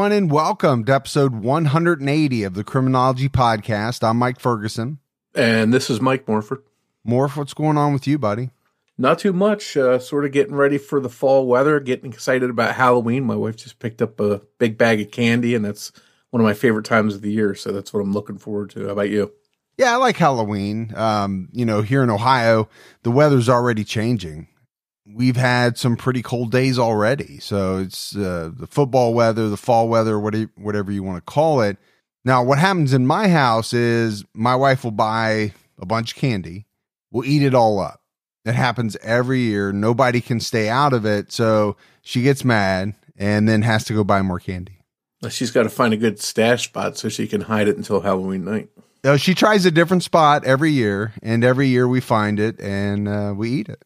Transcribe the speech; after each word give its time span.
Everyone, 0.00 0.16
and 0.16 0.30
welcome 0.30 0.82
to 0.82 0.94
episode 0.94 1.34
180 1.34 2.42
of 2.44 2.54
the 2.54 2.64
Criminology 2.64 3.28
Podcast. 3.28 4.02
I'm 4.02 4.16
Mike 4.16 4.40
Ferguson. 4.40 4.98
And 5.34 5.74
this 5.74 5.90
is 5.90 6.00
Mike 6.00 6.26
Morford. 6.26 6.62
Morph, 7.06 7.36
what's 7.36 7.52
going 7.52 7.76
on 7.76 7.92
with 7.92 8.06
you, 8.06 8.18
buddy? 8.18 8.48
Not 8.96 9.18
too 9.18 9.34
much. 9.34 9.76
Uh, 9.76 9.98
sort 9.98 10.24
of 10.24 10.32
getting 10.32 10.54
ready 10.54 10.78
for 10.78 11.00
the 11.02 11.10
fall 11.10 11.46
weather, 11.46 11.80
getting 11.80 12.10
excited 12.10 12.48
about 12.48 12.76
Halloween. 12.76 13.24
My 13.24 13.34
wife 13.34 13.56
just 13.56 13.78
picked 13.78 14.00
up 14.00 14.18
a 14.20 14.40
big 14.56 14.78
bag 14.78 15.02
of 15.02 15.10
candy, 15.10 15.54
and 15.54 15.62
that's 15.62 15.92
one 16.30 16.40
of 16.40 16.46
my 16.46 16.54
favorite 16.54 16.86
times 16.86 17.14
of 17.14 17.20
the 17.20 17.30
year. 17.30 17.54
So 17.54 17.70
that's 17.70 17.92
what 17.92 18.00
I'm 18.00 18.14
looking 18.14 18.38
forward 18.38 18.70
to. 18.70 18.86
How 18.86 18.92
about 18.92 19.10
you? 19.10 19.34
Yeah, 19.76 19.92
I 19.92 19.96
like 19.96 20.16
Halloween. 20.16 20.94
Um, 20.96 21.50
you 21.52 21.66
know, 21.66 21.82
here 21.82 22.02
in 22.02 22.08
Ohio, 22.08 22.70
the 23.02 23.10
weather's 23.10 23.50
already 23.50 23.84
changing 23.84 24.48
we've 25.14 25.36
had 25.36 25.78
some 25.78 25.96
pretty 25.96 26.22
cold 26.22 26.50
days 26.50 26.78
already. 26.78 27.38
So 27.38 27.78
it's 27.78 28.16
uh, 28.16 28.50
the 28.54 28.66
football 28.66 29.14
weather, 29.14 29.48
the 29.48 29.56
fall 29.56 29.88
weather, 29.88 30.18
whatever, 30.18 30.92
you 30.92 31.02
want 31.02 31.18
to 31.18 31.32
call 31.32 31.60
it. 31.60 31.76
Now, 32.24 32.42
what 32.42 32.58
happens 32.58 32.92
in 32.92 33.06
my 33.06 33.28
house 33.28 33.72
is 33.72 34.24
my 34.34 34.54
wife 34.54 34.84
will 34.84 34.90
buy 34.90 35.52
a 35.78 35.86
bunch 35.86 36.12
of 36.12 36.18
candy, 36.18 36.66
we'll 37.10 37.24
eat 37.24 37.42
it 37.42 37.54
all 37.54 37.78
up. 37.78 38.02
It 38.44 38.54
happens 38.54 38.96
every 39.02 39.40
year. 39.40 39.72
Nobody 39.72 40.20
can 40.20 40.40
stay 40.40 40.68
out 40.68 40.92
of 40.92 41.04
it. 41.04 41.32
So 41.32 41.76
she 42.02 42.22
gets 42.22 42.44
mad 42.44 42.94
and 43.16 43.48
then 43.48 43.62
has 43.62 43.84
to 43.84 43.94
go 43.94 44.02
buy 44.04 44.22
more 44.22 44.40
candy. 44.40 44.78
She's 45.28 45.50
got 45.50 45.64
to 45.64 45.68
find 45.68 45.92
a 45.92 45.98
good 45.98 46.18
stash 46.18 46.64
spot 46.64 46.96
so 46.96 47.10
she 47.10 47.26
can 47.26 47.42
hide 47.42 47.68
it 47.68 47.76
until 47.76 48.00
Halloween 48.00 48.44
night. 48.44 48.68
Uh, 49.04 49.16
she 49.16 49.34
tries 49.34 49.66
a 49.66 49.70
different 49.70 50.02
spot 50.02 50.44
every 50.44 50.72
year, 50.72 51.12
and 51.22 51.42
every 51.42 51.68
year 51.68 51.88
we 51.88 52.00
find 52.00 52.38
it 52.38 52.60
and 52.60 53.08
uh, 53.08 53.32
we 53.34 53.50
eat 53.50 53.68
it. 53.68 53.82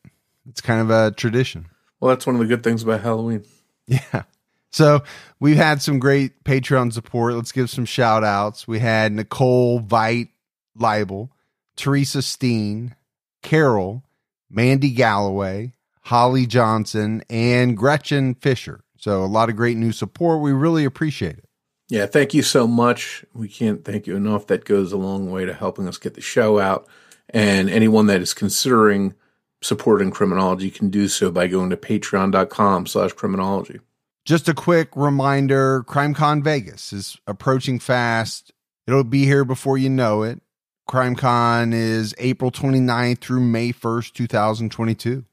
It's 0.48 0.60
kind 0.60 0.80
of 0.80 0.90
a 0.90 1.10
tradition. 1.12 1.66
Well, 2.00 2.10
that's 2.10 2.26
one 2.26 2.36
of 2.36 2.40
the 2.40 2.46
good 2.46 2.62
things 2.62 2.82
about 2.82 3.00
Halloween. 3.00 3.44
Yeah. 3.86 4.24
So 4.70 5.04
we've 5.38 5.56
had 5.56 5.80
some 5.80 5.98
great 5.98 6.42
Patreon 6.44 6.92
support. 6.92 7.34
Let's 7.34 7.52
give 7.52 7.70
some 7.70 7.84
shout 7.84 8.24
outs. 8.24 8.66
We 8.66 8.80
had 8.80 9.12
Nicole 9.12 9.80
Veit 9.80 10.30
Leibel, 10.78 11.28
Teresa 11.76 12.22
Steen, 12.22 12.94
Carol, 13.42 14.02
Mandy 14.50 14.90
Galloway, 14.90 15.74
Holly 16.02 16.46
Johnson, 16.46 17.22
and 17.30 17.76
Gretchen 17.76 18.34
Fisher. 18.34 18.80
So 18.98 19.22
a 19.22 19.26
lot 19.26 19.48
of 19.48 19.56
great 19.56 19.76
new 19.76 19.92
support. 19.92 20.40
We 20.40 20.52
really 20.52 20.84
appreciate 20.84 21.38
it. 21.38 21.48
Yeah, 21.88 22.06
thank 22.06 22.34
you 22.34 22.42
so 22.42 22.66
much. 22.66 23.24
We 23.34 23.48
can't 23.48 23.84
thank 23.84 24.06
you 24.06 24.16
enough. 24.16 24.46
That 24.46 24.64
goes 24.64 24.92
a 24.92 24.96
long 24.96 25.30
way 25.30 25.44
to 25.44 25.52
helping 25.52 25.86
us 25.86 25.98
get 25.98 26.14
the 26.14 26.20
show 26.20 26.58
out. 26.58 26.88
And 27.30 27.70
anyone 27.70 28.06
that 28.06 28.20
is 28.20 28.34
considering 28.34 29.14
supporting 29.64 30.10
criminology 30.10 30.70
can 30.70 30.90
do 30.90 31.08
so 31.08 31.30
by 31.30 31.46
going 31.46 31.70
to 31.70 31.76
patreon.com 31.76 32.86
slash 32.86 33.12
criminology. 33.12 33.80
Just 34.24 34.48
a 34.48 34.54
quick 34.54 34.90
reminder 34.94 35.82
CrimeCon 35.84 36.42
Vegas 36.42 36.92
is 36.92 37.18
approaching 37.26 37.78
fast. 37.78 38.52
It'll 38.86 39.04
be 39.04 39.24
here 39.24 39.44
before 39.44 39.78
you 39.78 39.88
know 39.88 40.22
it. 40.22 40.40
CrimeCon 40.88 41.72
is 41.72 42.14
April 42.18 42.50
29th 42.50 43.18
through 43.18 43.40
May 43.40 43.72
1st, 43.72 44.12
2022. 44.12 45.24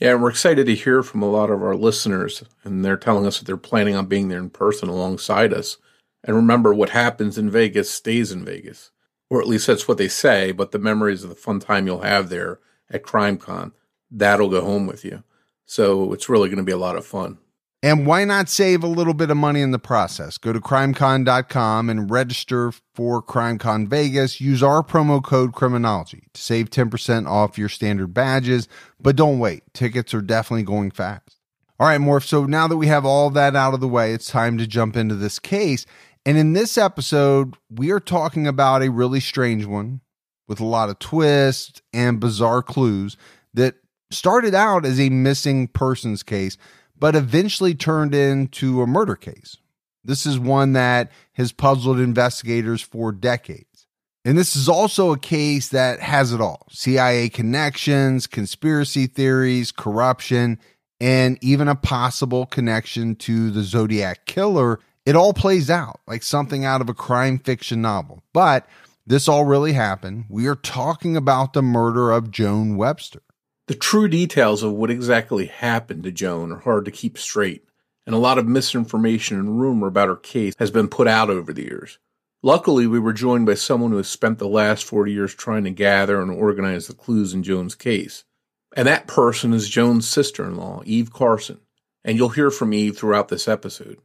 Yeah, 0.00 0.12
and 0.12 0.22
we're 0.22 0.30
excited 0.30 0.66
to 0.66 0.74
hear 0.74 1.02
from 1.02 1.22
a 1.22 1.30
lot 1.30 1.50
of 1.50 1.62
our 1.62 1.74
listeners, 1.74 2.44
and 2.62 2.84
they're 2.84 2.98
telling 2.98 3.26
us 3.26 3.38
that 3.38 3.46
they're 3.46 3.56
planning 3.56 3.96
on 3.96 4.06
being 4.06 4.28
there 4.28 4.38
in 4.38 4.50
person 4.50 4.88
alongside 4.88 5.52
us. 5.52 5.78
And 6.22 6.36
remember, 6.36 6.74
what 6.74 6.90
happens 6.90 7.38
in 7.38 7.50
Vegas 7.50 7.90
stays 7.90 8.30
in 8.30 8.44
Vegas, 8.44 8.90
or 9.30 9.40
at 9.40 9.48
least 9.48 9.66
that's 9.66 9.88
what 9.88 9.98
they 9.98 10.08
say. 10.08 10.52
But 10.52 10.72
the 10.72 10.78
memories 10.78 11.24
of 11.24 11.30
the 11.30 11.36
fun 11.36 11.58
time 11.58 11.86
you'll 11.86 12.02
have 12.02 12.28
there 12.28 12.60
at 12.90 13.02
CrimeCon, 13.02 13.72
that'll 14.10 14.48
go 14.48 14.60
home 14.60 14.86
with 14.86 15.04
you. 15.04 15.22
So 15.66 16.12
it's 16.12 16.28
really 16.28 16.48
going 16.48 16.58
to 16.58 16.64
be 16.64 16.72
a 16.72 16.78
lot 16.78 16.96
of 16.96 17.06
fun. 17.06 17.38
And 17.80 18.06
why 18.06 18.24
not 18.24 18.48
save 18.48 18.82
a 18.82 18.88
little 18.88 19.14
bit 19.14 19.30
of 19.30 19.36
money 19.36 19.60
in 19.60 19.70
the 19.70 19.78
process? 19.78 20.36
Go 20.36 20.52
to 20.52 20.60
crimecon.com 20.60 21.88
and 21.88 22.10
register 22.10 22.72
for 22.94 23.22
CrimeCon 23.22 23.86
Vegas. 23.86 24.40
Use 24.40 24.64
our 24.64 24.82
promo 24.82 25.22
code 25.22 25.52
criminology 25.52 26.24
to 26.34 26.42
save 26.42 26.70
10% 26.70 27.28
off 27.28 27.56
your 27.56 27.68
standard 27.68 28.12
badges. 28.12 28.66
But 29.00 29.14
don't 29.14 29.38
wait, 29.38 29.62
tickets 29.74 30.12
are 30.12 30.20
definitely 30.20 30.64
going 30.64 30.90
fast. 30.90 31.36
All 31.78 31.86
right, 31.86 32.00
Morph. 32.00 32.24
So 32.24 32.46
now 32.46 32.66
that 32.66 32.78
we 32.78 32.88
have 32.88 33.04
all 33.04 33.30
that 33.30 33.54
out 33.54 33.74
of 33.74 33.80
the 33.80 33.86
way, 33.86 34.12
it's 34.12 34.28
time 34.28 34.58
to 34.58 34.66
jump 34.66 34.96
into 34.96 35.14
this 35.14 35.38
case. 35.38 35.86
And 36.26 36.36
in 36.36 36.54
this 36.54 36.76
episode, 36.76 37.56
we 37.70 37.92
are 37.92 38.00
talking 38.00 38.48
about 38.48 38.82
a 38.82 38.90
really 38.90 39.20
strange 39.20 39.66
one 39.66 40.00
with 40.48 40.58
a 40.58 40.64
lot 40.64 40.88
of 40.88 40.98
twists 40.98 41.80
and 41.92 42.18
bizarre 42.18 42.62
clues 42.62 43.16
that 43.54 43.76
started 44.10 44.54
out 44.54 44.84
as 44.84 45.00
a 45.00 45.10
missing 45.10 45.68
persons 45.68 46.22
case, 46.22 46.56
but 46.98 47.14
eventually 47.14 47.74
turned 47.74 48.14
into 48.14 48.82
a 48.82 48.86
murder 48.86 49.16
case. 49.16 49.56
This 50.04 50.26
is 50.26 50.38
one 50.38 50.72
that 50.72 51.12
has 51.34 51.52
puzzled 51.52 52.00
investigators 52.00 52.80
for 52.82 53.12
decades. 53.12 53.86
And 54.24 54.36
this 54.36 54.56
is 54.56 54.68
also 54.68 55.12
a 55.12 55.18
case 55.18 55.68
that 55.68 56.00
has 56.00 56.32
it 56.32 56.40
all 56.40 56.66
CIA 56.70 57.28
connections, 57.28 58.26
conspiracy 58.26 59.06
theories, 59.06 59.72
corruption, 59.72 60.58
and 61.00 61.38
even 61.40 61.68
a 61.68 61.74
possible 61.74 62.44
connection 62.46 63.14
to 63.16 63.50
the 63.50 63.62
Zodiac 63.62 64.26
killer. 64.26 64.80
It 65.06 65.16
all 65.16 65.32
plays 65.32 65.70
out 65.70 66.00
like 66.06 66.22
something 66.22 66.64
out 66.64 66.80
of 66.80 66.88
a 66.88 66.94
crime 66.94 67.38
fiction 67.38 67.80
novel. 67.80 68.22
But 68.32 68.68
this 69.06 69.28
all 69.28 69.44
really 69.44 69.72
happened. 69.72 70.26
We 70.28 70.46
are 70.46 70.56
talking 70.56 71.16
about 71.16 71.52
the 71.52 71.62
murder 71.62 72.10
of 72.10 72.30
Joan 72.30 72.76
Webster. 72.76 73.22
The 73.68 73.74
true 73.74 74.08
details 74.08 74.62
of 74.62 74.72
what 74.72 74.90
exactly 74.90 75.44
happened 75.44 76.04
to 76.04 76.10
Joan 76.10 76.52
are 76.52 76.60
hard 76.60 76.86
to 76.86 76.90
keep 76.90 77.18
straight, 77.18 77.68
and 78.06 78.14
a 78.14 78.18
lot 78.18 78.38
of 78.38 78.46
misinformation 78.46 79.38
and 79.38 79.60
rumor 79.60 79.88
about 79.88 80.08
her 80.08 80.16
case 80.16 80.54
has 80.58 80.70
been 80.70 80.88
put 80.88 81.06
out 81.06 81.28
over 81.28 81.52
the 81.52 81.64
years. 81.64 81.98
Luckily, 82.42 82.86
we 82.86 82.98
were 82.98 83.12
joined 83.12 83.44
by 83.44 83.52
someone 83.52 83.90
who 83.90 83.98
has 83.98 84.08
spent 84.08 84.38
the 84.38 84.48
last 84.48 84.84
40 84.86 85.12
years 85.12 85.34
trying 85.34 85.64
to 85.64 85.70
gather 85.70 86.22
and 86.22 86.30
organize 86.30 86.86
the 86.86 86.94
clues 86.94 87.34
in 87.34 87.42
Joan's 87.42 87.74
case. 87.74 88.24
And 88.74 88.88
that 88.88 89.06
person 89.06 89.52
is 89.52 89.68
Joan's 89.68 90.08
sister 90.08 90.46
in 90.46 90.56
law, 90.56 90.80
Eve 90.86 91.12
Carson. 91.12 91.60
And 92.02 92.16
you'll 92.16 92.30
hear 92.30 92.50
from 92.50 92.72
Eve 92.72 92.96
throughout 92.96 93.28
this 93.28 93.46
episode. 93.46 93.98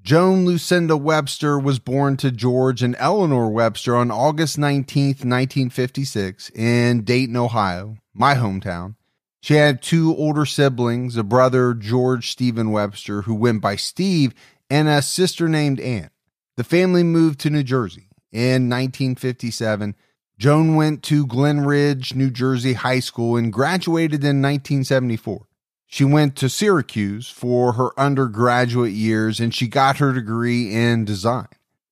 Joan 0.00 0.46
Lucinda 0.46 0.96
Webster 0.96 1.58
was 1.58 1.80
born 1.80 2.16
to 2.18 2.30
George 2.30 2.84
and 2.84 2.94
Eleanor 3.00 3.50
Webster 3.50 3.96
on 3.96 4.12
August 4.12 4.58
19, 4.58 5.06
1956, 5.06 6.50
in 6.50 7.02
Dayton, 7.02 7.36
Ohio, 7.36 7.96
my 8.14 8.36
hometown. 8.36 8.94
She 9.40 9.54
had 9.54 9.82
two 9.82 10.14
older 10.16 10.44
siblings, 10.44 11.16
a 11.16 11.22
brother, 11.22 11.74
George 11.74 12.30
Stephen 12.30 12.70
Webster, 12.70 13.22
who 13.22 13.34
went 13.34 13.60
by 13.60 13.76
Steve, 13.76 14.34
and 14.68 14.88
a 14.88 15.00
sister 15.00 15.48
named 15.48 15.80
Ann. 15.80 16.10
The 16.56 16.64
family 16.64 17.02
moved 17.02 17.38
to 17.40 17.50
New 17.50 17.62
Jersey 17.62 18.08
in 18.32 18.68
1957. 18.68 19.94
Joan 20.38 20.76
went 20.76 21.02
to 21.04 21.26
Glen 21.26 21.60
Ridge, 21.60 22.14
New 22.14 22.30
Jersey 22.30 22.74
High 22.74 23.00
School 23.00 23.36
and 23.36 23.52
graduated 23.52 24.22
in 24.22 24.42
1974. 24.42 25.46
She 25.86 26.04
went 26.04 26.36
to 26.36 26.48
Syracuse 26.48 27.30
for 27.30 27.72
her 27.72 27.98
undergraduate 27.98 28.92
years 28.92 29.40
and 29.40 29.54
she 29.54 29.66
got 29.66 29.98
her 29.98 30.12
degree 30.12 30.72
in 30.72 31.04
design. 31.04 31.48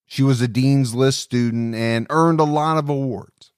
She 0.06 0.22
was 0.22 0.40
a 0.40 0.48
Dean's 0.48 0.94
List 0.94 1.20
student 1.20 1.74
and 1.74 2.06
earned 2.10 2.38
a 2.38 2.44
lot 2.44 2.76
of 2.76 2.88
awards. 2.88 3.52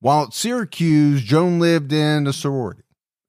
While 0.00 0.24
at 0.24 0.34
Syracuse, 0.34 1.22
Joan 1.22 1.60
lived 1.60 1.92
in 1.92 2.26
a 2.26 2.32
sorority. 2.32 2.82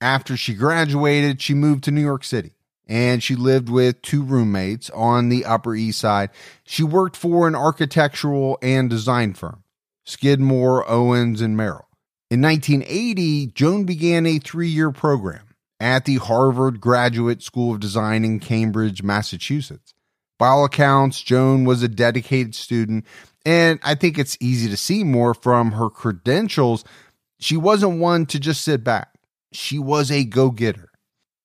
After 0.03 0.35
she 0.35 0.53
graduated, 0.53 1.41
she 1.41 1.53
moved 1.53 1.85
to 1.85 1.91
New 1.91 2.01
York 2.01 2.25
City 2.25 2.51
and 2.89 3.23
she 3.23 3.37
lived 3.37 3.69
with 3.69 4.01
two 4.01 4.21
roommates 4.21 4.89
on 4.89 5.29
the 5.29 5.45
Upper 5.45 5.75
East 5.75 5.99
Side. 5.99 6.29
She 6.65 6.83
worked 6.83 7.15
for 7.15 7.47
an 7.47 7.55
architectural 7.55 8.57
and 8.61 8.89
design 8.89 9.33
firm, 9.33 9.63
Skidmore, 10.03 10.83
Owings, 10.89 11.39
and 11.39 11.55
Merrill. 11.55 11.87
In 12.29 12.41
1980, 12.41 13.47
Joan 13.55 13.85
began 13.85 14.25
a 14.25 14.39
three 14.39 14.67
year 14.67 14.91
program 14.91 15.55
at 15.79 16.03
the 16.03 16.17
Harvard 16.17 16.81
Graduate 16.81 17.41
School 17.41 17.73
of 17.73 17.79
Design 17.79 18.25
in 18.25 18.41
Cambridge, 18.41 19.03
Massachusetts. 19.03 19.93
By 20.37 20.47
all 20.47 20.65
accounts, 20.65 21.21
Joan 21.21 21.63
was 21.63 21.81
a 21.81 21.87
dedicated 21.87 22.55
student, 22.55 23.05
and 23.45 23.79
I 23.83 23.95
think 23.95 24.19
it's 24.19 24.37
easy 24.41 24.69
to 24.69 24.75
see 24.75 25.05
more 25.05 25.33
from 25.33 25.71
her 25.71 25.89
credentials. 25.89 26.83
she 27.39 27.55
wasn't 27.55 27.99
one 27.99 28.25
to 28.25 28.37
just 28.37 28.65
sit 28.65 28.83
back. 28.83 29.12
She 29.53 29.79
was 29.79 30.11
a 30.11 30.23
go 30.23 30.49
getter. 30.51 30.89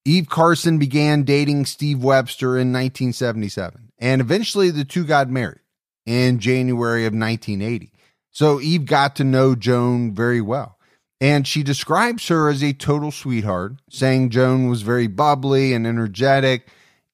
Eve 0.05 0.29
Carson 0.29 0.79
began 0.79 1.23
dating 1.23 1.67
Steve 1.67 2.03
Webster 2.03 2.57
in 2.57 2.73
1977, 2.73 3.93
and 3.99 4.21
eventually 4.21 4.71
the 4.71 4.85
two 4.85 5.05
got 5.05 5.29
married 5.29 5.61
in 6.07 6.39
January 6.39 7.05
of 7.05 7.13
1980. 7.13 7.93
So 8.31 8.61
Eve 8.61 8.87
got 8.87 9.17
to 9.17 9.25
know 9.25 9.55
Joan 9.55 10.15
very 10.15 10.41
well. 10.41 10.79
And 11.21 11.47
she 11.47 11.63
describes 11.63 12.29
her 12.29 12.49
as 12.49 12.63
a 12.63 12.73
total 12.73 13.11
sweetheart, 13.11 13.73
saying 13.91 14.31
Joan 14.31 14.69
was 14.69 14.83
very 14.83 15.09
bubbly 15.09 15.75
and 15.75 15.87
energetic. 15.87 16.69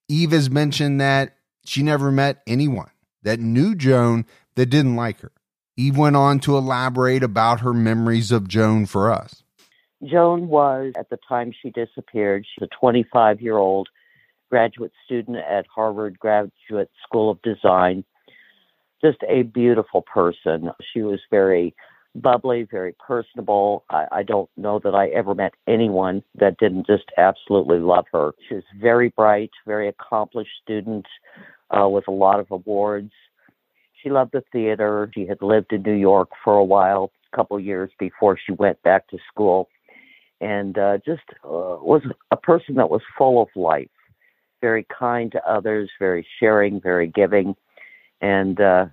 Eve 0.08 0.32
has 0.32 0.50
mentioned 0.50 1.00
that 1.00 1.36
she 1.64 1.82
never 1.82 2.12
met 2.12 2.42
anyone 2.46 2.90
that 3.22 3.40
knew 3.40 3.74
Joan 3.74 4.26
that 4.56 4.66
didn't 4.66 4.96
like 4.96 5.20
her. 5.20 5.32
Eve 5.76 5.96
went 5.96 6.16
on 6.16 6.38
to 6.40 6.56
elaborate 6.56 7.22
about 7.22 7.60
her 7.60 7.72
memories 7.72 8.30
of 8.30 8.46
Joan 8.46 8.86
for 8.86 9.10
us. 9.10 9.42
Joan 10.04 10.48
was, 10.48 10.92
at 10.96 11.10
the 11.10 11.18
time 11.28 11.52
she 11.52 11.70
disappeared, 11.70 12.46
she's 12.46 12.68
a 12.70 12.78
25 12.78 13.40
year 13.40 13.56
old 13.56 13.88
graduate 14.50 14.92
student 15.04 15.38
at 15.38 15.66
Harvard 15.74 16.18
Graduate 16.18 16.90
School 17.06 17.30
of 17.30 17.42
Design. 17.42 18.04
Just 19.02 19.18
a 19.28 19.42
beautiful 19.42 20.02
person. 20.02 20.70
She 20.92 21.02
was 21.02 21.20
very 21.30 21.74
bubbly, 22.14 22.66
very 22.70 22.94
personable. 23.04 23.84
I, 23.90 24.06
I 24.12 24.22
don't 24.22 24.48
know 24.56 24.80
that 24.84 24.94
I 24.94 25.08
ever 25.08 25.34
met 25.34 25.54
anyone 25.66 26.22
that 26.36 26.58
didn't 26.58 26.86
just 26.86 27.04
absolutely 27.18 27.78
love 27.78 28.06
her. 28.12 28.32
She 28.48 28.54
was 28.54 28.64
very 28.80 29.08
bright, 29.10 29.50
very 29.66 29.88
accomplished 29.88 30.52
student 30.62 31.06
uh, 31.70 31.88
with 31.88 32.06
a 32.08 32.12
lot 32.12 32.40
of 32.40 32.46
awards. 32.50 33.12
She 34.02 34.10
loved 34.10 34.32
the 34.32 34.44
theater. 34.52 35.10
She 35.14 35.26
had 35.26 35.42
lived 35.42 35.72
in 35.72 35.82
New 35.82 35.94
York 35.94 36.28
for 36.44 36.56
a 36.56 36.64
while, 36.64 37.10
a 37.32 37.36
couple 37.36 37.58
years 37.58 37.90
before 37.98 38.38
she 38.38 38.52
went 38.52 38.80
back 38.82 39.08
to 39.08 39.18
school, 39.32 39.68
and 40.40 40.78
uh, 40.78 40.98
just 41.04 41.22
uh, 41.44 41.78
was 41.80 42.02
a 42.30 42.36
person 42.36 42.74
that 42.76 42.90
was 42.90 43.02
full 43.16 43.40
of 43.42 43.48
life, 43.56 43.88
very 44.60 44.86
kind 44.96 45.32
to 45.32 45.48
others, 45.48 45.90
very 45.98 46.26
sharing, 46.40 46.80
very 46.80 47.06
giving, 47.06 47.54
and 48.20 48.60
uh, 48.60 48.86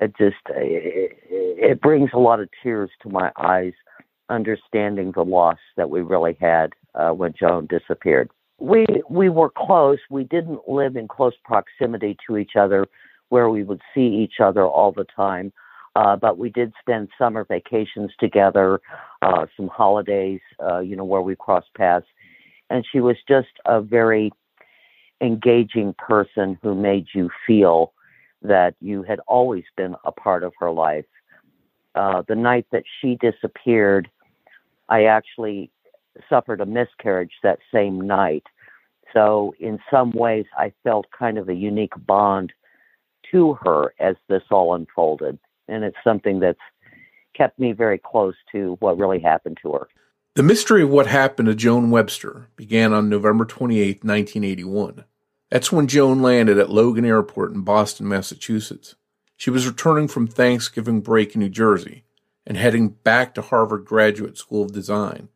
it 0.00 0.12
just 0.18 0.36
it, 0.48 1.18
it 1.22 1.80
brings 1.80 2.10
a 2.12 2.18
lot 2.18 2.40
of 2.40 2.48
tears 2.62 2.90
to 3.02 3.08
my 3.08 3.32
eyes, 3.36 3.72
understanding 4.28 5.12
the 5.12 5.24
loss 5.24 5.58
that 5.76 5.90
we 5.90 6.00
really 6.00 6.36
had 6.40 6.72
uh, 6.94 7.10
when 7.10 7.32
Joan 7.38 7.66
disappeared. 7.66 8.30
We 8.58 8.86
we 9.10 9.28
were 9.28 9.50
close. 9.50 9.98
We 10.10 10.24
didn't 10.24 10.68
live 10.68 10.96
in 10.96 11.08
close 11.08 11.34
proximity 11.44 12.16
to 12.26 12.38
each 12.38 12.56
other 12.58 12.86
where 13.28 13.48
we 13.50 13.62
would 13.64 13.82
see 13.94 14.06
each 14.06 14.40
other 14.40 14.66
all 14.66 14.92
the 14.92 15.04
time. 15.04 15.52
Uh, 15.96 16.14
but 16.14 16.36
we 16.36 16.50
did 16.50 16.74
spend 16.78 17.08
summer 17.16 17.46
vacations 17.46 18.10
together, 18.20 18.80
uh, 19.22 19.46
some 19.56 19.66
holidays, 19.68 20.40
uh, 20.62 20.78
you 20.80 20.94
know, 20.94 21.04
where 21.04 21.22
we 21.22 21.34
crossed 21.34 21.72
paths. 21.74 22.04
And 22.68 22.84
she 22.92 23.00
was 23.00 23.16
just 23.26 23.48
a 23.64 23.80
very 23.80 24.30
engaging 25.22 25.94
person 25.96 26.58
who 26.62 26.74
made 26.74 27.06
you 27.14 27.30
feel 27.46 27.94
that 28.42 28.74
you 28.82 29.04
had 29.04 29.20
always 29.26 29.64
been 29.74 29.94
a 30.04 30.12
part 30.12 30.42
of 30.42 30.52
her 30.60 30.70
life. 30.70 31.06
Uh, 31.94 32.22
the 32.28 32.34
night 32.34 32.66
that 32.72 32.84
she 33.00 33.16
disappeared, 33.22 34.06
I 34.90 35.04
actually 35.04 35.70
suffered 36.28 36.60
a 36.60 36.66
miscarriage 36.66 37.32
that 37.42 37.58
same 37.72 38.06
night. 38.06 38.44
So, 39.14 39.54
in 39.60 39.78
some 39.90 40.10
ways, 40.10 40.44
I 40.58 40.74
felt 40.84 41.06
kind 41.18 41.38
of 41.38 41.48
a 41.48 41.54
unique 41.54 41.94
bond 42.06 42.52
to 43.32 43.54
her 43.62 43.94
as 43.98 44.16
this 44.28 44.42
all 44.50 44.74
unfolded. 44.74 45.38
And 45.68 45.84
it's 45.84 45.96
something 46.04 46.40
that's 46.40 46.58
kept 47.34 47.58
me 47.58 47.72
very 47.72 47.98
close 47.98 48.34
to 48.52 48.76
what 48.80 48.98
really 48.98 49.20
happened 49.20 49.58
to 49.62 49.72
her. 49.72 49.88
The 50.34 50.42
mystery 50.42 50.82
of 50.82 50.90
what 50.90 51.06
happened 51.06 51.46
to 51.46 51.54
Joan 51.54 51.90
Webster 51.90 52.48
began 52.56 52.92
on 52.92 53.08
November 53.08 53.44
28, 53.44 54.04
1981. 54.04 55.04
That's 55.50 55.70
when 55.70 55.86
Joan 55.86 56.20
landed 56.20 56.58
at 56.58 56.70
Logan 56.70 57.04
Airport 57.04 57.52
in 57.52 57.62
Boston, 57.62 58.08
Massachusetts. 58.08 58.96
She 59.36 59.50
was 59.50 59.66
returning 59.66 60.08
from 60.08 60.26
Thanksgiving 60.26 61.00
break 61.00 61.34
in 61.34 61.40
New 61.40 61.48
Jersey 61.48 62.04
and 62.46 62.56
heading 62.56 62.88
back 62.88 63.34
to 63.34 63.42
Harvard 63.42 63.84
Graduate 63.84 64.36
School 64.36 64.64
of 64.64 64.72
Design, 64.72 65.28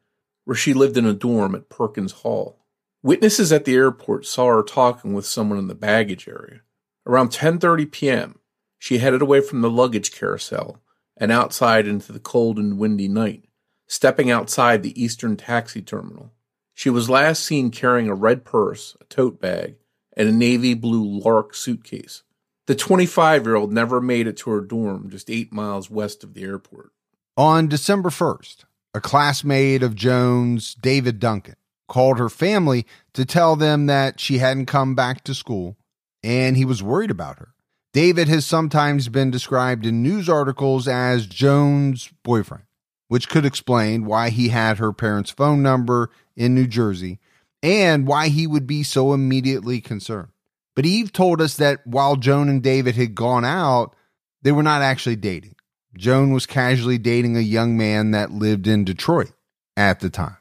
where 0.45 0.57
she 0.57 0.75
lived 0.75 0.97
in 0.97 1.07
a 1.07 1.13
dorm 1.13 1.55
at 1.55 1.69
Perkins 1.69 2.13
Hall. 2.13 2.59
Witnesses 3.03 3.53
at 3.53 3.65
the 3.65 3.75
airport 3.75 4.27
saw 4.27 4.49
her 4.49 4.63
talking 4.63 5.15
with 5.15 5.27
someone 5.27 5.59
in 5.59 5.69
the 5.69 5.75
baggage 5.75 6.29
area. 6.29 6.61
Around 7.07 7.31
10:30 7.31 7.91
p.m., 7.91 8.40
she 8.81 8.99
headed 8.99 9.21
away 9.21 9.43
from 9.43 9.61
the 9.61 9.71
luggage 9.71 10.11
carousel 10.11 10.81
and 11.17 11.31
outside 11.31 11.87
into 11.87 12.13
the 12.13 12.19
cold 12.19 12.59
and 12.59 12.79
windy 12.79 13.07
night, 13.07 13.45
stepping 13.87 14.31
outside 14.31 14.83
the 14.83 15.01
Eastern 15.01 15.37
Taxi 15.37 15.83
Terminal. 15.83 16.33
She 16.73 16.89
was 16.89 17.11
last 17.11 17.45
seen 17.45 17.71
carrying 17.71 18.09
a 18.09 18.15
red 18.15 18.43
purse, 18.43 18.97
a 18.99 19.05
tote 19.05 19.39
bag, 19.39 19.77
and 20.17 20.31
a 20.31 20.33
navy 20.33 20.73
blue 20.73 21.05
Lark 21.05 21.55
suitcase. 21.55 22.23
The 22.67 22.75
25 22.75 23.45
year 23.45 23.55
old 23.55 23.71
never 23.71 24.01
made 24.01 24.27
it 24.27 24.39
to 24.39 24.51
her 24.51 24.63
dorm 24.63 25.11
just 25.11 25.29
eight 25.29 25.53
miles 25.53 25.91
west 25.91 26.25
of 26.25 26.33
the 26.33 26.43
airport. 26.43 26.91
On 27.37 27.69
December 27.69 28.09
1st, 28.09 28.65
a 28.95 29.01
classmate 29.01 29.83
of 29.83 29.95
Joan's, 29.95 30.75
David 30.75 31.21
Duncan, 31.21 31.57
called 31.87 32.19
her 32.19 32.31
family 32.31 32.87
to 33.13 33.27
tell 33.27 33.57
them 33.57 33.87
that 33.87 34.19
she 34.21 34.39
hadn't 34.39 34.67
come 34.67 34.95
back 34.95 35.23
to 35.25 35.35
school 35.35 35.77
and 36.23 36.57
he 36.57 36.65
was 36.65 36.83
worried 36.83 37.11
about 37.11 37.39
her. 37.39 37.53
David 37.93 38.29
has 38.29 38.47
sometimes 38.47 39.09
been 39.09 39.33
described 39.33 39.85
in 39.85 40.03
news 40.03 40.29
articles 40.29 40.87
as 40.87 41.27
Joan's 41.27 42.13
boyfriend, 42.23 42.65
which 43.09 43.29
could 43.29 43.45
explain 43.45 44.05
why 44.05 44.31
he 44.31 44.51
had 44.51 44.79
her 44.79 44.93
parents' 44.93 45.33
phone 45.33 45.61
number 45.61 46.11
in 46.37 46.55
New 46.55 46.69
Jersey 46.69 47.19
and 47.65 48.07
why 48.07 48.29
he 48.29 48.47
would 48.47 48.67
be 48.67 48.85
so 48.85 49.13
immediately 49.13 49.81
concerned. 49.81 50.29
But 50.77 50.87
Eve 50.87 51.13
told 51.13 51.41
us 51.41 51.57
that 51.57 51.85
while 51.85 52.15
Joan 52.15 52.49
and 52.49 52.63
David 52.63 52.95
had 52.95 53.17
gone 53.17 53.45
out, 53.45 53.97
they 54.43 54.53
were 54.53 54.63
not 54.63 54.83
actually 54.83 55.17
dating. 55.17 55.57
Joan 55.97 56.33
was 56.33 56.47
casually 56.47 56.97
dating 56.97 57.37
a 57.37 57.41
young 57.41 57.77
man 57.77 58.13
that 58.13 58.31
lived 58.31 58.69
in 58.69 58.85
Detroit 58.85 59.33
at 59.77 59.99
the 59.99 60.11
time. 60.11 60.37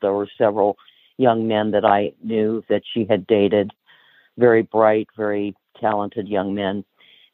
There 0.00 0.14
were 0.14 0.28
several 0.38 0.76
young 1.18 1.46
men 1.46 1.72
that 1.72 1.84
I 1.84 2.14
knew 2.24 2.64
that 2.70 2.82
she 2.94 3.04
had 3.08 3.26
dated 3.26 3.70
very 4.38 4.62
bright, 4.62 5.08
very 5.14 5.54
talented 5.80 6.28
young 6.28 6.54
men. 6.54 6.84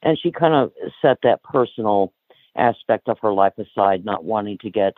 And 0.03 0.19
she 0.21 0.33
kind 0.33 0.55
of 0.55 0.73
set 1.01 1.19
that 1.23 1.43
personal 1.43 2.13
aspect 2.57 3.09
of 3.09 3.19
her 3.23 3.33
life 3.33 3.55
aside, 3.59 4.05
not 4.05 4.25
wanting 4.25 4.59
to 4.59 4.71
get 4.71 4.95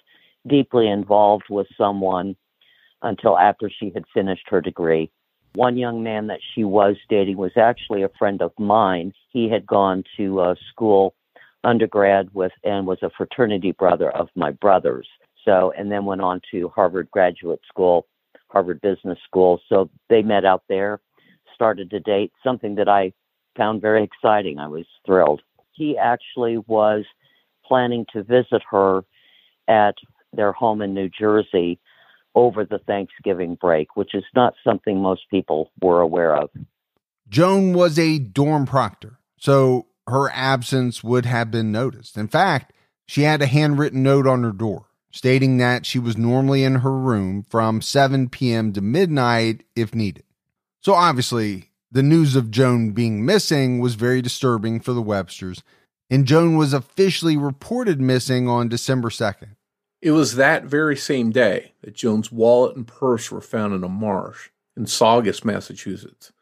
deeply 0.46 0.88
involved 0.88 1.44
with 1.50 1.66
someone 1.76 2.36
until 3.02 3.38
after 3.38 3.70
she 3.70 3.90
had 3.94 4.04
finished 4.12 4.46
her 4.48 4.60
degree. 4.60 5.10
One 5.54 5.76
young 5.76 6.02
man 6.02 6.26
that 6.28 6.40
she 6.54 6.64
was 6.64 6.96
dating 7.08 7.36
was 7.36 7.52
actually 7.56 8.02
a 8.02 8.08
friend 8.18 8.42
of 8.42 8.52
mine. 8.58 9.12
He 9.30 9.48
had 9.48 9.66
gone 9.66 10.02
to 10.16 10.40
uh, 10.40 10.54
school 10.70 11.14
undergrad 11.62 12.28
with 12.34 12.52
and 12.64 12.86
was 12.86 12.98
a 13.02 13.10
fraternity 13.16 13.72
brother 13.72 14.10
of 14.10 14.28
my 14.34 14.50
brother's. 14.50 15.08
So, 15.44 15.72
and 15.76 15.92
then 15.92 16.06
went 16.06 16.22
on 16.22 16.40
to 16.50 16.70
Harvard 16.70 17.10
Graduate 17.10 17.60
School, 17.68 18.06
Harvard 18.48 18.80
Business 18.80 19.18
School. 19.26 19.60
So 19.68 19.90
they 20.08 20.22
met 20.22 20.44
out 20.44 20.64
there 20.68 21.00
started 21.54 21.90
to 21.90 22.00
date, 22.00 22.32
something 22.42 22.74
that 22.74 22.88
I 22.88 23.12
found 23.56 23.80
very 23.80 24.04
exciting. 24.04 24.58
I 24.58 24.68
was 24.68 24.86
thrilled. 25.04 25.42
He 25.72 25.96
actually 25.98 26.58
was 26.58 27.04
planning 27.66 28.06
to 28.12 28.22
visit 28.22 28.62
her 28.70 29.04
at 29.68 29.94
their 30.32 30.52
home 30.52 30.82
in 30.82 30.94
New 30.94 31.08
Jersey 31.08 31.78
over 32.34 32.64
the 32.64 32.78
Thanksgiving 32.78 33.56
break, 33.60 33.96
which 33.96 34.14
is 34.14 34.24
not 34.34 34.54
something 34.64 35.00
most 35.00 35.22
people 35.30 35.70
were 35.80 36.00
aware 36.00 36.36
of. 36.36 36.50
Joan 37.28 37.72
was 37.72 37.98
a 37.98 38.18
dorm 38.18 38.66
proctor, 38.66 39.18
so 39.38 39.86
her 40.06 40.30
absence 40.30 41.02
would 41.02 41.24
have 41.26 41.50
been 41.50 41.72
noticed. 41.72 42.16
In 42.16 42.28
fact, 42.28 42.72
she 43.06 43.22
had 43.22 43.40
a 43.40 43.46
handwritten 43.46 44.02
note 44.02 44.26
on 44.26 44.42
her 44.42 44.52
door 44.52 44.86
stating 45.14 45.58
that 45.58 45.86
she 45.86 45.96
was 45.96 46.18
normally 46.18 46.64
in 46.64 46.74
her 46.76 46.98
room 46.98 47.44
from 47.48 47.80
7 47.80 48.28
p.m. 48.30 48.72
to 48.72 48.80
midnight 48.80 49.62
if 49.76 49.94
needed. 49.94 50.24
So 50.80 50.92
obviously, 50.92 51.70
the 51.94 52.02
news 52.02 52.34
of 52.34 52.50
Joan 52.50 52.90
being 52.90 53.24
missing 53.24 53.78
was 53.78 53.94
very 53.94 54.20
disturbing 54.20 54.80
for 54.80 54.92
the 54.92 55.02
Websters, 55.02 55.62
and 56.10 56.26
Joan 56.26 56.56
was 56.56 56.72
officially 56.72 57.36
reported 57.36 58.00
missing 58.00 58.48
on 58.48 58.68
December 58.68 59.08
2nd. 59.08 59.56
It 60.02 60.10
was 60.10 60.34
that 60.34 60.64
very 60.64 60.96
same 60.96 61.30
day 61.30 61.72
that 61.82 61.94
Joan's 61.94 62.32
wallet 62.32 62.76
and 62.76 62.86
purse 62.86 63.30
were 63.30 63.40
found 63.40 63.72
in 63.74 63.84
a 63.84 63.88
marsh 63.88 64.50
in 64.76 64.86
Saugus, 64.86 65.44
Massachusetts, 65.44 66.32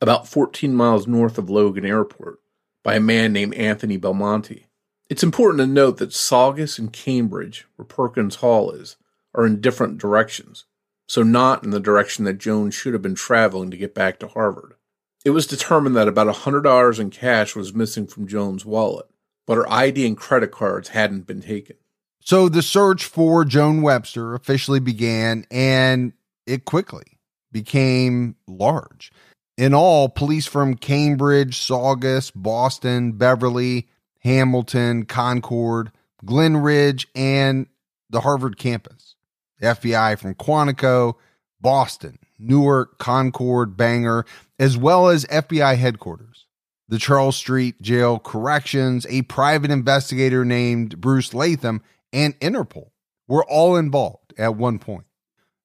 about 0.00 0.26
14 0.26 0.74
miles 0.74 1.06
north 1.06 1.36
of 1.36 1.50
Logan 1.50 1.84
Airport, 1.84 2.40
by 2.82 2.94
a 2.94 3.00
man 3.00 3.32
named 3.32 3.54
Anthony 3.54 3.98
Belmonte. 3.98 4.66
It's 5.08 5.22
important 5.22 5.60
to 5.60 5.66
note 5.66 5.98
that 5.98 6.14
Saugus 6.14 6.78
and 6.78 6.90
Cambridge, 6.90 7.66
where 7.76 7.86
Perkins 7.86 8.36
Hall 8.36 8.70
is, 8.72 8.96
are 9.34 9.46
in 9.46 9.60
different 9.60 9.98
directions 9.98 10.64
so 11.12 11.22
not 11.22 11.62
in 11.62 11.70
the 11.70 11.80
direction 11.80 12.24
that 12.24 12.38
Joan 12.38 12.70
should 12.70 12.94
have 12.94 13.02
been 13.02 13.14
traveling 13.14 13.70
to 13.70 13.76
get 13.76 13.94
back 13.94 14.18
to 14.18 14.28
Harvard. 14.28 14.76
It 15.24 15.30
was 15.30 15.46
determined 15.46 15.96
that 15.96 16.08
about 16.08 16.28
a 16.28 16.32
$100 16.32 16.98
in 16.98 17.10
cash 17.10 17.54
was 17.54 17.74
missing 17.74 18.06
from 18.06 18.26
Joan's 18.26 18.64
wallet, 18.64 19.06
but 19.46 19.56
her 19.56 19.70
ID 19.70 20.06
and 20.06 20.16
credit 20.16 20.50
cards 20.50 20.88
hadn't 20.88 21.26
been 21.26 21.40
taken. 21.40 21.76
So 22.20 22.48
the 22.48 22.62
search 22.62 23.04
for 23.04 23.44
Joan 23.44 23.82
Webster 23.82 24.34
officially 24.34 24.80
began 24.80 25.44
and 25.50 26.12
it 26.46 26.64
quickly 26.64 27.18
became 27.50 28.36
large. 28.46 29.12
In 29.56 29.74
all, 29.74 30.08
police 30.08 30.46
from 30.46 30.74
Cambridge, 30.74 31.58
Saugus, 31.58 32.30
Boston, 32.30 33.12
Beverly, 33.12 33.88
Hamilton, 34.20 35.04
Concord, 35.04 35.92
Glen 36.24 36.56
Ridge, 36.56 37.06
and 37.14 37.66
the 38.10 38.20
Harvard 38.20 38.56
campus. 38.56 39.16
The 39.58 39.66
FBI 39.66 40.18
from 40.18 40.34
Quantico, 40.34 41.14
Boston, 41.60 42.18
Newark, 42.38 42.98
Concord, 42.98 43.76
Bangor, 43.76 44.26
as 44.62 44.78
well 44.78 45.08
as 45.08 45.24
FBI 45.24 45.76
headquarters. 45.76 46.46
The 46.88 47.00
Charles 47.00 47.34
Street 47.34 47.82
Jail 47.82 48.20
Corrections, 48.20 49.04
a 49.10 49.22
private 49.22 49.72
investigator 49.72 50.44
named 50.44 51.00
Bruce 51.00 51.34
Latham, 51.34 51.82
and 52.12 52.38
Interpol 52.38 52.90
were 53.26 53.44
all 53.46 53.74
involved 53.74 54.32
at 54.38 54.54
one 54.54 54.78
point. 54.78 55.06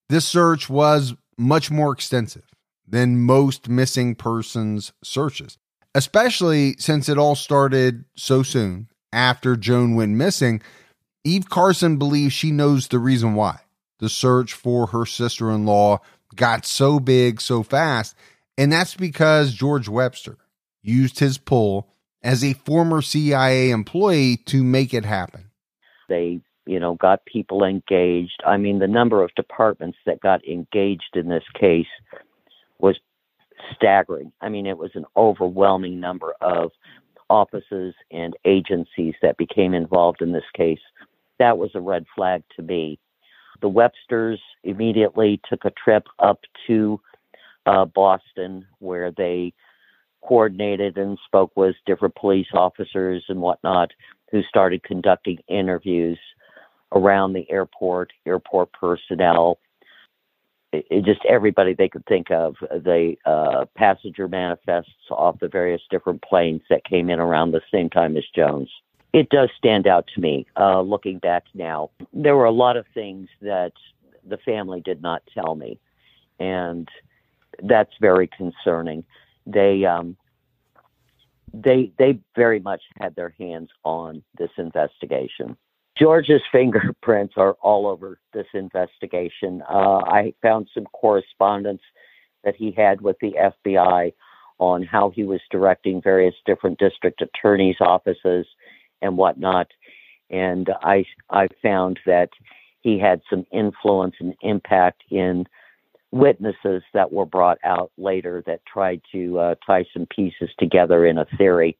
This 0.09 0.27
search 0.27 0.67
was 0.67 1.13
much 1.37 1.69
more 1.69 1.91
extensive 1.91 2.45
than 2.87 3.21
most 3.21 3.69
missing 3.69 4.15
persons 4.15 4.93
searches, 5.03 5.59
especially 5.93 6.75
since 6.79 7.07
it 7.07 7.19
all 7.19 7.35
started 7.35 8.05
so 8.15 8.41
soon 8.41 8.87
after 9.13 9.55
Joan 9.55 9.93
went 9.93 10.13
missing. 10.13 10.59
Eve 11.23 11.49
Carson 11.49 11.97
believes 11.97 12.33
she 12.33 12.49
knows 12.49 12.87
the 12.87 12.97
reason 12.97 13.35
why 13.35 13.59
the 13.99 14.09
search 14.09 14.53
for 14.53 14.87
her 14.87 15.05
sister 15.05 15.51
in 15.51 15.67
law 15.67 15.99
got 16.35 16.65
so 16.65 16.99
big 16.99 17.39
so 17.39 17.61
fast, 17.61 18.15
and 18.57 18.71
that's 18.71 18.95
because 18.95 19.53
George 19.53 19.87
Webster 19.87 20.37
used 20.81 21.19
his 21.19 21.37
pull 21.37 21.89
as 22.23 22.43
a 22.43 22.53
former 22.53 23.01
CIA 23.01 23.69
employee 23.69 24.37
to 24.45 24.63
make 24.63 24.93
it 24.93 25.05
happen. 25.05 25.51
They 26.09 26.41
you 26.67 26.79
know, 26.79 26.95
got 26.95 27.25
people 27.25 27.63
engaged. 27.63 28.43
I 28.45 28.57
mean, 28.57 28.79
the 28.79 28.87
number 28.87 29.23
of 29.23 29.33
departments 29.35 29.97
that 30.05 30.19
got 30.19 30.45
engaged 30.45 31.15
in 31.15 31.29
this 31.29 31.43
case 31.59 31.87
was 32.79 32.99
staggering. 33.73 34.31
I 34.41 34.49
mean, 34.49 34.67
it 34.67 34.77
was 34.77 34.91
an 34.93 35.05
overwhelming 35.15 35.99
number 35.99 36.33
of 36.41 36.71
offices 37.29 37.95
and 38.11 38.35
agencies 38.45 39.15
that 39.21 39.37
became 39.37 39.73
involved 39.73 40.21
in 40.21 40.33
this 40.33 40.43
case. 40.55 40.79
That 41.39 41.57
was 41.57 41.71
a 41.73 41.81
red 41.81 42.05
flag 42.15 42.43
to 42.57 42.61
me. 42.61 42.99
The 43.61 43.69
Websters 43.69 44.39
immediately 44.63 45.41
took 45.49 45.65
a 45.65 45.71
trip 45.71 46.05
up 46.19 46.41
to 46.67 46.99
uh, 47.67 47.85
Boston 47.85 48.65
where 48.79 49.11
they 49.11 49.53
coordinated 50.21 50.97
and 50.97 51.17
spoke 51.25 51.51
with 51.55 51.75
different 51.85 52.15
police 52.15 52.47
officers 52.53 53.23
and 53.29 53.41
whatnot 53.41 53.91
who 54.31 54.41
started 54.43 54.83
conducting 54.83 55.37
interviews 55.47 56.19
around 56.93 57.33
the 57.33 57.49
airport, 57.49 58.11
airport 58.25 58.71
personnel, 58.73 59.59
it, 60.73 60.85
it 60.89 61.05
just 61.05 61.21
everybody 61.27 61.73
they 61.73 61.89
could 61.89 62.05
think 62.05 62.31
of. 62.31 62.55
The 62.61 63.15
uh, 63.25 63.65
passenger 63.75 64.27
manifests 64.27 64.91
off 65.09 65.39
the 65.39 65.47
various 65.47 65.81
different 65.89 66.21
planes 66.23 66.61
that 66.69 66.83
came 66.83 67.09
in 67.09 67.19
around 67.19 67.51
the 67.51 67.61
same 67.71 67.89
time 67.89 68.17
as 68.17 68.23
Joan's. 68.35 68.69
It 69.13 69.29
does 69.29 69.49
stand 69.57 69.87
out 69.87 70.05
to 70.13 70.21
me 70.21 70.45
uh, 70.59 70.81
looking 70.81 71.19
back 71.19 71.45
now. 71.53 71.91
There 72.13 72.35
were 72.35 72.45
a 72.45 72.51
lot 72.51 72.75
of 72.75 72.85
things 72.93 73.29
that 73.41 73.71
the 74.27 74.37
family 74.39 74.81
did 74.81 75.01
not 75.01 75.23
tell 75.33 75.55
me, 75.55 75.79
and 76.39 76.87
that's 77.63 77.93
very 77.99 78.27
concerning. 78.27 79.03
They 79.45 79.85
um, 79.85 80.17
they 81.53 81.91
they 81.97 82.19
very 82.35 82.59
much 82.59 82.81
had 82.99 83.15
their 83.15 83.33
hands 83.39 83.69
on 83.83 84.23
this 84.37 84.51
investigation. 84.57 85.57
George's 85.97 86.41
fingerprints 86.51 87.33
are 87.37 87.53
all 87.61 87.87
over 87.87 88.19
this 88.33 88.45
investigation. 88.53 89.63
Uh, 89.67 89.97
I 90.05 90.33
found 90.41 90.69
some 90.73 90.85
correspondence 90.85 91.81
that 92.43 92.55
he 92.55 92.71
had 92.71 93.01
with 93.01 93.17
the 93.19 93.33
FBI 93.33 94.13
on 94.59 94.83
how 94.83 95.09
he 95.09 95.23
was 95.23 95.41
directing 95.51 96.01
various 96.01 96.35
different 96.45 96.79
district 96.79 97.21
attorneys' 97.21 97.77
offices 97.79 98.45
and 99.01 99.17
whatnot. 99.17 99.67
And 100.29 100.69
I, 100.81 101.05
I 101.29 101.47
found 101.61 101.99
that 102.05 102.29
he 102.81 102.99
had 102.99 103.21
some 103.29 103.45
influence 103.51 104.15
and 104.19 104.33
impact 104.41 105.03
in 105.09 105.45
witnesses 106.11 106.83
that 106.93 107.11
were 107.11 107.25
brought 107.25 107.57
out 107.63 107.91
later 107.97 108.43
that 108.45 108.61
tried 108.65 109.01
to 109.11 109.39
uh, 109.39 109.55
tie 109.65 109.85
some 109.93 110.07
pieces 110.13 110.49
together 110.57 111.05
in 111.05 111.17
a 111.17 111.25
theory 111.37 111.77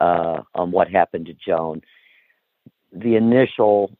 uh, 0.00 0.40
on 0.54 0.70
what 0.70 0.88
happened 0.88 1.26
to 1.26 1.34
Joan 1.34 1.82
the 2.92 3.16
initial 3.16 3.90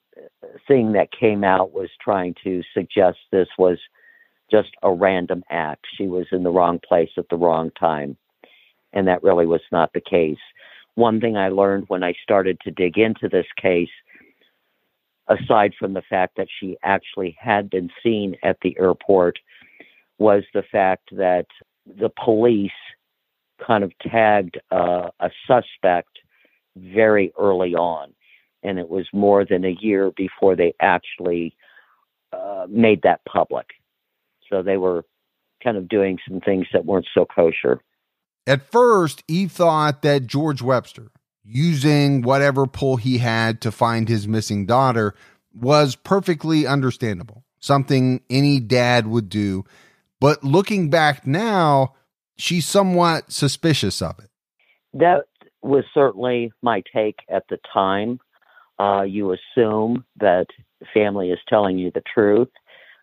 thing 0.66 0.92
that 0.92 1.12
came 1.12 1.44
out 1.44 1.72
was 1.72 1.88
trying 2.00 2.34
to 2.44 2.62
suggest 2.74 3.18
this 3.30 3.48
was 3.58 3.78
just 4.50 4.70
a 4.82 4.92
random 4.92 5.42
act. 5.50 5.86
She 5.96 6.06
was 6.06 6.26
in 6.32 6.42
the 6.42 6.50
wrong 6.50 6.80
place 6.86 7.10
at 7.16 7.28
the 7.30 7.36
wrong 7.36 7.70
time. 7.78 8.16
And 8.92 9.06
that 9.06 9.22
really 9.22 9.46
was 9.46 9.60
not 9.70 9.92
the 9.92 10.00
case. 10.00 10.38
One 10.96 11.20
thing 11.20 11.36
I 11.36 11.48
learned 11.48 11.84
when 11.86 12.02
I 12.02 12.14
started 12.22 12.58
to 12.62 12.72
dig 12.72 12.98
into 12.98 13.28
this 13.28 13.46
case, 13.60 13.88
aside 15.28 15.72
from 15.78 15.94
the 15.94 16.02
fact 16.10 16.36
that 16.36 16.48
she 16.58 16.76
actually 16.82 17.36
had 17.38 17.70
been 17.70 17.90
seen 18.02 18.34
at 18.42 18.58
the 18.62 18.76
airport, 18.78 19.38
was 20.20 20.44
the 20.54 20.62
fact 20.70 21.08
that 21.10 21.46
the 21.86 22.10
police 22.24 22.70
kind 23.66 23.82
of 23.82 23.92
tagged 24.00 24.58
uh, 24.70 25.08
a 25.18 25.30
suspect 25.48 26.20
very 26.76 27.32
early 27.36 27.74
on 27.74 28.12
and 28.62 28.78
it 28.78 28.88
was 28.88 29.06
more 29.12 29.44
than 29.44 29.64
a 29.64 29.76
year 29.80 30.12
before 30.16 30.56
they 30.56 30.74
actually 30.80 31.56
uh, 32.32 32.66
made 32.68 33.02
that 33.02 33.20
public. 33.24 33.66
So 34.48 34.62
they 34.62 34.76
were 34.76 35.04
kind 35.62 35.76
of 35.76 35.88
doing 35.88 36.18
some 36.28 36.40
things 36.40 36.66
that 36.72 36.84
weren't 36.84 37.08
so 37.14 37.24
kosher. 37.24 37.80
At 38.46 38.70
first, 38.70 39.22
he 39.28 39.46
thought 39.46 40.02
that 40.02 40.26
George 40.26 40.62
Webster, 40.62 41.10
using 41.44 42.22
whatever 42.22 42.66
pull 42.66 42.96
he 42.96 43.18
had 43.18 43.60
to 43.62 43.70
find 43.70 44.08
his 44.08 44.26
missing 44.26 44.66
daughter, 44.66 45.14
was 45.54 45.96
perfectly 45.96 46.66
understandable, 46.66 47.44
something 47.58 48.22
any 48.30 48.60
dad 48.60 49.06
would 49.06 49.28
do. 49.28 49.64
But 50.20 50.44
looking 50.44 50.90
back 50.90 51.26
now, 51.26 51.94
she's 52.36 52.66
somewhat 52.66 53.32
suspicious 53.32 54.02
of 54.02 54.18
it. 54.18 54.30
That 54.92 55.24
was 55.62 55.84
certainly 55.94 56.52
my 56.62 56.82
take 56.94 57.16
at 57.28 57.44
the 57.48 57.58
time. 57.72 58.20
Uh, 58.78 59.02
you 59.02 59.34
assume 59.34 60.04
that 60.18 60.46
family 60.94 61.30
is 61.30 61.38
telling 61.48 61.78
you 61.78 61.90
the 61.94 62.02
truth. 62.12 62.48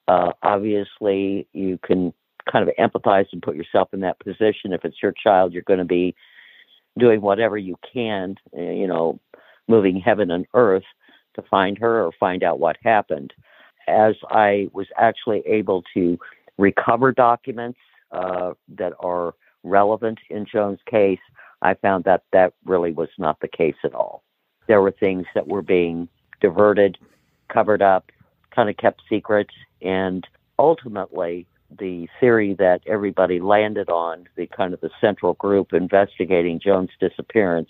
Uh, 0.07 0.31
obviously, 0.41 1.47
you 1.53 1.79
can 1.86 2.13
kind 2.51 2.67
of 2.67 2.74
empathize 2.79 3.25
and 3.31 3.41
put 3.41 3.55
yourself 3.55 3.89
in 3.93 4.00
that 4.01 4.19
position. 4.19 4.74
If 4.74 4.86
it's 4.86 5.01
your 5.03 5.13
child, 5.24 5.53
you're 5.53 5.63
going 5.63 5.79
to 5.79 5.86
be 5.86 6.15
doing 6.97 7.21
whatever 7.21 7.57
you 7.57 7.75
can, 7.93 8.36
uh, 8.57 8.62
you 8.62 8.88
know, 8.88 9.19
moving 9.67 10.00
heaven 10.00 10.31
and 10.31 10.45
earth 10.53 10.83
to 11.36 11.43
find 11.43 11.77
her 11.77 12.03
or 12.03 12.12
find 12.19 12.43
out 12.43 12.59
what 12.59 12.77
happened. 12.83 13.33
As 13.88 14.15
I 14.29 14.69
was 14.74 14.88
actually 14.97 15.43
able 15.45 15.83
to 15.93 16.17
recover 16.58 17.12
documents 17.12 17.80
uh, 18.12 18.54
that 18.70 18.94
are 19.00 19.36
relevant 19.64 20.20
in 20.30 20.46
Joan's 20.46 20.80
case, 20.90 21.20
I 21.62 21.74
found 21.74 22.04
that 22.06 22.24
that 22.34 22.54
really 22.66 22.92
was 22.92 23.10
not 23.18 23.40
the 23.40 23.48
case 23.48 23.76
at 23.84 23.94
all 23.94 24.24
there 24.68 24.82
were 24.82 24.92
things 24.92 25.26
that 25.34 25.48
were 25.48 25.62
being 25.62 26.08
diverted, 26.42 26.98
covered 27.52 27.82
up, 27.82 28.12
kind 28.54 28.70
of 28.70 28.78
kept 28.78 29.02
secret, 29.10 29.48
and 29.82 30.28
ultimately 30.60 31.48
the 31.80 32.08
theory 32.20 32.54
that 32.54 32.82
everybody 32.88 33.40
landed 33.40 33.90
on, 33.90 34.28
the 34.36 34.48
kind 34.48 34.74
of 34.74 34.82
the 34.82 34.90
central 35.02 35.34
group 35.34 35.74
investigating 35.74 36.60
Joan's 36.60 36.92
disappearance, 37.00 37.70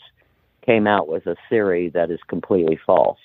came 0.66 0.86
out 0.86 1.08
with 1.08 1.26
a 1.26 1.36
theory 1.50 1.90
that 1.90 2.12
is 2.12 2.20
completely 2.28 2.78
false. 2.86 3.20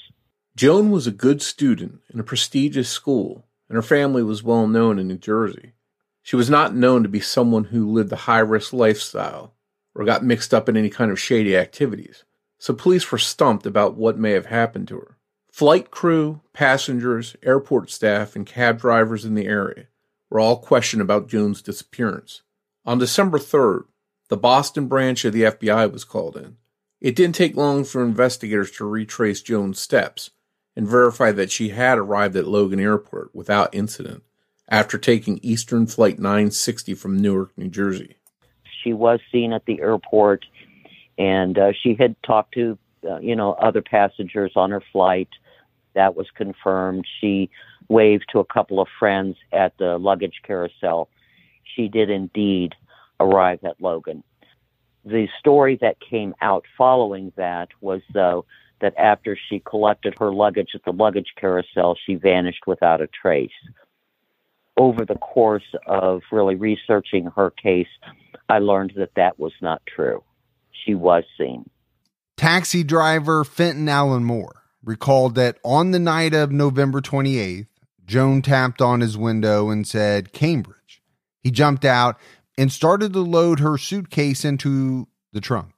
Joan 0.55 0.91
was 0.91 1.07
a 1.07 1.13
good 1.13 1.43
student 1.43 2.01
in 2.13 2.21
a 2.21 2.25
prestigious 2.25 2.89
school, 2.89 3.45
and 3.73 3.77
her 3.77 3.83
family 3.83 4.23
was 4.23 4.43
well 4.43 4.67
known 4.67 4.99
in 4.99 5.09
New 5.09 5.17
Jersey. 5.17 5.73
She 6.21 6.37
was 6.37 6.51
not 6.51 6.75
known 6.75 7.03
to 7.03 7.09
be 7.09 7.21
someone 7.21 7.65
who 7.65 7.91
lived 7.91 8.13
a 8.13 8.17
high 8.29 8.41
risk 8.41 8.75
lifestyle 8.75 9.55
or 9.95 10.05
got 10.05 10.23
mixed 10.23 10.53
up 10.53 10.69
in 10.69 10.77
any 10.77 10.91
kind 10.91 11.11
of 11.11 11.19
shady 11.19 11.57
activities 11.57 12.25
so 12.59 12.73
police 12.73 13.11
were 13.11 13.17
stumped 13.17 13.65
about 13.65 13.97
what 13.97 14.17
may 14.17 14.33
have 14.33 14.47
happened 14.47 14.87
to 14.87 14.97
her. 14.97 15.17
Flight 15.51 15.91
crew, 15.91 16.43
passengers, 16.53 17.35
airport 17.43 17.91
staff, 17.91 18.37
and 18.37 18.47
cab 18.47 18.79
drivers 18.79 19.25
in 19.25 19.35
the 19.35 19.47
area 19.47 19.89
were 20.31 20.39
all 20.39 20.59
questioned 20.59 21.01
about 21.01 21.29
Joan's 21.29 21.63
disappearance. 21.63 22.43
On 22.85 22.99
December 22.99 23.39
3rd, 23.39 23.87
the 24.29 24.37
Boston 24.37 24.87
branch 24.87 25.25
of 25.25 25.33
the 25.33 25.43
FBI 25.43 25.91
was 25.91 26.05
called 26.05 26.37
in. 26.37 26.57
It 27.01 27.17
didn't 27.17 27.35
take 27.35 27.57
long 27.57 27.85
for 27.85 28.05
investigators 28.05 28.71
to 28.73 28.85
retrace 28.85 29.41
Joan's 29.41 29.81
steps 29.81 30.31
and 30.77 30.87
verify 30.87 31.33
that 31.33 31.51
she 31.51 31.71
had 31.71 31.99
arrived 31.99 32.37
at 32.37 32.47
Logan 32.47 32.81
Airport 32.81 33.35
without 33.35 33.75
incident 33.75 34.23
after 34.69 34.97
taking 34.99 35.39
Eastern 35.43 35.87
Flight 35.87 36.19
960 36.19 36.95
from 36.95 37.19
Newark, 37.19 37.57
New 37.57 37.69
Jersey. 37.69 38.17
She 38.83 38.93
was 38.93 39.21
seen 39.31 39.53
at 39.53 39.67
the 39.67 39.81
airport 39.81 40.45
and 41.19 41.59
uh, 41.59 41.73
she 41.83 41.95
had 41.95 42.17
talked 42.23 42.55
to 42.55 42.79
uh, 43.09 43.19
you 43.19 43.37
know 43.37 43.53
other 43.55 43.83
passengers 43.83 44.53
on 44.57 44.71
her 44.71 44.83
flight 44.93 45.29
That 45.95 46.17
was 46.17 46.27
confirmed. 46.35 47.07
She 47.21 47.51
waved 47.89 48.27
to 48.33 48.39
a 48.39 48.45
couple 48.45 48.81
of 48.81 48.89
friends 48.99 49.37
at 49.53 49.77
the 49.79 49.99
luggage 49.99 50.41
carousel. 50.47 51.09
She 51.77 51.89
did 51.89 52.11
indeed 52.11 52.75
arrive 53.21 53.61
at 53.65 53.81
Logan. 53.81 54.23
The 55.05 55.29
story 55.39 55.79
that 55.81 55.97
came 56.01 56.35
out 56.41 56.65
following 56.79 57.33
that 57.37 57.69
was, 57.81 58.03
though, 58.15 58.47
that 58.83 58.95
after 58.99 59.39
she 59.49 59.61
collected 59.61 60.15
her 60.19 60.31
luggage 60.33 60.71
at 60.75 60.85
the 60.85 60.93
luggage 60.93 61.33
carousel, 61.37 61.97
she 62.05 62.17
vanished 62.17 62.67
without 62.67 63.01
a 63.01 63.07
trace. 63.07 63.51
Over 64.77 65.05
the 65.05 65.17
course 65.17 65.75
of 65.87 66.21
really 66.31 66.57
researching 66.57 67.31
her 67.37 67.51
case, 67.51 67.89
I 68.49 68.59
learned 68.59 68.93
that 68.97 69.15
that 69.17 69.39
was 69.39 69.53
not 69.63 69.81
true. 69.87 70.23
She 70.85 70.95
was 70.95 71.25
seen. 71.39 71.71
Taxi 72.37 72.83
driver 72.83 73.45
Fenton 73.45 73.89
Allen 73.89 74.25
Moore 74.25 74.63
recalled 74.85 75.37
that 75.37 75.59
on 75.65 75.93
the 75.93 75.99
night 75.99 76.35
of 76.35 76.51
November 76.51 77.01
28th, 77.01 77.67
Joan 78.05 78.43
tapped 78.43 78.83
on 78.83 79.01
his 79.01 79.17
window 79.17 79.71
and 79.71 79.87
said, 79.87 80.33
Cambridge. 80.33 81.03
He 81.41 81.51
jumped 81.51 81.85
out 81.85 82.19
and 82.59 82.73
started 82.73 83.13
to 83.13 83.21
load 83.21 83.61
her 83.61 83.79
suitcase 83.79 84.45
into 84.45 85.07
the 85.33 85.41
trunk. 85.41 85.72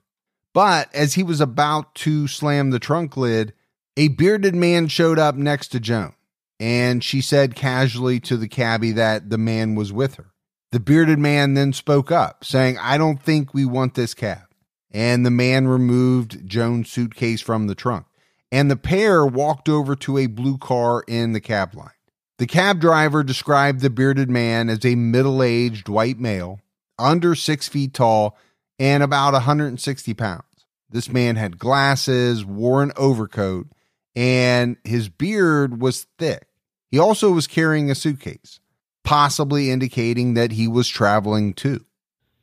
But 0.55 0.95
as 0.95 1.15
he 1.15 1.23
was 1.23 1.41
about 1.41 1.95
to 1.97 2.27
slam 2.29 2.71
the 2.71 2.79
trunk 2.79 3.17
lid, 3.17 3.53
a 3.97 4.09
bearded 4.09 4.55
man 4.55 4.89
showed 4.89 5.19
up 5.19 5.35
next 5.35 5.69
to 5.69 5.81
Joan, 5.81 6.15
and 6.59 7.05
she 7.05 7.21
said 7.21 7.55
casually 7.55 8.21
to 8.21 8.37
the 8.37 8.49
cabbie 8.49 8.93
that 8.93 9.29
the 9.31 9.39
man 9.39 9.75
was 9.75 9.93
with 9.93 10.15
her. 10.15 10.31
The 10.73 10.81
bearded 10.81 11.19
man 11.19 11.55
then 11.55 11.73
spoke 11.73 12.11
up, 12.11 12.45
saying, 12.45 12.79
I 12.79 12.99
don't 12.99 13.23
think 13.23 13.53
we 13.53 13.65
want 13.65 13.95
this 13.95 14.15
cab. 14.15 14.43
And 14.91 15.27
the 15.27 15.31
man 15.31 15.67
removed 15.67 16.49
Joan's 16.49 16.91
suitcase 16.91 17.41
from 17.41 17.67
the 17.67 17.75
trunk, 17.75 18.07
and 18.53 18.71
the 18.71 18.77
pair 18.77 19.27
walked 19.27 19.69
over 19.69 19.97
to 19.97 20.19
a 20.19 20.27
blue 20.27 20.57
car 20.57 21.03
in 21.09 21.33
the 21.33 21.41
cab 21.41 21.75
line. 21.75 21.91
The 22.39 22.47
cab 22.47 22.81
driver 22.81 23.23
described 23.23 23.81
the 23.81 23.91
bearded 23.91 24.31
man 24.31 24.69
as 24.69 24.85
a 24.85 24.95
middle 24.95 25.43
aged 25.43 25.89
white 25.89 26.19
male, 26.19 26.61
under 26.97 27.35
six 27.35 27.69
feet 27.69 27.95
tall, 27.95 28.37
and 28.79 29.03
about 29.03 29.33
160 29.33 30.15
pounds. 30.15 30.43
This 30.91 31.09
man 31.09 31.37
had 31.37 31.59
glasses, 31.59 32.45
wore 32.45 32.83
an 32.83 32.93
overcoat, 32.97 33.67
and 34.15 34.77
his 34.85 35.09
beard 35.09 35.81
was 35.81 36.07
thick. 36.19 36.47
He 36.91 36.99
also 36.99 37.33
was 37.33 37.47
carrying 37.47 37.91
a 37.91 37.95
suitcase, 37.95 38.61
possibly 39.03 39.71
indicating 39.71 40.35
that 40.35 40.53
he 40.53 40.69
was 40.69 40.89
traveling 40.89 41.55
too. 41.55 41.85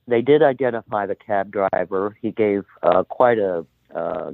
They 0.07 0.21
did 0.21 0.43
identify 0.43 1.05
the 1.05 1.15
cab 1.15 1.51
driver. 1.51 2.17
He 2.21 2.31
gave 2.31 2.65
uh, 2.83 3.03
quite 3.03 3.37
a 3.37 3.65
uh, 3.95 4.31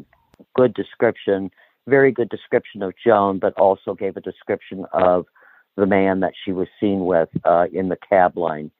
good 0.55 0.73
description, 0.73 1.51
very 1.85 2.11
good 2.11 2.29
description 2.29 2.81
of 2.81 2.93
Joan, 3.03 3.37
but 3.37 3.53
also 3.53 3.93
gave 3.93 4.17
a 4.17 4.21
description 4.21 4.85
of 4.93 5.27
the 5.75 5.85
man 5.85 6.21
that 6.21 6.33
she 6.43 6.51
was 6.51 6.67
seen 6.79 7.05
with 7.05 7.29
uh, 7.43 7.65
in 7.71 7.89
the 7.89 7.97
cab 8.09 8.35
line. 8.37 8.71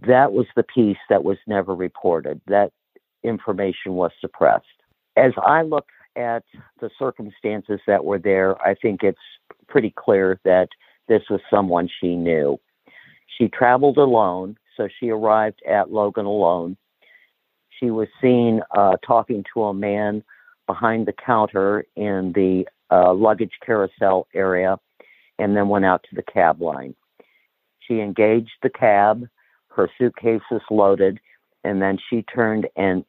That 0.00 0.32
was 0.32 0.46
the 0.54 0.62
piece 0.62 0.98
that 1.08 1.24
was 1.24 1.38
never 1.46 1.74
reported. 1.74 2.40
That 2.46 2.72
information 3.22 3.94
was 3.94 4.10
suppressed. 4.20 4.66
As 5.16 5.32
I 5.42 5.62
look 5.62 5.86
at 6.16 6.44
the 6.80 6.90
circumstances 6.98 7.80
that 7.86 8.04
were 8.04 8.18
there, 8.18 8.60
I 8.62 8.74
think 8.74 9.02
it's 9.02 9.18
pretty 9.68 9.92
clear 9.96 10.38
that 10.44 10.68
this 11.08 11.22
was 11.30 11.40
someone 11.50 11.88
she 12.00 12.14
knew. 12.16 12.58
She 13.38 13.48
traveled 13.48 13.98
alone, 13.98 14.56
so 14.76 14.88
she 14.98 15.10
arrived 15.10 15.62
at 15.68 15.90
Logan 15.90 16.26
alone. 16.26 16.76
She 17.80 17.90
was 17.90 18.08
seen 18.20 18.60
uh, 18.76 18.96
talking 19.06 19.44
to 19.54 19.64
a 19.64 19.74
man 19.74 20.22
behind 20.66 21.06
the 21.06 21.12
counter 21.12 21.84
in 21.96 22.32
the 22.34 22.66
uh, 22.90 23.12
luggage 23.12 23.52
carousel 23.64 24.26
area 24.34 24.78
and 25.38 25.56
then 25.56 25.68
went 25.68 25.84
out 25.84 26.04
to 26.08 26.16
the 26.16 26.22
cab 26.22 26.60
line. 26.60 26.94
She 27.80 28.00
engaged 28.00 28.52
the 28.62 28.70
cab, 28.70 29.28
her 29.76 29.90
suitcase 29.98 30.40
was 30.50 30.62
loaded, 30.70 31.20
and 31.62 31.80
then 31.80 31.98
she 32.08 32.22
turned 32.22 32.66
and 32.76 33.04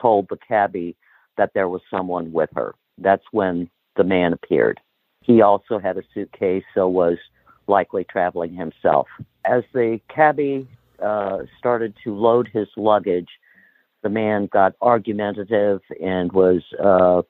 told 0.00 0.28
the 0.30 0.38
cabbie 0.48 0.96
that 1.36 1.50
there 1.54 1.68
was 1.68 1.82
someone 1.90 2.32
with 2.32 2.50
her. 2.54 2.74
That's 2.98 3.24
when 3.32 3.68
the 3.96 4.04
man 4.04 4.32
appeared. 4.32 4.80
He 5.22 5.42
also 5.42 5.78
had 5.78 5.98
a 5.98 6.02
suitcase, 6.14 6.62
so 6.74 6.88
was 6.88 7.18
likely 7.66 8.04
traveling 8.04 8.54
himself. 8.54 9.08
As 9.44 9.64
the 9.72 10.00
cabbie 10.14 10.68
uh, 11.02 11.38
started 11.58 11.94
to 12.04 12.14
load 12.14 12.48
his 12.52 12.68
luggage, 12.76 13.28
the 14.02 14.08
man 14.08 14.48
got 14.52 14.74
argumentative 14.80 15.80
and 16.00 16.30
was 16.32 16.62
uh, 16.82 17.22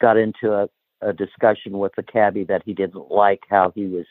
got 0.00 0.16
into 0.18 0.52
a, 0.52 0.68
a 1.00 1.12
discussion 1.12 1.78
with 1.78 1.92
the 1.96 2.02
cabbie 2.02 2.44
that 2.44 2.62
he 2.66 2.74
didn't 2.74 3.10
like 3.10 3.40
how 3.48 3.72
he 3.74 3.86
was 3.86 4.06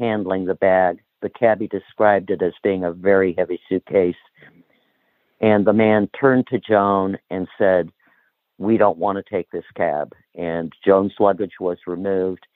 handling 0.00 0.46
the 0.46 0.54
bag. 0.54 1.00
The 1.22 1.28
cabbie 1.28 1.68
described 1.68 2.30
it 2.30 2.42
as 2.42 2.52
being 2.62 2.84
a 2.84 2.92
very 2.92 3.34
heavy 3.36 3.60
suitcase. 3.68 4.16
And 5.40 5.66
the 5.66 5.72
man 5.72 6.08
turned 6.18 6.46
to 6.48 6.58
Joan 6.58 7.18
and 7.30 7.48
said, 7.58 7.90
We 8.58 8.76
don't 8.76 8.98
want 8.98 9.18
to 9.18 9.34
take 9.34 9.50
this 9.50 9.64
cab. 9.76 10.12
And 10.34 10.72
Joan's 10.84 11.14
luggage 11.18 11.54
was 11.60 11.78
removed. 11.86 12.46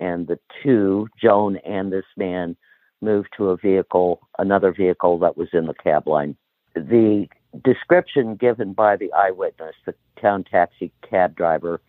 And 0.00 0.26
the 0.26 0.38
two, 0.62 1.08
Joan 1.20 1.56
and 1.58 1.92
this 1.92 2.04
man, 2.16 2.56
moved 3.00 3.28
to 3.36 3.50
a 3.50 3.56
vehicle, 3.56 4.20
another 4.38 4.72
vehicle 4.72 5.18
that 5.20 5.36
was 5.36 5.48
in 5.52 5.66
the 5.66 5.74
cab 5.74 6.06
line. 6.06 6.36
The 6.74 7.28
description 7.64 8.36
given 8.36 8.72
by 8.72 8.96
the 8.96 9.12
eyewitness, 9.12 9.74
the 9.86 9.94
town 10.20 10.44
taxi 10.44 10.92
cab 11.08 11.36
driver, 11.36 11.80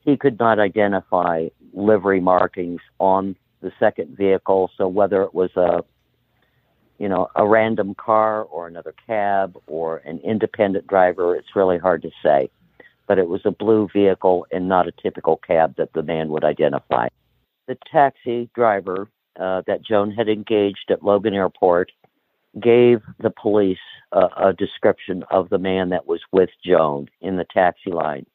he 0.00 0.16
could 0.16 0.38
not 0.38 0.58
identify 0.58 1.48
livery 1.72 2.20
markings 2.20 2.80
on 2.98 3.36
the 3.62 3.72
second 3.78 4.16
vehicle. 4.16 4.70
So 4.76 4.88
whether 4.88 5.22
it 5.22 5.34
was 5.34 5.50
a 5.56 5.84
you 6.98 7.08
know 7.08 7.28
a 7.34 7.46
random 7.46 7.94
car 7.94 8.42
or 8.42 8.66
another 8.66 8.94
cab 9.06 9.56
or 9.66 9.98
an 9.98 10.18
independent 10.18 10.86
driver, 10.86 11.34
it's 11.34 11.56
really 11.56 11.78
hard 11.78 12.02
to 12.02 12.10
say. 12.22 12.50
But 13.06 13.18
it 13.18 13.28
was 13.28 13.40
a 13.44 13.50
blue 13.50 13.88
vehicle 13.92 14.46
and 14.52 14.68
not 14.68 14.86
a 14.86 14.92
typical 14.92 15.36
cab 15.36 15.76
that 15.76 15.92
the 15.92 16.02
man 16.02 16.28
would 16.28 16.44
identify. 16.44 17.08
The 17.66 17.76
taxi 17.90 18.48
driver 18.54 19.08
uh, 19.38 19.62
that 19.66 19.84
Joan 19.84 20.10
had 20.10 20.28
engaged 20.28 20.90
at 20.90 21.02
Logan 21.02 21.34
Airport 21.34 21.90
gave 22.60 23.00
the 23.18 23.30
police 23.30 23.78
a, 24.12 24.28
a 24.36 24.52
description 24.52 25.24
of 25.30 25.48
the 25.48 25.58
man 25.58 25.88
that 25.88 26.06
was 26.06 26.20
with 26.32 26.50
Joan 26.64 27.08
in 27.20 27.36
the 27.36 27.46
taxi 27.52 27.90
line 27.90 28.26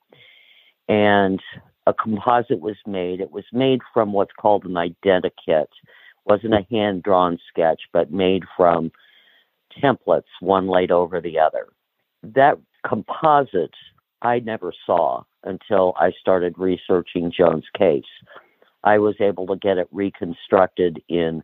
and 0.88 1.42
a 1.88 1.94
composite 1.94 2.60
was 2.60 2.76
made. 2.86 3.22
It 3.22 3.32
was 3.32 3.46
made 3.54 3.80
from 3.94 4.12
what's 4.12 4.34
called 4.38 4.66
an 4.66 4.74
identikit. 4.74 5.38
It 5.48 5.70
wasn't 6.26 6.54
a 6.54 6.68
hand 6.70 7.04
drawn 7.04 7.40
sketch, 7.50 7.84
but 7.94 8.12
made 8.12 8.44
from 8.58 8.92
templates, 9.82 10.24
one 10.42 10.68
laid 10.68 10.92
over 10.92 11.22
the 11.22 11.40
other. 11.40 11.68
That 12.24 12.60
composite 12.86 13.74
I 14.22 14.40
never 14.40 14.74
saw 14.86 15.24
until 15.44 15.94
I 15.98 16.12
started 16.20 16.56
researching 16.58 17.32
Joan's 17.36 17.70
case. 17.78 18.04
I 18.84 18.98
was 18.98 19.16
able 19.22 19.48
to 19.48 19.56
get 19.56 19.78
it 19.78 19.88
reconstructed 19.92 21.02
in 21.08 21.42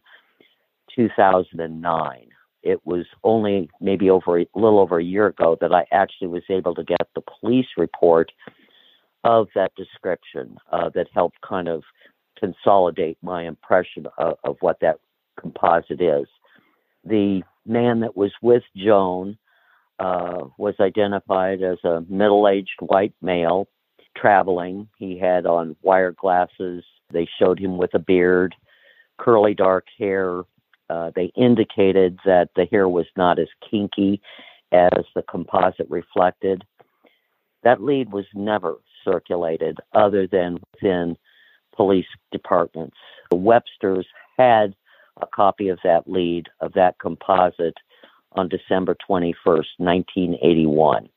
2009. 0.93 2.27
It 2.63 2.85
was 2.85 3.05
only 3.23 3.69
maybe 3.79 4.09
over 4.09 4.39
a 4.39 4.47
little 4.55 4.79
over 4.79 4.99
a 4.99 5.03
year 5.03 5.27
ago 5.27 5.57
that 5.61 5.73
I 5.73 5.85
actually 5.93 6.27
was 6.27 6.43
able 6.49 6.75
to 6.75 6.83
get 6.83 7.07
the 7.15 7.21
police 7.39 7.67
report 7.77 8.31
of 9.23 9.47
that 9.55 9.73
description 9.75 10.57
uh, 10.71 10.89
that 10.89 11.07
helped 11.13 11.39
kind 11.41 11.67
of 11.67 11.83
consolidate 12.37 13.17
my 13.21 13.45
impression 13.45 14.05
of, 14.17 14.37
of 14.43 14.57
what 14.59 14.79
that 14.81 14.99
composite 15.39 16.01
is. 16.01 16.27
The 17.05 17.41
man 17.65 18.01
that 18.01 18.17
was 18.17 18.31
with 18.41 18.63
Joan 18.75 19.37
uh, 19.99 20.45
was 20.57 20.75
identified 20.79 21.61
as 21.61 21.77
a 21.83 22.03
middle 22.09 22.47
aged 22.47 22.79
white 22.79 23.13
male 23.21 23.67
traveling. 24.17 24.87
He 24.97 25.17
had 25.17 25.45
on 25.45 25.75
wire 25.81 26.11
glasses. 26.11 26.83
They 27.11 27.27
showed 27.39 27.59
him 27.59 27.77
with 27.77 27.93
a 27.93 27.99
beard, 27.99 28.55
curly 29.17 29.53
dark 29.53 29.85
hair. 29.97 30.43
Uh, 30.89 31.11
they 31.15 31.31
indicated 31.35 32.19
that 32.25 32.49
the 32.55 32.65
hair 32.65 32.87
was 32.89 33.05
not 33.15 33.39
as 33.39 33.47
kinky 33.69 34.21
as 34.71 35.05
the 35.15 35.23
composite 35.23 35.89
reflected. 35.89 36.63
That 37.63 37.81
lead 37.81 38.11
was 38.11 38.25
never 38.33 38.75
circulated 39.03 39.77
other 39.93 40.27
than 40.27 40.59
within 40.73 41.17
police 41.75 42.05
departments. 42.31 42.97
The 43.31 43.37
Websters 43.37 44.05
had 44.37 44.75
a 45.21 45.27
copy 45.27 45.69
of 45.69 45.79
that 45.83 46.09
lead, 46.09 46.47
of 46.59 46.73
that 46.73 46.99
composite, 46.99 47.77
on 48.33 48.49
December 48.49 48.95
21st, 49.09 49.65
1981. 49.77 51.09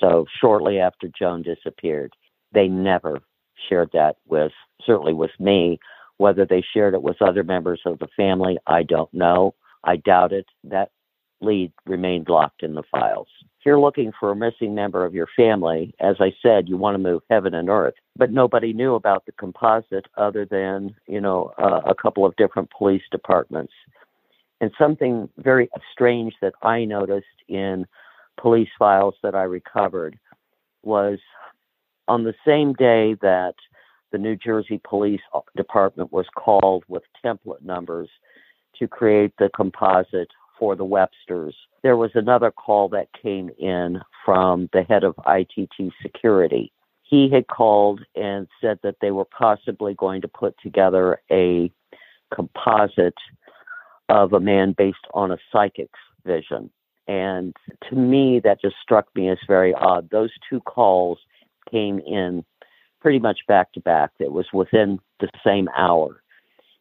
So 0.00 0.26
shortly 0.40 0.78
after 0.78 1.08
Joan 1.16 1.42
disappeared. 1.42 2.12
They 2.52 2.68
never 2.68 3.20
shared 3.68 3.90
that 3.92 4.16
with, 4.26 4.52
certainly 4.84 5.14
with 5.14 5.30
me. 5.38 5.78
Whether 6.18 6.44
they 6.46 6.64
shared 6.74 6.94
it 6.94 7.02
with 7.02 7.20
other 7.20 7.44
members 7.44 7.80
of 7.86 7.98
the 7.98 8.08
family, 8.16 8.58
I 8.66 8.82
don't 8.82 9.12
know. 9.12 9.54
I 9.84 9.96
doubt 9.96 10.32
it. 10.32 10.46
That 10.64 10.90
lead 11.40 11.72
remained 11.86 12.28
locked 12.28 12.62
in 12.62 12.74
the 12.74 12.82
files. 12.90 13.28
If 13.42 13.66
you're 13.66 13.80
looking 13.80 14.12
for 14.18 14.30
a 14.30 14.36
missing 14.36 14.74
member 14.74 15.04
of 15.04 15.14
your 15.14 15.28
family, 15.36 15.94
as 16.00 16.16
I 16.20 16.32
said, 16.42 16.68
you 16.68 16.76
want 16.76 16.94
to 16.94 16.98
move 16.98 17.22
heaven 17.30 17.54
and 17.54 17.68
earth. 17.68 17.94
But 18.16 18.30
nobody 18.30 18.72
knew 18.72 18.94
about 18.94 19.26
the 19.26 19.32
composite 19.32 20.06
other 20.16 20.46
than, 20.46 20.94
you 21.06 21.20
know, 21.20 21.52
uh, 21.58 21.80
a 21.86 21.94
couple 21.94 22.24
of 22.24 22.36
different 22.36 22.70
police 22.76 23.02
departments. 23.10 23.72
And 24.60 24.70
something 24.78 25.28
very 25.38 25.68
strange 25.92 26.34
that 26.40 26.54
I 26.62 26.84
noticed 26.84 27.26
in 27.48 27.86
police 28.40 28.70
files 28.78 29.14
that 29.22 29.34
I 29.34 29.42
recovered 29.42 30.18
was 30.82 31.18
on 32.08 32.24
the 32.24 32.34
same 32.46 32.72
day 32.74 33.14
that 33.20 33.54
the 34.12 34.18
New 34.18 34.36
Jersey 34.36 34.80
Police 34.88 35.20
Department 35.56 36.12
was 36.12 36.26
called 36.36 36.84
with 36.88 37.02
template 37.24 37.62
numbers 37.62 38.08
to 38.78 38.86
create 38.86 39.32
the 39.38 39.50
composite 39.54 40.30
for 40.58 40.74
the 40.76 40.84
Websters. 40.84 41.52
There 41.82 41.96
was 41.96 42.10
another 42.14 42.50
call 42.50 42.88
that 42.90 43.08
came 43.20 43.50
in 43.58 44.00
from 44.24 44.68
the 44.72 44.82
head 44.82 45.04
of 45.04 45.14
ITT 45.26 45.92
security. 46.02 46.72
He 47.02 47.28
had 47.30 47.46
called 47.46 48.00
and 48.14 48.48
said 48.60 48.80
that 48.82 48.96
they 49.00 49.12
were 49.12 49.26
possibly 49.26 49.94
going 49.94 50.22
to 50.22 50.28
put 50.28 50.56
together 50.60 51.20
a 51.30 51.70
composite 52.34 53.14
of 54.08 54.32
a 54.32 54.40
man 54.40 54.74
based 54.76 54.98
on 55.14 55.30
a 55.30 55.38
psychic's 55.52 55.98
vision. 56.24 56.70
And 57.08 57.54
to 57.88 57.94
me, 57.94 58.40
that 58.40 58.60
just 58.60 58.76
struck 58.82 59.06
me 59.14 59.28
as 59.28 59.38
very 59.46 59.72
odd. 59.74 60.10
Those 60.10 60.30
two 60.48 60.60
calls 60.60 61.18
came 61.70 62.00
in 62.00 62.44
pretty 63.00 63.20
much 63.20 63.40
back 63.46 63.72
to 63.72 63.80
back. 63.80 64.10
It 64.18 64.32
was 64.32 64.46
within 64.52 64.98
the 65.20 65.28
same 65.44 65.68
hour. 65.76 66.22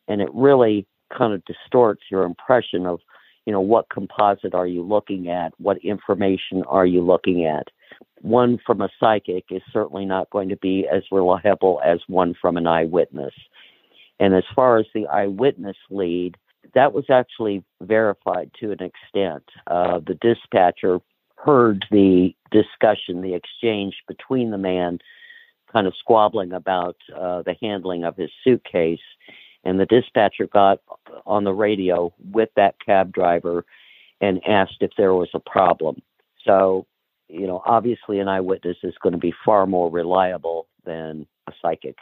And 0.07 0.21
it 0.21 0.29
really 0.33 0.87
kind 1.15 1.33
of 1.33 1.43
distorts 1.45 2.03
your 2.09 2.23
impression 2.23 2.87
of, 2.87 2.99
you 3.45 3.53
know, 3.53 3.61
what 3.61 3.89
composite 3.89 4.53
are 4.53 4.67
you 4.67 4.81
looking 4.81 5.29
at? 5.29 5.53
What 5.57 5.77
information 5.83 6.63
are 6.67 6.85
you 6.85 7.01
looking 7.01 7.45
at? 7.45 7.67
One 8.21 8.57
from 8.65 8.81
a 8.81 8.89
psychic 8.99 9.45
is 9.51 9.61
certainly 9.71 10.05
not 10.05 10.29
going 10.31 10.49
to 10.49 10.57
be 10.57 10.87
as 10.91 11.03
reliable 11.11 11.79
as 11.85 11.99
one 12.07 12.33
from 12.41 12.57
an 12.57 12.65
eyewitness. 12.65 13.33
And 14.19 14.33
as 14.33 14.43
far 14.55 14.77
as 14.77 14.85
the 14.93 15.07
eyewitness 15.07 15.77
lead, 15.89 16.37
that 16.73 16.93
was 16.93 17.05
actually 17.09 17.63
verified 17.81 18.51
to 18.59 18.71
an 18.71 18.81
extent. 18.81 19.43
Uh, 19.67 19.99
the 19.99 20.15
dispatcher 20.15 20.99
heard 21.35 21.85
the 21.91 22.33
discussion, 22.51 23.21
the 23.21 23.35
exchange 23.35 23.95
between 24.07 24.51
the 24.51 24.57
man 24.57 24.99
kind 25.71 25.87
of 25.87 25.93
squabbling 25.99 26.53
about 26.53 26.95
uh, 27.15 27.43
the 27.43 27.55
handling 27.61 28.03
of 28.03 28.15
his 28.15 28.31
suitcase. 28.43 28.99
And 29.65 29.79
the 29.79 29.85
dispatcher 29.85 30.47
got 30.47 30.79
on 31.25 31.43
the 31.43 31.53
radio 31.53 32.13
with 32.31 32.49
that 32.55 32.75
cab 32.85 33.11
driver 33.11 33.65
and 34.21 34.41
asked 34.47 34.77
if 34.81 34.91
there 34.97 35.13
was 35.13 35.29
a 35.33 35.39
problem. 35.39 36.01
So, 36.45 36.85
you 37.27 37.47
know, 37.47 37.61
obviously 37.65 38.19
an 38.19 38.27
eyewitness 38.27 38.77
is 38.83 38.93
going 39.01 39.13
to 39.13 39.19
be 39.19 39.33
far 39.43 39.65
more 39.65 39.89
reliable 39.89 40.67
than 40.85 41.25
a 41.47 41.51
psychic. 41.61 41.97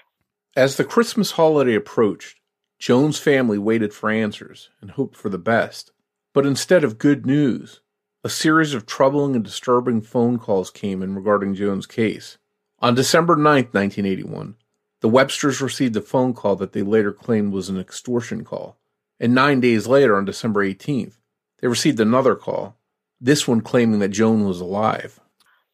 As 0.55 0.77
the 0.77 0.83
Christmas 0.83 1.31
holiday 1.31 1.73
approached, 1.73 2.39
Joan's 2.79 3.17
family 3.17 3.57
waited 3.57 3.93
for 3.93 4.09
answers 4.09 4.69
and 4.81 4.91
hoped 4.91 5.15
for 5.15 5.29
the 5.29 5.37
best. 5.37 5.91
But 6.33 6.45
instead 6.45 6.83
of 6.83 6.97
good 6.97 7.25
news, 7.25 7.79
a 8.23 8.29
series 8.29 8.73
of 8.73 8.85
troubling 8.85 9.35
and 9.35 9.43
disturbing 9.43 10.01
phone 10.01 10.37
calls 10.37 10.69
came 10.69 11.01
in 11.01 11.15
regarding 11.15 11.55
Joan's 11.55 11.85
case. 11.85 12.37
On 12.79 12.93
December 12.93 13.35
9, 13.35 13.45
1981, 13.71 14.55
the 15.03 15.09
Websters 15.09 15.59
received 15.59 15.97
a 15.97 16.01
phone 16.01 16.33
call 16.33 16.55
that 16.55 16.71
they 16.71 16.81
later 16.81 17.11
claimed 17.11 17.51
was 17.51 17.67
an 17.67 17.77
extortion 17.77 18.45
call. 18.45 18.77
And 19.19 19.35
nine 19.35 19.59
days 19.59 19.85
later, 19.85 20.15
on 20.15 20.23
December 20.23 20.65
18th, 20.65 21.17
they 21.59 21.67
received 21.67 21.99
another 21.99 22.35
call, 22.35 22.77
this 23.19 23.45
one 23.45 23.59
claiming 23.59 23.99
that 23.99 24.09
Joan 24.09 24.45
was 24.45 24.61
alive. 24.61 25.19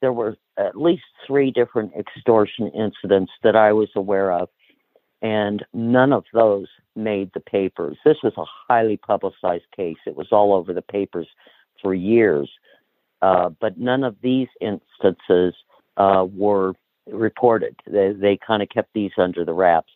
There 0.01 0.11
were 0.11 0.35
at 0.57 0.75
least 0.75 1.03
three 1.27 1.51
different 1.51 1.91
extortion 1.95 2.71
incidents 2.71 3.31
that 3.43 3.55
I 3.55 3.71
was 3.71 3.89
aware 3.95 4.31
of, 4.31 4.49
and 5.21 5.63
none 5.73 6.11
of 6.11 6.23
those 6.33 6.65
made 6.95 7.29
the 7.35 7.39
papers. 7.39 7.97
This 8.03 8.17
was 8.23 8.33
a 8.35 8.45
highly 8.67 8.97
publicized 8.97 9.69
case. 9.75 9.97
It 10.07 10.15
was 10.15 10.29
all 10.31 10.55
over 10.55 10.73
the 10.73 10.81
papers 10.81 11.27
for 11.83 11.93
years. 11.93 12.49
Uh, 13.21 13.49
but 13.61 13.77
none 13.77 14.03
of 14.03 14.15
these 14.23 14.47
instances 14.59 15.53
uh, 15.97 16.25
were 16.33 16.73
reported. 17.11 17.75
They, 17.85 18.13
they 18.13 18.37
kind 18.45 18.61
of 18.61 18.69
kept 18.69 18.93
these 18.93 19.11
under 19.17 19.45
the 19.45 19.53
wraps. 19.53 19.91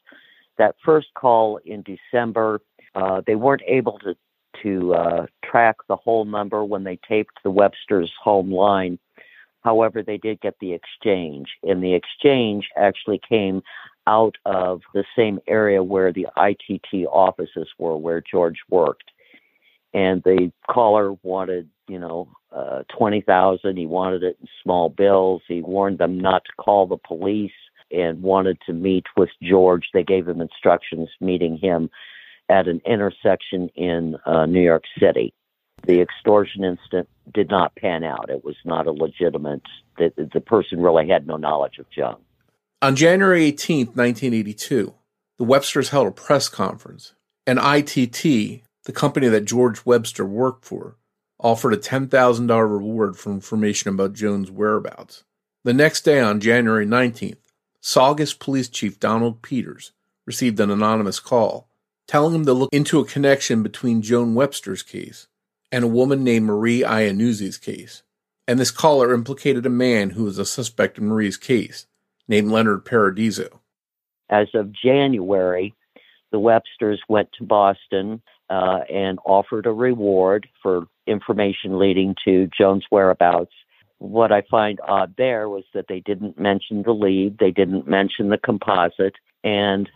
That 0.58 0.76
first 0.86 1.08
call 1.16 1.60
in 1.66 1.84
December, 1.84 2.62
uh, 2.96 3.22
they 3.26 3.36
weren't 3.36 3.64
able 3.68 4.00
to 4.00 4.16
to 4.62 4.94
uh, 4.94 5.26
track 5.44 5.76
the 5.90 5.96
whole 5.96 6.26
number 6.26 6.64
when 6.64 6.84
they 6.84 7.00
taped 7.08 7.40
the 7.44 7.50
Webster's 7.50 8.12
home 8.22 8.52
line. 8.52 9.00
However, 9.64 10.04
they 10.04 10.18
did 10.18 10.42
get 10.42 10.56
the 10.60 10.74
exchange, 10.74 11.48
and 11.64 11.84
the 11.84 11.94
exchange 11.94 12.68
actually 12.78 13.20
came 13.28 13.64
out 14.08 14.36
of 14.46 14.82
the 14.94 15.06
same 15.16 15.40
area 15.48 15.82
where 15.82 16.12
the 16.12 16.28
ITT 16.38 17.08
offices 17.08 17.68
were, 17.78 17.98
where 17.98 18.22
George 18.22 18.60
worked. 18.70 19.12
And 19.94 20.22
the 20.24 20.52
caller 20.70 21.14
wanted, 21.24 21.70
you 21.88 22.00
know, 22.00 22.28
uh, 22.54 22.84
twenty 22.96 23.22
thousand. 23.22 23.78
He 23.78 23.86
wanted 23.86 24.24
it 24.24 24.38
in 24.42 24.48
small 24.62 24.90
bills. 24.90 25.42
He 25.48 25.62
warned 25.62 25.98
them 25.98 26.20
not 26.20 26.44
to 26.46 26.52
call 26.64 26.88
the 26.88 26.98
police 26.98 27.52
and 27.92 28.22
wanted 28.22 28.58
to 28.66 28.74
meet 28.74 29.06
with 29.16 29.30
George. 29.42 29.86
They 29.94 30.04
gave 30.04 30.28
him 30.28 30.42
instructions 30.42 31.10
meeting 31.22 31.58
him 31.58 31.90
at 32.50 32.68
an 32.68 32.82
intersection 32.86 33.70
in 33.76 34.16
uh, 34.26 34.46
New 34.46 34.62
York 34.62 34.84
City. 35.00 35.34
The 35.86 36.02
extortion 36.02 36.64
incident 36.64 37.10
did 37.34 37.50
not 37.50 37.76
pan 37.76 38.04
out. 38.04 38.30
It 38.30 38.44
was 38.44 38.56
not 38.66 38.88
a 38.88 38.92
legitimate. 38.92 39.62
The, 39.98 40.12
the 40.34 40.42
person 40.42 40.82
really 40.82 41.08
had 41.08 41.28
no 41.28 41.38
knowledge 41.38 41.78
of 41.78 41.90
Joan. 41.90 42.18
On 42.82 42.96
January 42.96 43.46
18, 43.46 43.88
1982, 43.88 44.94
the 45.38 45.46
Websters 45.46 45.90
held 45.90 46.08
a 46.08 46.12
press 46.12 46.50
conference, 46.50 47.14
and 47.48 47.60
ITT, 47.60 48.62
the 48.84 48.92
company 48.94 49.28
that 49.28 49.46
George 49.46 49.86
Webster 49.86 50.26
worked 50.26 50.66
for, 50.66 50.98
offered 51.44 51.74
a 51.74 51.78
$10,000 51.78 52.72
reward 52.72 53.18
for 53.18 53.32
information 53.32 53.90
about 53.90 54.14
Joan's 54.14 54.50
whereabouts. 54.50 55.24
The 55.64 55.74
next 55.74 56.02
day, 56.02 56.20
on 56.20 56.40
January 56.40 56.86
19th, 56.86 57.38
Saugus 57.82 58.34
Police 58.34 58.70
Chief 58.70 59.00
Donald 59.00 59.42
Peters 59.42 59.92
received 60.26 60.60
an 60.60 60.72
anonymous 60.72 61.20
call 61.20 61.68
telling 62.08 62.36
him 62.36 62.46
to 62.46 62.54
look 62.54 62.70
into 62.74 63.00
a 63.00 63.06
connection 63.06 63.64
between 63.64 64.02
Joan 64.02 64.36
Webster's 64.36 64.84
case 64.84 65.28
and 65.72 65.84
a 65.84 65.88
woman 65.88 66.24
named 66.24 66.46
Marie 66.46 66.82
Iannuzzi's 66.82 67.58
case. 67.58 68.04
And 68.48 68.60
this 68.60 68.72
caller 68.72 69.14
implicated 69.14 69.66
a 69.66 69.70
man 69.70 70.12
who 70.12 70.26
was 70.26 70.38
a 70.38 70.46
suspect 70.46 70.98
in 70.98 71.08
Marie's 71.08 71.38
case 71.38 71.88
named 72.28 72.52
Leonard 72.52 72.86
Paradiso. 72.86 73.62
As 74.30 74.48
of 74.54 74.72
January, 74.72 75.74
the 76.32 76.40
Websters 76.40 77.00
went 77.08 77.32
to 77.34 77.44
Boston 77.44 78.22
uh, 78.54 78.84
and 78.88 79.18
offered 79.26 79.66
a 79.66 79.72
reward 79.72 80.48
for 80.62 80.86
information 81.08 81.80
leading 81.80 82.16
to 82.24 82.48
Joan's 82.56 82.86
whereabouts. 82.92 83.54
What 83.98 84.32
I 84.32 84.44
find 84.52 84.80
odd 84.88 85.16
there 85.18 85.50
was 85.50 85.64
that 85.74 85.86
they 85.90 86.02
didn't 86.02 86.40
mention 86.40 86.84
the 86.84 86.94
lead, 86.94 87.40
they 87.40 87.50
didn't 87.50 87.88
mention 87.88 88.30
the 88.30 88.38
composite, 88.38 89.16
and 89.44 89.90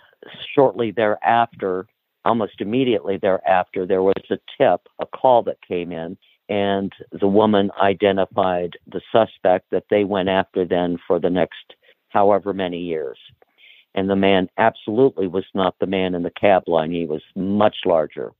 shortly 0.55 0.89
thereafter, 0.89 1.85
almost 2.25 2.59
immediately 2.59 3.17
thereafter, 3.17 3.85
there 3.85 4.01
was 4.01 4.23
a 4.31 4.39
tip, 4.57 4.81
a 4.99 5.05
call 5.05 5.43
that 5.43 5.61
came 5.61 5.91
in, 5.91 6.17
and 6.49 6.93
the 7.11 7.27
woman 7.27 7.69
identified 7.79 8.75
the 8.91 9.01
suspect 9.11 9.69
that 9.69 9.85
they 9.91 10.03
went 10.03 10.29
after 10.29 10.65
then 10.65 10.97
for 11.05 11.19
the 11.19 11.29
next 11.29 11.75
however 12.09 12.53
many 12.53 12.79
years. 12.79 13.19
And 13.93 14.09
the 14.09 14.15
man 14.15 14.49
absolutely 14.57 15.27
was 15.27 15.45
not 15.53 15.75
the 15.79 15.85
man 15.85 16.15
in 16.15 16.23
the 16.23 16.31
cab 16.31 16.63
line. 16.67 16.91
He 16.91 17.05
was 17.05 17.21
much 17.35 17.77
larger. 17.85 18.31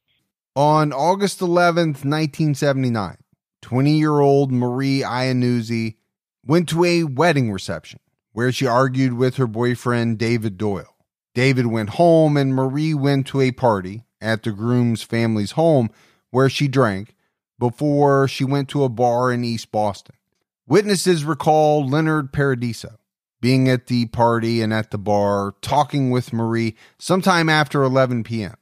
On 0.57 0.91
August 0.91 1.39
11th, 1.39 2.01
1979, 2.03 3.17
20 3.61 3.91
year 3.91 4.19
old 4.19 4.51
Marie 4.51 5.01
Iannuzzi 5.01 5.97
went 6.43 6.67
to 6.69 6.83
a 6.83 7.03
wedding 7.03 7.51
reception 7.51 7.99
where 8.31 8.51
she 8.51 8.65
argued 8.65 9.13
with 9.13 9.35
her 9.35 9.45
boyfriend 9.45 10.17
David 10.17 10.57
Doyle. 10.57 10.95
David 11.35 11.67
went 11.67 11.91
home 11.91 12.35
and 12.37 12.55
Marie 12.55 12.95
went 12.95 13.27
to 13.27 13.41
a 13.41 13.51
party 13.51 14.05
at 14.19 14.41
the 14.41 14.51
groom's 14.51 15.03
family's 15.03 15.51
home 15.51 15.91
where 16.31 16.49
she 16.49 16.67
drank 16.67 17.13
before 17.59 18.27
she 18.27 18.43
went 18.43 18.67
to 18.69 18.83
a 18.83 18.89
bar 18.89 19.31
in 19.31 19.43
East 19.43 19.71
Boston. 19.71 20.15
Witnesses 20.65 21.23
recall 21.23 21.87
Leonard 21.87 22.33
Paradiso 22.33 22.97
being 23.41 23.69
at 23.69 23.85
the 23.85 24.07
party 24.07 24.63
and 24.63 24.73
at 24.73 24.89
the 24.89 24.97
bar, 24.97 25.53
talking 25.61 26.09
with 26.09 26.33
Marie 26.33 26.75
sometime 26.97 27.47
after 27.47 27.83
11 27.83 28.23
p.m., 28.23 28.55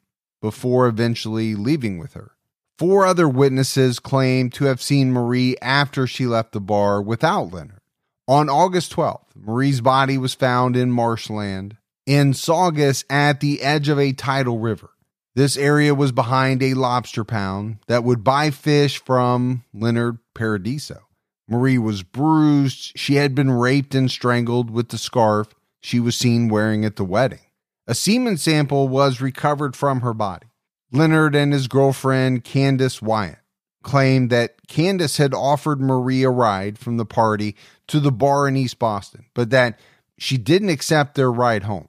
before 0.45 0.86
eventually 0.86 1.55
leaving 1.55 1.97
with 1.97 2.13
her. 2.13 2.34
Four 2.77 3.03
other 3.03 3.27
witnesses 3.27 3.99
claim 3.99 4.51
to 4.51 4.65
have 4.65 4.79
seen 4.79 5.12
Marie 5.12 5.58
after 5.60 6.05
she 6.05 6.27
left 6.27 6.51
the 6.51 6.62
bar 6.62 7.01
without 7.01 7.51
Leonard. 7.51 7.81
On 8.27 8.47
August 8.47 8.95
12th, 8.95 9.36
Marie's 9.36 9.81
body 9.81 10.19
was 10.19 10.36
found 10.36 10.77
in 10.77 10.91
marshland 10.91 11.77
in 12.05 12.36
Saugus 12.36 13.03
at 13.10 13.39
the 13.39 13.63
edge 13.63 13.89
of 13.89 13.97
a 13.97 14.13
tidal 14.13 14.60
river. 14.60 14.91
This 15.34 15.58
area 15.58 15.95
was 15.95 16.12
behind 16.12 16.62
a 16.62 16.75
lobster 16.75 17.23
pound 17.23 17.79
that 17.88 18.03
would 18.03 18.23
buy 18.23 18.51
fish 18.51 19.01
from 19.03 19.63
Leonard 19.73 20.19
Paradiso. 20.36 21.08
Marie 21.49 21.79
was 21.79 22.03
bruised. 22.03 22.91
She 22.95 23.15
had 23.15 23.34
been 23.34 23.49
raped 23.49 23.95
and 23.95 24.12
strangled 24.12 24.69
with 24.69 24.89
the 24.89 24.99
scarf 24.99 25.47
she 25.81 25.99
was 25.99 26.15
seen 26.15 26.49
wearing 26.49 26.86
at 26.86 26.97
the 26.97 27.03
wedding. 27.03 27.39
A 27.88 27.93
semen 27.93 28.38
sample 28.38 28.88
was 28.88 29.21
recovered 29.21 29.76
from 29.76 30.02
her 30.02 30.13
body. 30.13 30.48
Leonard 30.91 31.36
and 31.36 31.54
his 31.54 31.67
girlfriend, 31.67 32.43
Candace 32.43 33.02
Wyatt, 33.02 33.39
claimed 33.84 34.30
that 34.32 34.67
Candace 34.67 35.17
had 35.17 35.34
offered 35.34 35.80
Marie 35.80 36.24
a 36.24 36.30
ride 36.30 36.80
from 36.80 36.98
the 36.98 37.06
party 37.06 37.56
to 37.88 38.00
the 38.00 38.12
bar 38.12 38.48
in 38.48 38.58
East 38.58 38.80
Boston, 38.80 39.26
but 39.34 39.52
that 39.52 39.80
she 40.17 40.38
didn't 40.38 40.69
accept 40.69 41.15
their 41.15 41.32
ride 41.32 41.63
home. 41.63 41.88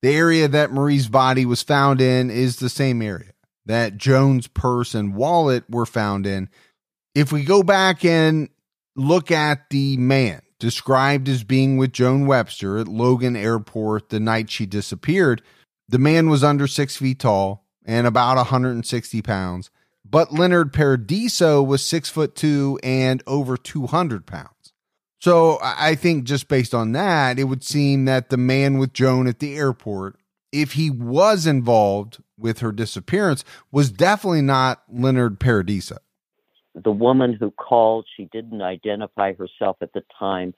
The 0.00 0.14
area 0.14 0.48
that 0.48 0.72
Marie's 0.72 1.08
body 1.08 1.44
was 1.44 1.62
found 1.62 2.00
in 2.00 2.30
is 2.30 2.56
the 2.56 2.68
same 2.68 3.02
area 3.02 3.32
that 3.66 3.96
Joan's 3.96 4.46
purse 4.46 4.94
and 4.94 5.14
wallet 5.14 5.64
were 5.68 5.86
found 5.86 6.26
in. 6.26 6.48
If 7.14 7.32
we 7.32 7.44
go 7.44 7.62
back 7.62 8.04
and 8.04 8.48
look 8.96 9.30
at 9.30 9.70
the 9.70 9.96
man 9.96 10.42
described 10.58 11.28
as 11.28 11.44
being 11.44 11.76
with 11.76 11.92
Joan 11.92 12.26
Webster 12.26 12.78
at 12.78 12.88
Logan 12.88 13.36
Airport 13.36 14.08
the 14.08 14.20
night 14.20 14.50
she 14.50 14.66
disappeared, 14.66 15.42
the 15.88 15.98
man 15.98 16.28
was 16.28 16.44
under 16.44 16.66
six 16.66 16.96
feet 16.96 17.18
tall 17.18 17.66
and 17.84 18.06
about 18.06 18.36
160 18.36 19.22
pounds. 19.22 19.70
But 20.04 20.32
Leonard 20.32 20.72
Paradiso 20.72 21.62
was 21.62 21.84
six 21.84 22.08
foot 22.08 22.34
two 22.34 22.78
and 22.82 23.22
over 23.26 23.56
200 23.56 24.26
pounds. 24.26 24.72
So 25.20 25.58
I 25.62 25.94
think 25.94 26.24
just 26.24 26.48
based 26.48 26.74
on 26.74 26.92
that, 26.92 27.38
it 27.38 27.44
would 27.44 27.64
seem 27.64 28.04
that 28.04 28.28
the 28.28 28.36
man 28.36 28.78
with 28.78 28.92
Joan 28.92 29.26
at 29.26 29.38
the 29.38 29.56
airport, 29.56 30.16
if 30.52 30.72
he 30.72 30.90
was 30.90 31.46
involved 31.46 32.22
with 32.38 32.58
her 32.58 32.72
disappearance, 32.72 33.42
was 33.72 33.90
definitely 33.90 34.42
not 34.42 34.82
Leonard 34.92 35.40
Paradiso. 35.40 35.96
The 36.74 36.92
woman 36.92 37.34
who 37.34 37.50
called, 37.52 38.06
she 38.16 38.24
didn't 38.26 38.62
identify 38.62 39.32
herself 39.34 39.76
at 39.80 39.92
the 39.92 40.02
time. 40.18 40.54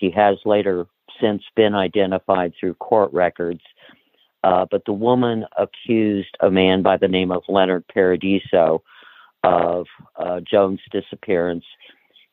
She 0.00 0.10
has 0.10 0.36
later 0.44 0.86
since 1.20 1.42
been 1.54 1.74
identified 1.74 2.52
through 2.58 2.74
court 2.74 3.12
records. 3.12 3.62
Uh, 4.44 4.66
but 4.70 4.84
the 4.84 4.92
woman 4.92 5.44
accused 5.58 6.36
a 6.40 6.50
man 6.50 6.82
by 6.82 6.96
the 6.96 7.08
name 7.08 7.32
of 7.32 7.42
Leonard 7.48 7.84
Paradiso 7.88 8.82
of 9.42 9.86
uh, 10.16 10.40
Joan's 10.40 10.80
disappearance 10.90 11.64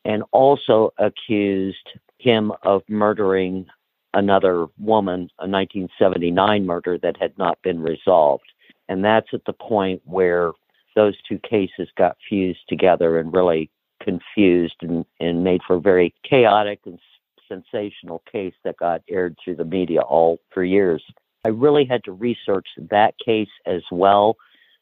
and 0.05 0.23
also 0.31 0.93
accused 0.97 1.89
him 2.17 2.51
of 2.63 2.83
murdering 2.87 3.65
another 4.13 4.67
woman, 4.77 5.29
a 5.39 5.47
1979 5.47 6.65
murder 6.65 6.97
that 7.01 7.17
had 7.19 7.37
not 7.37 7.61
been 7.61 7.81
resolved. 7.81 8.51
And 8.89 9.03
that's 9.03 9.27
at 9.33 9.45
the 9.45 9.53
point 9.53 10.01
where 10.05 10.51
those 10.95 11.15
two 11.27 11.39
cases 11.39 11.89
got 11.97 12.17
fused 12.27 12.67
together 12.67 13.17
and 13.19 13.33
really 13.33 13.69
confused 14.01 14.75
and, 14.81 15.05
and 15.19 15.43
made 15.43 15.61
for 15.65 15.75
a 15.77 15.81
very 15.81 16.13
chaotic 16.23 16.79
and 16.85 16.99
sensational 17.47 18.21
case 18.31 18.53
that 18.63 18.77
got 18.77 19.01
aired 19.09 19.37
through 19.43 19.55
the 19.55 19.65
media 19.65 20.01
all 20.01 20.39
for 20.53 20.63
years. 20.63 21.03
I 21.45 21.49
really 21.49 21.85
had 21.85 22.03
to 22.05 22.11
research 22.11 22.67
that 22.77 23.15
case 23.23 23.49
as 23.65 23.81
well 23.91 24.37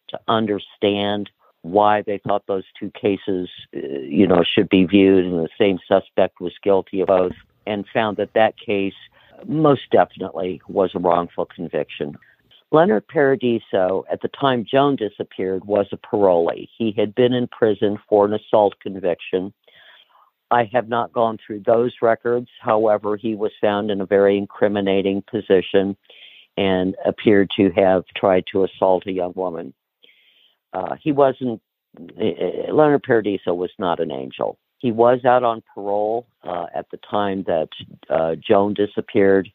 to 0.10 0.20
understand 0.28 1.30
why 1.64 2.02
they 2.02 2.18
thought 2.18 2.44
those 2.48 2.64
two 2.80 2.92
cases, 2.92 3.50
uh, 3.76 3.80
you 3.80 4.28
know, 4.28 4.44
should 4.44 4.70
be 4.70 4.84
viewed, 4.86 5.26
and 5.26 5.40
the 5.40 5.50
same 5.58 5.80
suspect 5.88 6.42
was 6.42 6.54
guilty 6.64 7.02
of 7.02 7.08
both, 7.08 7.34
and 7.68 7.86
found 7.94 8.18
that 8.18 8.34
that 8.34 8.56
case 8.58 8.96
most 9.48 9.90
definitely 9.92 10.62
was 10.68 10.92
a 10.96 11.00
wrongful 11.00 11.46
conviction. 11.46 12.16
Leonard 12.72 13.08
Paradiso, 13.08 14.06
at 14.12 14.22
the 14.22 14.30
time 14.30 14.66
Joan 14.70 14.96
disappeared, 14.96 15.66
was 15.66 15.88
a 15.92 15.98
parolee. 15.98 16.70
He 16.78 16.94
had 16.98 17.14
been 17.14 17.34
in 17.34 17.48
prison 17.48 18.00
for 18.08 18.26
an 18.26 18.34
assault 18.34 18.80
conviction. 18.80 19.54
I 20.52 20.70
have 20.74 20.88
not 20.88 21.14
gone 21.14 21.38
through 21.46 21.62
those 21.66 21.94
records. 22.02 22.50
However, 22.62 23.18
he 23.18 23.36
was 23.36 23.52
found 23.60 23.92
in 23.92 24.02
a 24.02 24.06
very 24.06 24.38
incriminating 24.38 25.24
position 25.30 25.98
and 26.58 26.96
appeared 27.06 27.50
to 27.58 27.72
have 27.72 28.06
tried 28.16 28.46
to 28.52 28.64
assault 28.64 29.06
a 29.08 29.12
young 29.12 29.34
woman 29.36 29.74
uh, 30.74 30.96
he 31.02 31.12
wasn't, 31.12 31.62
uh, 32.00 32.74
Leonard 32.74 33.04
Paradiso 33.04 33.54
was 33.54 33.72
not 33.78 34.00
an 34.00 34.12
angel. 34.12 34.58
He 34.78 34.92
was 34.92 35.26
out 35.26 35.44
on 35.44 35.62
parole 35.74 36.26
uh, 36.44 36.68
at 36.74 36.90
the 36.90 36.98
time 36.98 37.44
that 37.44 37.70
uh, 38.10 38.36
Joan 38.36 38.74
disappeared. 38.74 39.50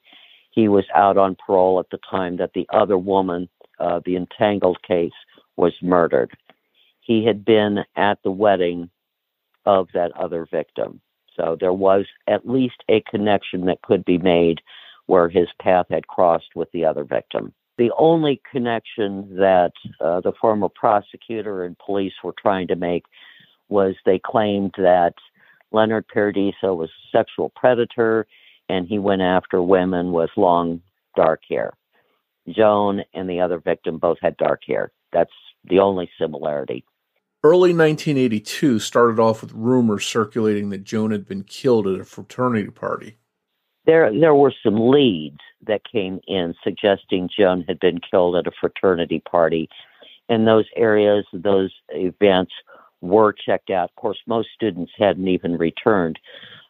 He 0.56 0.68
was 0.68 0.86
out 0.94 1.18
on 1.18 1.36
parole 1.36 1.78
at 1.78 1.90
the 1.90 1.98
time 2.10 2.38
that 2.38 2.54
the 2.54 2.66
other 2.72 2.96
woman, 2.96 3.48
uh, 3.78 4.00
the 4.06 4.16
entangled 4.16 4.82
case, 4.82 5.12
was 5.56 5.74
murdered. 5.82 6.32
He 7.00 7.26
had 7.26 7.44
been 7.44 7.84
at 7.94 8.18
the 8.24 8.30
wedding 8.30 8.88
of 9.66 9.88
that 9.92 10.12
other 10.16 10.46
victim. 10.50 11.02
So 11.36 11.58
there 11.60 11.74
was 11.74 12.06
at 12.26 12.48
least 12.48 12.82
a 12.88 13.02
connection 13.02 13.66
that 13.66 13.82
could 13.82 14.02
be 14.06 14.16
made 14.16 14.62
where 15.04 15.28
his 15.28 15.48
path 15.60 15.86
had 15.90 16.06
crossed 16.06 16.56
with 16.56 16.72
the 16.72 16.86
other 16.86 17.04
victim. 17.04 17.52
The 17.76 17.90
only 17.98 18.40
connection 18.50 19.36
that 19.36 19.72
uh, 20.00 20.22
the 20.22 20.32
former 20.40 20.70
prosecutor 20.70 21.64
and 21.64 21.76
police 21.78 22.14
were 22.24 22.34
trying 22.40 22.68
to 22.68 22.76
make 22.76 23.04
was 23.68 23.94
they 24.06 24.18
claimed 24.18 24.72
that 24.78 25.12
Leonard 25.70 26.08
Paradiso 26.08 26.72
was 26.72 26.88
a 26.88 27.18
sexual 27.18 27.52
predator 27.54 28.26
and 28.68 28.86
he 28.86 28.98
went 28.98 29.22
after 29.22 29.62
women 29.62 30.12
with 30.12 30.30
long 30.36 30.82
dark 31.14 31.42
hair. 31.48 31.72
Joan 32.48 33.02
and 33.14 33.28
the 33.28 33.40
other 33.40 33.58
victim 33.58 33.98
both 33.98 34.18
had 34.20 34.36
dark 34.36 34.62
hair. 34.66 34.92
That's 35.12 35.32
the 35.64 35.80
only 35.80 36.10
similarity. 36.18 36.84
Early 37.42 37.70
1982 37.74 38.78
started 38.78 39.20
off 39.20 39.42
with 39.42 39.52
rumors 39.52 40.04
circulating 40.06 40.70
that 40.70 40.84
Joan 40.84 41.10
had 41.10 41.26
been 41.26 41.44
killed 41.44 41.86
at 41.86 42.00
a 42.00 42.04
fraternity 42.04 42.70
party. 42.70 43.18
There, 43.84 44.12
there 44.18 44.34
were 44.34 44.52
some 44.64 44.90
leads 44.90 45.38
that 45.66 45.82
came 45.90 46.20
in 46.26 46.54
suggesting 46.64 47.28
Joan 47.36 47.64
had 47.68 47.78
been 47.78 48.00
killed 48.00 48.36
at 48.36 48.48
a 48.48 48.52
fraternity 48.60 49.20
party. 49.20 49.68
And 50.28 50.46
those 50.46 50.64
areas, 50.74 51.24
those 51.32 51.72
events 51.90 52.52
were 53.00 53.32
checked 53.32 53.70
out. 53.70 53.90
Of 53.90 53.96
course, 53.96 54.18
most 54.26 54.48
students 54.54 54.92
hadn't 54.98 55.28
even 55.28 55.56
returned 55.56 56.18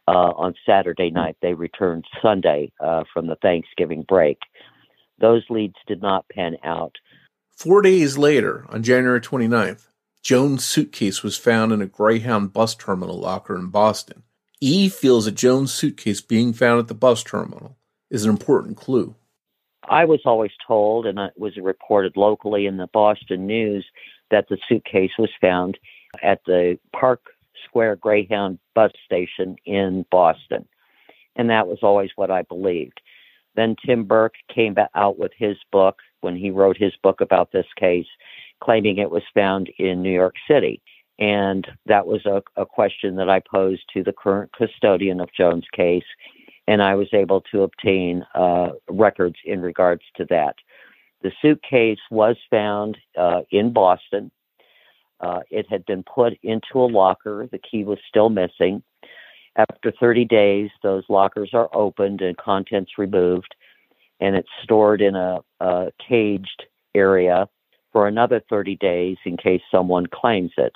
uh, 0.08 0.32
on 0.36 0.54
Saturday 0.64 1.10
night. 1.10 1.36
They 1.42 1.54
returned 1.54 2.04
Sunday 2.22 2.72
uh, 2.80 3.04
from 3.12 3.26
the 3.26 3.36
Thanksgiving 3.36 4.04
break. 4.06 4.38
Those 5.18 5.44
leads 5.48 5.76
did 5.86 6.02
not 6.02 6.28
pan 6.28 6.56
out. 6.64 6.96
Four 7.50 7.82
days 7.82 8.18
later, 8.18 8.66
on 8.68 8.82
January 8.82 9.20
29th, 9.20 9.88
Joan's 10.22 10.64
suitcase 10.64 11.22
was 11.22 11.38
found 11.38 11.72
in 11.72 11.80
a 11.80 11.86
Greyhound 11.86 12.52
bus 12.52 12.74
terminal 12.74 13.18
locker 13.18 13.56
in 13.56 13.68
Boston. 13.68 14.24
E 14.60 14.88
feels 14.88 15.26
that 15.26 15.34
Joan's 15.36 15.72
suitcase 15.72 16.20
being 16.20 16.52
found 16.52 16.80
at 16.80 16.88
the 16.88 16.94
bus 16.94 17.22
terminal 17.22 17.76
is 18.10 18.24
an 18.24 18.30
important 18.30 18.76
clue. 18.76 19.14
I 19.88 20.04
was 20.04 20.20
always 20.24 20.50
told, 20.66 21.06
and 21.06 21.18
it 21.18 21.34
was 21.36 21.56
reported 21.56 22.16
locally 22.16 22.66
in 22.66 22.76
the 22.76 22.88
Boston 22.92 23.46
News, 23.46 23.86
that 24.30 24.48
the 24.48 24.58
suitcase 24.68 25.12
was 25.18 25.30
found 25.40 25.78
at 26.22 26.40
the 26.46 26.78
Park 26.92 27.20
Square 27.76 27.96
Greyhound 27.96 28.58
bus 28.74 28.90
station 29.04 29.54
in 29.66 30.06
Boston. 30.10 30.66
And 31.36 31.50
that 31.50 31.66
was 31.66 31.80
always 31.82 32.08
what 32.16 32.30
I 32.30 32.40
believed. 32.40 33.02
Then 33.54 33.76
Tim 33.84 34.04
Burke 34.04 34.36
came 34.54 34.74
out 34.94 35.18
with 35.18 35.32
his 35.36 35.58
book 35.70 35.98
when 36.22 36.36
he 36.36 36.50
wrote 36.50 36.78
his 36.78 36.94
book 37.02 37.20
about 37.20 37.52
this 37.52 37.66
case, 37.78 38.06
claiming 38.64 38.96
it 38.96 39.10
was 39.10 39.24
found 39.34 39.68
in 39.78 40.00
New 40.00 40.10
York 40.10 40.36
City. 40.48 40.80
And 41.18 41.66
that 41.84 42.06
was 42.06 42.24
a, 42.24 42.42
a 42.56 42.64
question 42.64 43.14
that 43.16 43.28
I 43.28 43.40
posed 43.40 43.82
to 43.92 44.02
the 44.02 44.14
current 44.14 44.52
custodian 44.56 45.20
of 45.20 45.28
Joan's 45.36 45.68
case 45.74 46.04
and 46.66 46.82
I 46.82 46.94
was 46.94 47.08
able 47.12 47.42
to 47.52 47.62
obtain 47.62 48.24
uh, 48.34 48.70
records 48.88 49.36
in 49.44 49.60
regards 49.60 50.02
to 50.16 50.24
that. 50.30 50.56
The 51.22 51.30
suitcase 51.42 52.00
was 52.10 52.36
found 52.50 52.96
uh, 53.18 53.42
in 53.50 53.74
Boston. 53.74 54.30
Uh, 55.20 55.40
it 55.50 55.66
had 55.68 55.84
been 55.86 56.02
put 56.02 56.34
into 56.42 56.74
a 56.74 56.86
locker. 56.86 57.48
The 57.50 57.58
key 57.58 57.84
was 57.84 57.98
still 58.08 58.28
missing. 58.28 58.82
After 59.56 59.92
30 59.98 60.26
days, 60.26 60.70
those 60.82 61.04
lockers 61.08 61.50
are 61.54 61.70
opened 61.74 62.20
and 62.20 62.36
contents 62.36 62.92
removed, 62.98 63.54
and 64.20 64.36
it's 64.36 64.48
stored 64.62 65.00
in 65.00 65.14
a, 65.16 65.40
a 65.60 65.90
caged 66.06 66.64
area 66.94 67.48
for 67.92 68.06
another 68.06 68.42
30 68.50 68.76
days 68.76 69.16
in 69.24 69.36
case 69.38 69.62
someone 69.70 70.06
claims 70.06 70.52
it 70.58 70.74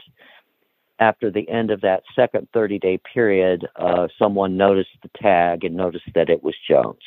after 1.00 1.30
the 1.30 1.48
end 1.48 1.70
of 1.70 1.80
that 1.80 2.02
second 2.14 2.46
30 2.52 2.78
day 2.78 2.98
period, 3.12 3.66
uh, 3.76 4.06
someone 4.18 4.56
noticed 4.56 4.90
the 5.02 5.10
tag 5.20 5.64
and 5.64 5.74
noticed 5.74 6.10
that 6.14 6.28
it 6.28 6.44
was 6.44 6.54
Joan's. 6.68 6.98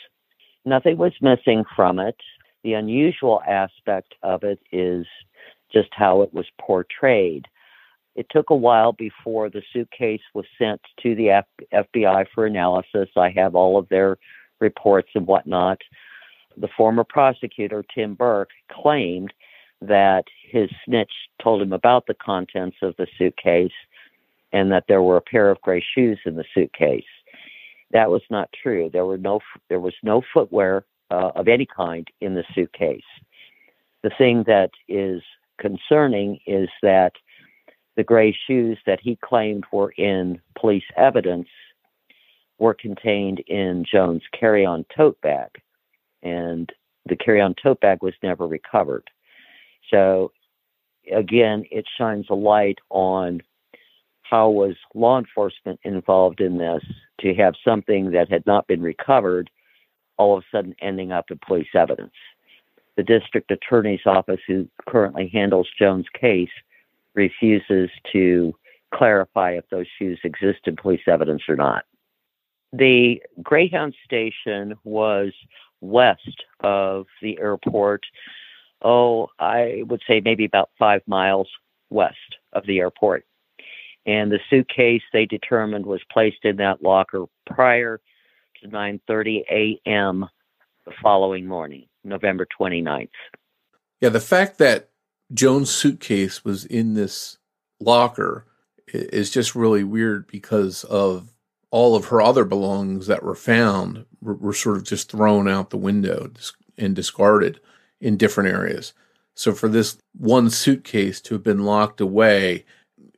Nothing 0.65 0.97
was 0.97 1.13
missing 1.21 1.63
from 1.75 1.99
it. 1.99 2.15
The 2.63 2.73
unusual 2.73 3.41
aspect 3.47 4.15
of 4.23 4.43
it 4.43 4.59
is 4.71 5.05
just 5.73 5.89
how 5.91 6.21
it 6.21 6.33
was 6.33 6.45
portrayed. 6.59 7.47
It 8.15 8.27
took 8.29 8.49
a 8.49 8.55
while 8.55 8.93
before 8.93 9.49
the 9.49 9.63
suitcase 9.73 10.21
was 10.33 10.45
sent 10.59 10.81
to 11.01 11.15
the 11.15 11.31
F- 11.31 11.45
FBI 11.73 12.25
for 12.33 12.45
analysis. 12.45 13.09
I 13.17 13.29
have 13.31 13.55
all 13.55 13.77
of 13.77 13.89
their 13.89 14.17
reports 14.59 15.09
and 15.15 15.25
whatnot. 15.25 15.79
The 16.57 16.69
former 16.77 17.03
prosecutor, 17.03 17.83
Tim 17.93 18.13
Burke, 18.13 18.51
claimed 18.71 19.33
that 19.81 20.23
his 20.49 20.69
snitch 20.85 21.11
told 21.41 21.61
him 21.61 21.73
about 21.73 22.05
the 22.07 22.13
contents 22.13 22.77
of 22.81 22.95
the 22.97 23.07
suitcase 23.17 23.71
and 24.53 24.71
that 24.71 24.85
there 24.87 25.01
were 25.01 25.17
a 25.17 25.21
pair 25.21 25.49
of 25.49 25.59
gray 25.61 25.83
shoes 25.95 26.19
in 26.25 26.35
the 26.35 26.45
suitcase. 26.53 27.03
That 27.91 28.09
was 28.09 28.21
not 28.29 28.49
true. 28.61 28.89
There 28.91 29.05
were 29.05 29.17
no 29.17 29.39
there 29.69 29.79
was 29.79 29.93
no 30.03 30.21
footwear 30.33 30.85
uh, 31.11 31.31
of 31.35 31.47
any 31.47 31.65
kind 31.65 32.07
in 32.21 32.33
the 32.33 32.43
suitcase. 32.55 33.01
The 34.03 34.11
thing 34.17 34.43
that 34.47 34.71
is 34.87 35.21
concerning 35.63 36.39
is 36.45 36.67
that 36.81 37.13
the 37.95 38.03
gray 38.03 38.35
shoes 38.45 38.77
that 38.85 38.99
he 39.01 39.17
claimed 39.23 39.63
were 39.71 39.91
in 39.91 40.41
police 40.59 40.83
evidence 40.97 41.47
were 42.59 42.73
contained 42.73 43.39
in 43.47 43.85
Joan's 43.89 44.23
carry-on 44.37 44.85
tote 44.95 45.19
bag, 45.21 45.49
and 46.21 46.69
the 47.05 47.15
carry-on 47.15 47.55
tote 47.61 47.79
bag 47.79 47.99
was 48.01 48.13
never 48.21 48.45
recovered. 48.45 49.09
So 49.89 50.33
again, 51.15 51.63
it 51.71 51.85
shines 51.97 52.25
a 52.29 52.35
light 52.35 52.79
on 52.89 53.41
how 54.21 54.49
was 54.49 54.75
law 54.93 55.17
enforcement 55.17 55.79
involved 55.83 56.41
in 56.41 56.57
this 56.57 56.83
to 57.21 57.33
have 57.35 57.53
something 57.65 58.11
that 58.11 58.29
had 58.29 58.45
not 58.45 58.67
been 58.67 58.81
recovered 58.81 59.49
all 60.17 60.37
of 60.37 60.43
a 60.43 60.57
sudden 60.57 60.75
ending 60.81 61.11
up 61.11 61.25
in 61.31 61.39
police 61.45 61.67
evidence. 61.73 62.13
The 62.95 63.03
district 63.03 63.51
attorney's 63.51 64.05
office, 64.05 64.39
who 64.47 64.67
currently 64.87 65.29
handles 65.33 65.67
Joan's 65.79 66.07
case, 66.19 66.51
refuses 67.15 67.89
to 68.11 68.53
clarify 68.93 69.51
if 69.51 69.67
those 69.69 69.87
shoes 69.97 70.19
exist 70.23 70.59
in 70.65 70.75
police 70.75 71.01
evidence 71.07 71.43
or 71.49 71.55
not. 71.55 71.85
The 72.71 73.21
Greyhound 73.41 73.95
station 74.03 74.75
was 74.83 75.31
west 75.81 76.43
of 76.61 77.05
the 77.21 77.39
airport 77.39 78.03
oh, 78.83 79.29
I 79.39 79.83
would 79.87 80.01
say 80.07 80.21
maybe 80.21 80.45
about 80.45 80.69
five 80.77 81.01
miles 81.07 81.47
west 81.89 82.17
of 82.53 82.65
the 82.65 82.79
airport. 82.79 83.25
And 84.05 84.31
the 84.31 84.39
suitcase 84.49 85.01
they 85.13 85.25
determined 85.25 85.85
was 85.85 86.01
placed 86.11 86.43
in 86.43 86.57
that 86.57 86.83
locker 86.83 87.25
prior 87.45 88.01
to 88.61 88.67
9:30 88.67 89.43
a.m. 89.49 90.25
the 90.85 90.91
following 91.01 91.47
morning, 91.47 91.85
November 92.03 92.47
29th. 92.59 93.09
Yeah, 94.01 94.09
the 94.09 94.19
fact 94.19 94.57
that 94.57 94.89
Joan's 95.33 95.71
suitcase 95.71 96.43
was 96.43 96.65
in 96.65 96.93
this 96.93 97.37
locker 97.79 98.45
is 98.87 99.31
just 99.31 99.55
really 99.55 99.83
weird 99.83 100.27
because 100.27 100.83
of 100.85 101.29
all 101.71 101.95
of 101.95 102.05
her 102.05 102.21
other 102.21 102.45
belongings 102.45 103.07
that 103.07 103.23
were 103.23 103.35
found 103.35 104.05
were, 104.21 104.35
were 104.35 104.53
sort 104.53 104.77
of 104.77 104.83
just 104.83 105.09
thrown 105.09 105.47
out 105.47 105.69
the 105.69 105.77
window 105.77 106.29
and 106.77 106.95
discarded 106.95 107.59
in 107.99 108.17
different 108.17 108.49
areas. 108.49 108.93
So 109.35 109.53
for 109.53 109.67
this 109.67 109.97
one 110.15 110.49
suitcase 110.49 111.19
to 111.21 111.33
have 111.33 111.43
been 111.43 111.65
locked 111.65 111.99
away, 111.99 112.65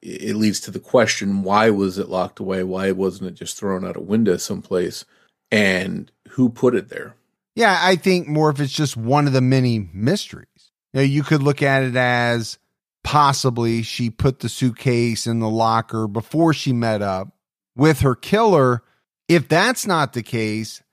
it 0.02 0.36
leads 0.36 0.60
to 0.62 0.72
the 0.72 0.80
question 0.80 1.44
why 1.44 1.70
was 1.70 1.98
it 1.98 2.10
locked 2.10 2.40
away? 2.40 2.64
Why 2.64 2.92
wasn't 2.92 3.30
it 3.30 3.34
just 3.34 3.58
thrown 3.58 3.86
out 3.86 3.98
a 3.98 4.02
window 4.02 4.38
someplace? 4.38 5.04
And 5.52 6.12
who 6.30 6.50
put 6.50 6.76
it 6.76 6.90
there? 6.90 7.16
Yeah, 7.56 7.78
I 7.82 7.96
think 7.96 8.28
Morph, 8.28 8.60
it's 8.60 8.74
just 8.74 8.98
one 8.98 9.28
of 9.28 9.34
the 9.34 9.42
many 9.42 9.90
mysteries. 9.94 10.48
You, 10.94 11.02
you 11.02 11.24
could 11.24 11.42
look 11.42 11.62
at 11.62 11.84
it 11.84 11.96
as 11.96 12.58
possibly 13.04 13.82
she 13.82 14.10
put 14.10 14.40
the 14.40 14.50
suitcase 14.50 15.26
in 15.26 15.40
the 15.40 15.50
locker 15.50 16.08
before 16.08 16.54
she 16.54 16.74
met 16.74 17.02
up 17.02 17.30
with 17.76 18.02
her 18.02 18.16
killer. 18.16 18.84
If 19.30 19.48
that's 19.48 19.88
not 19.88 20.14
the 20.14 20.24
case, 20.24 20.84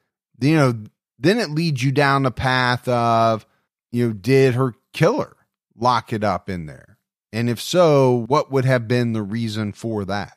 you 0.41 0.55
know, 0.55 0.85
then 1.19 1.39
it 1.39 1.51
leads 1.51 1.83
you 1.83 1.93
down 1.93 2.23
the 2.23 2.31
path 2.31 2.87
of 2.89 3.45
you 3.93 4.09
know, 4.09 4.13
did 4.13 4.55
her 4.55 4.75
killer 4.93 5.37
lock 5.77 6.13
it 6.13 6.25
up 6.25 6.49
in 6.49 6.67
there? 6.67 6.99
And 7.33 7.49
if 7.49 7.61
so, 7.61 8.25
what 8.27 8.51
would 8.51 8.65
have 8.65 8.89
been 8.89 9.13
the 9.13 9.23
reason 9.23 9.73
for 9.73 10.05
that? 10.07 10.37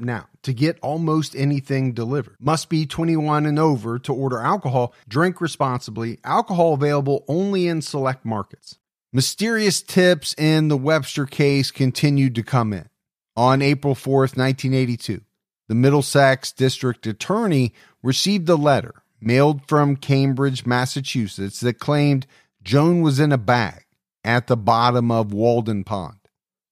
now 0.00 0.28
to 0.42 0.52
get 0.52 0.78
almost 0.80 1.34
anything 1.34 1.92
delivered. 1.92 2.36
Must 2.40 2.68
be 2.68 2.86
21 2.86 3.46
and 3.46 3.58
over 3.58 3.98
to 4.00 4.12
order 4.12 4.40
alcohol. 4.40 4.94
Drink 5.08 5.40
responsibly. 5.40 6.18
Alcohol 6.24 6.74
available 6.74 7.24
only 7.28 7.66
in 7.66 7.82
select 7.82 8.24
markets. 8.24 8.78
Mysterious 9.12 9.80
tips 9.80 10.34
in 10.36 10.68
the 10.68 10.76
Webster 10.76 11.26
case 11.26 11.70
continued 11.70 12.34
to 12.34 12.42
come 12.42 12.72
in. 12.72 12.88
On 13.36 13.62
April 13.62 13.94
4th, 13.94 14.36
1982, 14.36 15.20
the 15.68 15.74
Middlesex 15.74 16.52
District 16.52 17.06
Attorney 17.06 17.72
received 18.02 18.48
a 18.48 18.56
letter 18.56 19.02
mailed 19.20 19.66
from 19.66 19.96
Cambridge, 19.96 20.66
Massachusetts 20.66 21.60
that 21.60 21.78
claimed 21.78 22.26
Joan 22.62 23.02
was 23.02 23.18
in 23.18 23.32
a 23.32 23.38
bag 23.38 23.84
at 24.24 24.46
the 24.46 24.56
bottom 24.56 25.10
of 25.10 25.32
Walden 25.32 25.84
Pond. 25.84 26.18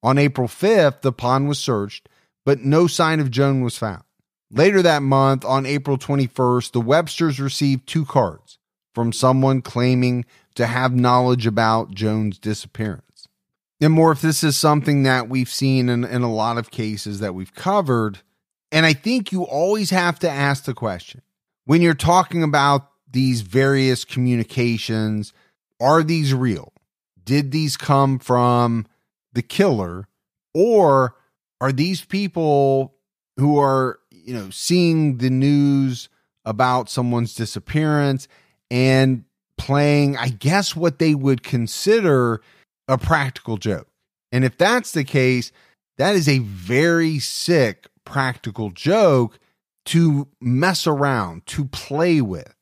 On 0.02 0.18
April 0.18 0.48
5th, 0.48 1.02
the 1.02 1.12
pond 1.12 1.48
was 1.48 1.58
searched 1.58 2.08
but 2.44 2.60
no 2.60 2.86
sign 2.86 3.20
of 3.20 3.30
Joan 3.30 3.62
was 3.62 3.78
found. 3.78 4.02
Later 4.50 4.82
that 4.82 5.02
month, 5.02 5.44
on 5.44 5.64
April 5.64 5.96
21st, 5.96 6.72
the 6.72 6.80
Websters 6.80 7.40
received 7.40 7.86
two 7.86 8.04
cards 8.04 8.58
from 8.94 9.12
someone 9.12 9.62
claiming 9.62 10.24
to 10.54 10.66
have 10.66 10.94
knowledge 10.94 11.46
about 11.46 11.92
Joan's 11.92 12.38
disappearance. 12.38 13.28
And 13.80 13.96
Morph, 13.96 14.20
this 14.20 14.44
is 14.44 14.56
something 14.56 15.02
that 15.04 15.28
we've 15.28 15.48
seen 15.48 15.88
in, 15.88 16.04
in 16.04 16.22
a 16.22 16.32
lot 16.32 16.58
of 16.58 16.70
cases 16.70 17.20
that 17.20 17.34
we've 17.34 17.54
covered. 17.54 18.18
And 18.70 18.86
I 18.86 18.92
think 18.92 19.32
you 19.32 19.42
always 19.44 19.90
have 19.90 20.18
to 20.20 20.30
ask 20.30 20.64
the 20.64 20.74
question 20.74 21.22
when 21.64 21.80
you're 21.80 21.94
talking 21.94 22.42
about 22.42 22.88
these 23.10 23.40
various 23.40 24.04
communications, 24.04 25.32
are 25.80 26.02
these 26.02 26.32
real? 26.32 26.72
Did 27.24 27.52
these 27.52 27.76
come 27.76 28.18
from 28.18 28.86
the 29.32 29.42
killer 29.42 30.08
or 30.54 31.16
are 31.62 31.70
these 31.70 32.04
people 32.04 32.92
who 33.36 33.56
are, 33.56 34.00
you 34.10 34.34
know, 34.34 34.50
seeing 34.50 35.18
the 35.18 35.30
news 35.30 36.08
about 36.44 36.90
someone's 36.90 37.36
disappearance 37.36 38.26
and 38.68 39.24
playing, 39.56 40.16
I 40.16 40.30
guess, 40.30 40.74
what 40.74 40.98
they 40.98 41.14
would 41.14 41.44
consider 41.44 42.42
a 42.88 42.98
practical 42.98 43.58
joke? 43.58 43.86
And 44.32 44.44
if 44.44 44.58
that's 44.58 44.90
the 44.90 45.04
case, 45.04 45.52
that 45.98 46.16
is 46.16 46.28
a 46.28 46.40
very 46.40 47.20
sick 47.20 47.86
practical 48.04 48.70
joke 48.70 49.38
to 49.86 50.26
mess 50.40 50.88
around, 50.88 51.46
to 51.46 51.66
play 51.66 52.20
with 52.20 52.56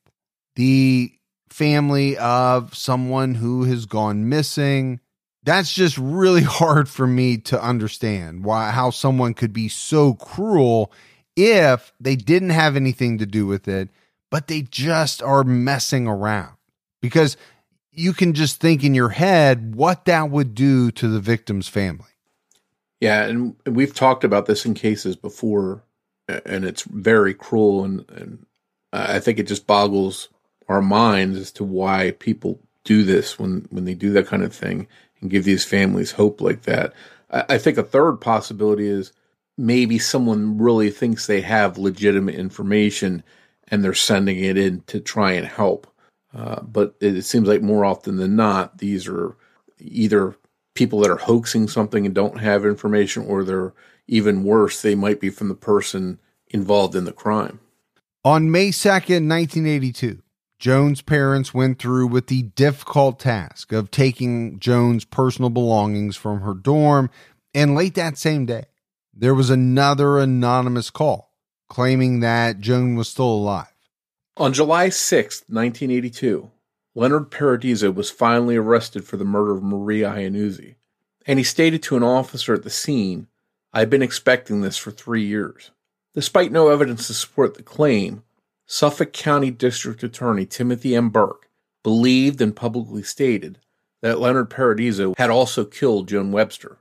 the 0.56 1.10
family 1.48 2.18
of 2.18 2.74
someone 2.74 3.36
who 3.36 3.64
has 3.64 3.86
gone 3.86 4.28
missing, 4.28 5.00
that's 5.42 5.72
just 5.72 5.96
really 5.98 6.42
hard 6.60 6.88
for 6.88 7.06
me 7.06 7.38
to 7.38 7.62
understand 7.62 8.44
why 8.44 8.70
how 8.70 8.90
someone 8.90 9.34
could 9.34 9.52
be 9.52 9.68
so 9.68 10.14
cruel 10.14 10.92
if 11.36 11.92
they 12.00 12.16
didn't 12.16 12.50
have 12.50 12.76
anything 12.76 13.18
to 13.18 13.26
do 13.26 13.46
with 13.46 13.68
it 13.68 13.88
but 14.30 14.46
they 14.46 14.62
just 14.62 15.22
are 15.22 15.44
messing 15.44 16.06
around. 16.06 16.56
Because 17.02 17.36
you 17.92 18.12
can 18.12 18.32
just 18.32 18.60
think 18.60 18.84
in 18.84 18.94
your 18.94 19.08
head 19.10 19.74
what 19.74 20.04
that 20.04 20.30
would 20.30 20.54
do 20.54 20.90
to 20.92 21.08
the 21.08 21.20
victim's 21.20 21.68
family. 21.68 22.06
Yeah 23.00 23.24
and 23.24 23.56
we've 23.66 23.94
talked 23.94 24.24
about 24.24 24.46
this 24.46 24.64
in 24.64 24.74
cases 24.74 25.16
before 25.16 25.82
and 26.28 26.64
it's 26.64 26.82
very 26.82 27.34
cruel 27.34 27.82
and, 27.82 28.08
and 28.10 28.46
i 28.92 29.18
think 29.18 29.38
it 29.38 29.48
just 29.48 29.66
boggles 29.66 30.28
our 30.68 30.82
minds 30.82 31.36
as 31.36 31.50
to 31.50 31.64
why 31.64 32.12
people 32.20 32.60
do 32.84 33.02
this 33.02 33.36
when 33.36 33.66
when 33.70 33.84
they 33.84 33.94
do 33.94 34.12
that 34.12 34.26
kind 34.26 34.44
of 34.44 34.54
thing 34.54 34.86
and 35.20 35.30
give 35.30 35.44
these 35.44 35.64
families 35.64 36.12
hope 36.12 36.40
like 36.40 36.62
that. 36.62 36.92
I, 37.30 37.44
I 37.50 37.58
think 37.58 37.78
a 37.78 37.82
third 37.82 38.16
possibility 38.16 38.86
is 38.86 39.12
maybe 39.56 39.98
someone 39.98 40.58
really 40.58 40.90
thinks 40.90 41.26
they 41.26 41.40
have 41.42 41.78
legitimate 41.78 42.34
information 42.34 43.22
and 43.68 43.84
they're 43.84 43.94
sending 43.94 44.38
it 44.38 44.56
in 44.56 44.82
to 44.86 45.00
try 45.00 45.32
and 45.32 45.46
help. 45.46 45.86
Uh, 46.34 46.60
but 46.62 46.94
it 47.00 47.22
seems 47.22 47.48
like 47.48 47.62
more 47.62 47.84
often 47.84 48.16
than 48.16 48.36
not, 48.36 48.78
these 48.78 49.08
are 49.08 49.36
either 49.78 50.36
people 50.74 51.00
that 51.00 51.10
are 51.10 51.16
hoaxing 51.16 51.68
something 51.68 52.06
and 52.06 52.14
don't 52.14 52.40
have 52.40 52.64
information, 52.64 53.24
or 53.26 53.44
they're 53.44 53.72
even 54.06 54.44
worse, 54.44 54.82
they 54.82 54.94
might 54.94 55.20
be 55.20 55.30
from 55.30 55.48
the 55.48 55.54
person 55.54 56.18
involved 56.48 56.94
in 56.94 57.04
the 57.04 57.12
crime. 57.12 57.60
On 58.24 58.50
May 58.50 58.68
2nd, 58.68 59.28
1982, 59.28 60.22
Joan's 60.60 61.00
parents 61.00 61.54
went 61.54 61.78
through 61.78 62.08
with 62.08 62.26
the 62.26 62.42
difficult 62.42 63.18
task 63.18 63.72
of 63.72 63.90
taking 63.90 64.60
Joan's 64.60 65.06
personal 65.06 65.48
belongings 65.48 66.16
from 66.16 66.42
her 66.42 66.52
dorm, 66.52 67.08
and 67.54 67.74
late 67.74 67.94
that 67.94 68.18
same 68.18 68.44
day, 68.44 68.66
there 69.14 69.34
was 69.34 69.48
another 69.48 70.18
anonymous 70.18 70.90
call 70.90 71.32
claiming 71.70 72.20
that 72.20 72.60
Joan 72.60 72.94
was 72.94 73.08
still 73.08 73.32
alive. 73.32 73.72
On 74.36 74.52
July 74.52 74.90
6, 74.90 75.44
1982, 75.48 76.50
Leonard 76.94 77.30
Paradiso 77.30 77.90
was 77.90 78.10
finally 78.10 78.56
arrested 78.56 79.04
for 79.04 79.16
the 79.16 79.24
murder 79.24 79.52
of 79.52 79.62
Maria 79.62 80.10
Iannuzzi, 80.10 80.74
and 81.26 81.38
he 81.38 81.44
stated 81.44 81.82
to 81.84 81.96
an 81.96 82.02
officer 82.02 82.52
at 82.52 82.64
the 82.64 82.70
scene, 82.70 83.28
I've 83.72 83.88
been 83.88 84.02
expecting 84.02 84.60
this 84.60 84.76
for 84.76 84.90
three 84.90 85.24
years. 85.24 85.70
Despite 86.12 86.52
no 86.52 86.68
evidence 86.68 87.06
to 87.06 87.14
support 87.14 87.54
the 87.54 87.62
claim, 87.62 88.24
Suffolk 88.72 89.12
County 89.12 89.50
District 89.50 90.00
Attorney 90.04 90.46
Timothy 90.46 90.94
M. 90.94 91.08
Burke 91.08 91.48
believed 91.82 92.40
and 92.40 92.54
publicly 92.54 93.02
stated 93.02 93.58
that 94.00 94.20
Leonard 94.20 94.48
Paradiso 94.48 95.12
had 95.18 95.28
also 95.28 95.64
killed 95.64 96.06
Joan 96.06 96.30
Webster. 96.30 96.78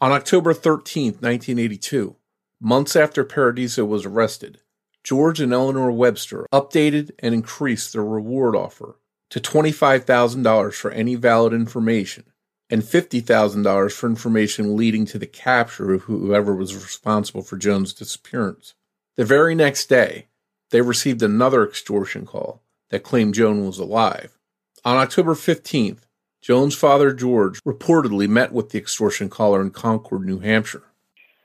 On 0.00 0.12
October 0.12 0.54
13, 0.54 1.14
1982, 1.14 2.14
months 2.60 2.94
after 2.94 3.24
Paradiso 3.24 3.84
was 3.84 4.06
arrested, 4.06 4.60
George 5.02 5.40
and 5.40 5.52
Eleanor 5.52 5.90
Webster 5.90 6.46
updated 6.52 7.10
and 7.18 7.34
increased 7.34 7.92
their 7.92 8.04
reward 8.04 8.54
offer 8.54 9.00
to 9.30 9.40
$25,000 9.40 10.74
for 10.74 10.92
any 10.92 11.16
valid 11.16 11.52
information 11.52 12.22
and 12.70 12.82
$50,000 12.82 13.90
for 13.90 14.06
information 14.08 14.76
leading 14.76 15.06
to 15.06 15.18
the 15.18 15.26
capture 15.26 15.92
of 15.92 16.02
whoever 16.02 16.54
was 16.54 16.76
responsible 16.76 17.42
for 17.42 17.56
Joan's 17.56 17.92
disappearance. 17.92 18.74
The 19.16 19.24
very 19.24 19.56
next 19.56 19.88
day, 19.88 20.28
they 20.72 20.80
received 20.80 21.22
another 21.22 21.64
extortion 21.64 22.26
call 22.26 22.60
that 22.90 23.04
claimed 23.04 23.34
Joan 23.34 23.64
was 23.64 23.78
alive. 23.78 24.36
On 24.84 24.96
October 24.96 25.34
15th, 25.34 26.00
Joan's 26.40 26.74
father, 26.74 27.12
George, 27.12 27.62
reportedly 27.62 28.28
met 28.28 28.52
with 28.52 28.70
the 28.70 28.78
extortion 28.78 29.30
caller 29.30 29.60
in 29.60 29.70
Concord, 29.70 30.24
New 30.26 30.40
Hampshire. 30.40 30.82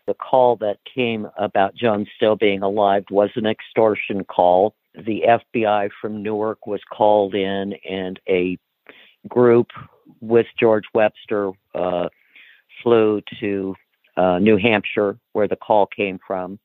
The 0.08 0.16
call 0.16 0.56
that 0.58 0.78
came 0.96 1.28
about 1.38 1.76
Joan 1.76 2.08
still 2.16 2.36
being 2.38 2.64
alive 2.64 3.04
was 3.12 3.30
an 3.36 3.46
extortion 3.46 4.24
call. 4.24 4.74
The 4.96 5.24
FBI 5.28 5.90
from 6.02 6.24
Newark 6.24 6.66
was 6.66 6.82
called 6.92 7.36
in, 7.36 7.76
and 7.88 8.20
a 8.28 8.58
group 9.28 9.68
with 10.22 10.48
George 10.58 10.86
Webster 10.94 11.52
uh, 11.76 12.08
flew 12.82 13.22
to 13.42 13.76
uh, 14.16 14.40
New 14.40 14.58
Hampshire, 14.58 15.20
where 15.34 15.48
the 15.48 15.58
call 15.58 15.86
came 15.86 16.20
from, 16.26 16.58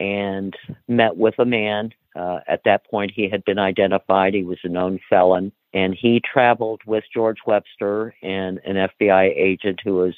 and 0.00 0.56
met 0.88 1.16
with 1.16 1.38
a 1.38 1.44
man. 1.44 1.92
Uh, 2.16 2.40
at 2.48 2.62
that 2.64 2.84
point, 2.90 3.12
he 3.14 3.28
had 3.30 3.44
been 3.44 3.58
identified. 3.60 4.34
He 4.34 4.42
was 4.42 4.58
a 4.64 4.68
known 4.68 4.98
felon 5.08 5.52
and 5.72 5.94
he 5.94 6.20
traveled 6.20 6.80
with 6.86 7.04
George 7.12 7.38
Webster 7.46 8.14
and 8.22 8.58
an 8.64 8.88
FBI 9.00 9.32
agent 9.36 9.80
who 9.84 9.94
was 9.94 10.14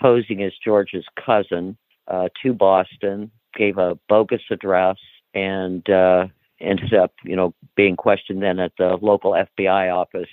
posing 0.00 0.42
as 0.42 0.52
George's 0.64 1.04
cousin 1.24 1.76
uh, 2.08 2.28
to 2.42 2.52
Boston, 2.52 3.30
gave 3.54 3.78
a 3.78 3.98
bogus 4.08 4.42
address, 4.50 4.96
and 5.34 5.88
uh, 5.90 6.26
ended 6.60 6.94
up, 6.94 7.12
you 7.24 7.36
know, 7.36 7.54
being 7.76 7.96
questioned 7.96 8.42
then 8.42 8.58
at 8.58 8.72
the 8.78 8.96
local 9.02 9.32
FBI 9.32 9.94
office. 9.94 10.28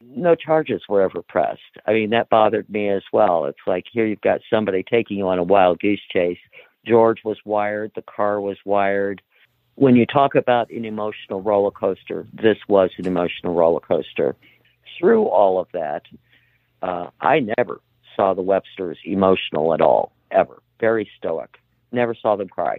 No 0.00 0.34
charges 0.34 0.82
were 0.88 1.02
ever 1.02 1.22
pressed. 1.22 1.60
I 1.86 1.92
mean, 1.92 2.10
that 2.10 2.30
bothered 2.30 2.68
me 2.68 2.88
as 2.88 3.02
well. 3.12 3.44
It's 3.44 3.58
like 3.66 3.84
here 3.90 4.06
you've 4.06 4.20
got 4.22 4.40
somebody 4.50 4.82
taking 4.82 5.18
you 5.18 5.28
on 5.28 5.38
a 5.38 5.42
wild 5.42 5.78
goose 5.80 6.02
chase. 6.10 6.38
George 6.86 7.20
was 7.24 7.38
wired, 7.44 7.92
the 7.94 8.02
car 8.02 8.40
was 8.40 8.58
wired 8.64 9.22
when 9.76 9.96
you 9.96 10.06
talk 10.06 10.34
about 10.34 10.70
an 10.70 10.84
emotional 10.84 11.40
roller 11.40 11.70
coaster, 11.70 12.26
this 12.32 12.58
was 12.68 12.90
an 12.98 13.06
emotional 13.06 13.54
roller 13.54 13.80
coaster. 13.80 14.36
Through 14.98 15.24
all 15.24 15.60
of 15.60 15.66
that, 15.72 16.02
uh, 16.82 17.08
I 17.20 17.40
never 17.58 17.80
saw 18.14 18.34
the 18.34 18.42
Websters 18.42 18.96
emotional 19.04 19.74
at 19.74 19.80
all, 19.80 20.12
ever. 20.30 20.62
Very 20.80 21.08
stoic. 21.18 21.58
Never 21.90 22.14
saw 22.14 22.36
them 22.36 22.48
cry. 22.48 22.78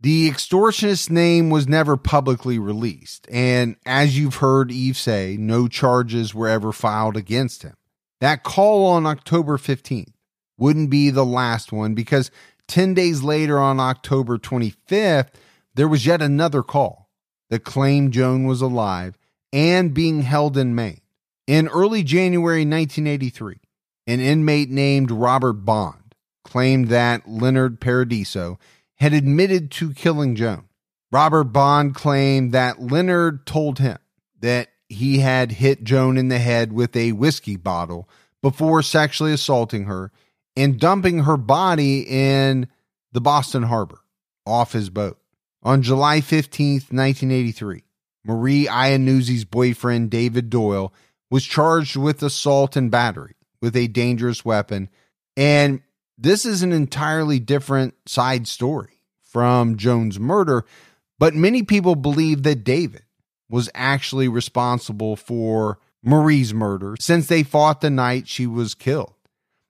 The 0.00 0.28
extortionist's 0.28 1.10
name 1.10 1.50
was 1.50 1.66
never 1.66 1.96
publicly 1.96 2.58
released, 2.58 3.26
and 3.30 3.76
as 3.86 4.18
you've 4.18 4.36
heard 4.36 4.70
Eve 4.70 4.96
say, 4.96 5.36
no 5.38 5.66
charges 5.66 6.34
were 6.34 6.48
ever 6.48 6.72
filed 6.72 7.16
against 7.16 7.62
him. 7.62 7.74
That 8.20 8.42
call 8.42 8.86
on 8.86 9.06
October 9.06 9.56
15th 9.56 10.12
wouldn't 10.58 10.90
be 10.90 11.10
the 11.10 11.24
last 11.24 11.72
one 11.72 11.94
because 11.94 12.30
10 12.68 12.94
days 12.94 13.22
later, 13.22 13.58
on 13.58 13.80
October 13.80 14.38
25th, 14.38 15.28
there 15.74 15.88
was 15.88 16.06
yet 16.06 16.22
another 16.22 16.62
call 16.62 17.10
that 17.50 17.64
claimed 17.64 18.12
Joan 18.12 18.44
was 18.44 18.60
alive 18.60 19.18
and 19.52 19.94
being 19.94 20.22
held 20.22 20.56
in 20.56 20.74
Maine. 20.74 21.00
In 21.46 21.68
early 21.68 22.02
January 22.02 22.60
1983, 22.60 23.56
an 24.06 24.20
inmate 24.20 24.70
named 24.70 25.10
Robert 25.10 25.64
Bond 25.64 26.14
claimed 26.42 26.88
that 26.88 27.28
Leonard 27.28 27.80
Paradiso 27.80 28.58
had 28.96 29.12
admitted 29.12 29.70
to 29.72 29.92
killing 29.92 30.36
Joan. 30.36 30.64
Robert 31.10 31.44
Bond 31.44 31.94
claimed 31.94 32.52
that 32.52 32.80
Leonard 32.80 33.46
told 33.46 33.78
him 33.78 33.98
that 34.40 34.68
he 34.88 35.20
had 35.20 35.52
hit 35.52 35.84
Joan 35.84 36.16
in 36.16 36.28
the 36.28 36.38
head 36.38 36.72
with 36.72 36.96
a 36.96 37.12
whiskey 37.12 37.56
bottle 37.56 38.08
before 38.42 38.82
sexually 38.82 39.32
assaulting 39.32 39.84
her 39.84 40.10
and 40.56 40.78
dumping 40.78 41.20
her 41.20 41.36
body 41.36 42.00
in 42.00 42.68
the 43.12 43.20
Boston 43.20 43.64
Harbor 43.64 44.00
off 44.46 44.72
his 44.72 44.90
boat. 44.90 45.18
On 45.62 45.82
July 45.82 46.20
15th, 46.20 46.92
1983, 46.92 47.84
Marie 48.24 48.66
Iannuzzi's 48.66 49.44
boyfriend, 49.44 50.10
David 50.10 50.50
Doyle, 50.50 50.92
was 51.30 51.44
charged 51.44 51.96
with 51.96 52.22
assault 52.22 52.76
and 52.76 52.90
battery 52.90 53.34
with 53.60 53.74
a 53.74 53.86
dangerous 53.88 54.44
weapon. 54.44 54.88
And 55.36 55.80
this 56.18 56.44
is 56.44 56.62
an 56.62 56.72
entirely 56.72 57.40
different 57.40 57.94
side 58.06 58.46
story 58.46 59.00
from 59.22 59.76
Joan's 59.76 60.20
murder, 60.20 60.64
but 61.18 61.34
many 61.34 61.62
people 61.62 61.96
believe 61.96 62.42
that 62.42 62.62
David 62.64 63.02
was 63.48 63.70
actually 63.74 64.28
responsible 64.28 65.16
for 65.16 65.78
Marie's 66.02 66.52
murder 66.52 66.96
since 67.00 67.26
they 67.26 67.42
fought 67.42 67.80
the 67.80 67.90
night 67.90 68.28
she 68.28 68.46
was 68.46 68.74
killed. 68.74 69.14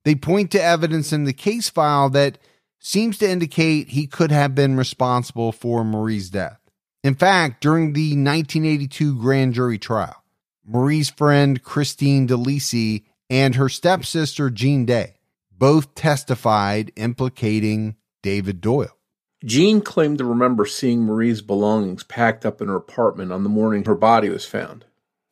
They 0.05 0.15
point 0.15 0.51
to 0.53 0.63
evidence 0.63 1.13
in 1.13 1.25
the 1.25 1.33
case 1.33 1.69
file 1.69 2.11
that 2.11 2.39
seems 2.79 3.19
to 3.19 3.31
indicate 3.31 3.89
he 3.89 4.07
could 4.07 4.31
have 4.31 4.55
been 4.55 4.77
responsible 4.77 5.53
for 5.53 5.85
Marie's 5.85 6.31
death. 6.31 6.61
In 7.03 7.15
fact, 7.15 7.63
during 7.63 7.93
the 7.93 8.11
1982 8.11 9.19
grand 9.19 9.55
jury 9.55 9.79
trial, 9.79 10.23
Marie's 10.67 11.11
friend 11.11 11.63
Christine 11.63 12.29
DeLisi 12.29 13.05
and 13.31 13.55
her 13.55 13.69
stepsister 13.69 14.51
Jean 14.51 14.85
Day 14.85 15.15
both 15.57 15.95
testified 15.95 16.93
implicating 16.97 17.97
David 18.23 18.61
Doyle. 18.61 18.97
Jean 19.45 19.81
claimed 19.81 20.19
to 20.19 20.25
remember 20.25 20.67
seeing 20.67 21.03
Marie's 21.03 21.43
belongings 21.43 22.03
packed 22.05 22.47
up 22.47 22.61
in 22.61 22.69
her 22.69 22.77
apartment 22.77 23.33
on 23.33 23.43
the 23.43 23.49
morning 23.49 23.85
her 23.85 23.95
body 23.95 24.29
was 24.29 24.45
found. 24.45 24.85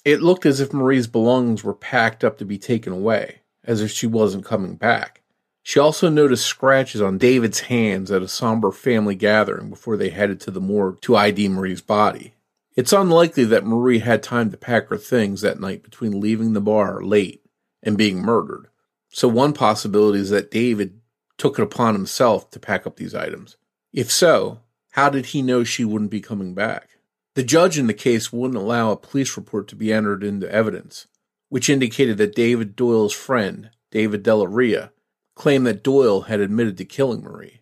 It 0.05 0.23
looked 0.23 0.45
as 0.45 0.61
if 0.61 0.73
Marie's 0.73 1.07
belongings 1.07 1.65
were 1.65 1.75
packed 1.75 2.25
up 2.25 2.39
to 2.39 2.45
be 2.45 2.59
taken 2.59 2.93
away, 2.93 3.42
as 3.65 3.81
if 3.81 3.91
she 3.91 4.07
wasn't 4.07 4.45
coming 4.45 4.77
back. 4.77 5.23
She 5.63 5.79
also 5.79 6.09
noticed 6.09 6.47
scratches 6.47 7.01
on 7.01 7.19
David's 7.19 7.61
hands 7.61 8.11
at 8.11 8.23
a 8.23 8.29
somber 8.29 8.73
family 8.73 9.15
gathering 9.15 9.71
before 9.71 9.97
they 9.97 10.11
headed 10.11 10.41
to 10.41 10.51
the 10.51 10.61
morgue 10.61 11.01
to 11.03 11.17
ID 11.17 11.49
Marie's 11.49 11.81
body. 11.81 12.35
It's 12.75 12.93
unlikely 12.93 13.45
that 13.45 13.67
Marie 13.67 14.01
had 14.01 14.23
time 14.23 14.51
to 14.51 14.57
pack 14.57 14.89
her 14.89 14.97
things 14.97 15.43
that 15.43 15.61
night 15.61 15.83
between 15.83 16.21
leaving 16.21 16.53
the 16.53 16.61
bar 16.61 17.03
late 17.03 17.45
and 17.83 17.99
being 17.99 18.23
murdered. 18.23 18.69
So 19.11 19.29
one 19.29 19.53
possibility 19.53 20.19
is 20.19 20.31
that 20.31 20.51
David 20.51 21.01
took 21.37 21.59
it 21.59 21.63
upon 21.63 21.95
himself 21.95 22.51
to 22.51 22.59
pack 22.59 22.87
up 22.87 22.97
these 22.97 23.15
items. 23.15 23.57
If 23.93 24.11
so, 24.11 24.61
how 24.93 25.11
did 25.11 25.27
he 25.27 25.43
know 25.43 25.65
she 25.65 25.85
wouldn't 25.85 26.11
be 26.11 26.21
coming 26.21 26.55
back? 26.55 26.91
The 27.35 27.43
judge 27.43 27.79
in 27.79 27.87
the 27.87 27.95
case 27.95 28.33
wouldn't 28.33 28.59
allow 28.59 28.91
a 28.91 28.97
police 28.97 29.37
report 29.37 29.69
to 29.69 29.77
be 29.77 29.93
entered 29.93 30.25
into 30.25 30.51
evidence, 30.51 31.07
which 31.53 31.69
indicated 31.69 32.17
that 32.17 32.35
David 32.35 32.75
Doyle's 32.75 33.13
friend, 33.13 33.69
David 33.91 34.23
Della 34.23 34.49
Ria, 34.49 34.91
claimed 35.35 35.67
that 35.67 35.83
Doyle 35.83 36.23
had 36.23 36.41
admitted 36.41 36.79
to 36.79 36.87
killing 36.87 37.21
Marie. 37.21 37.61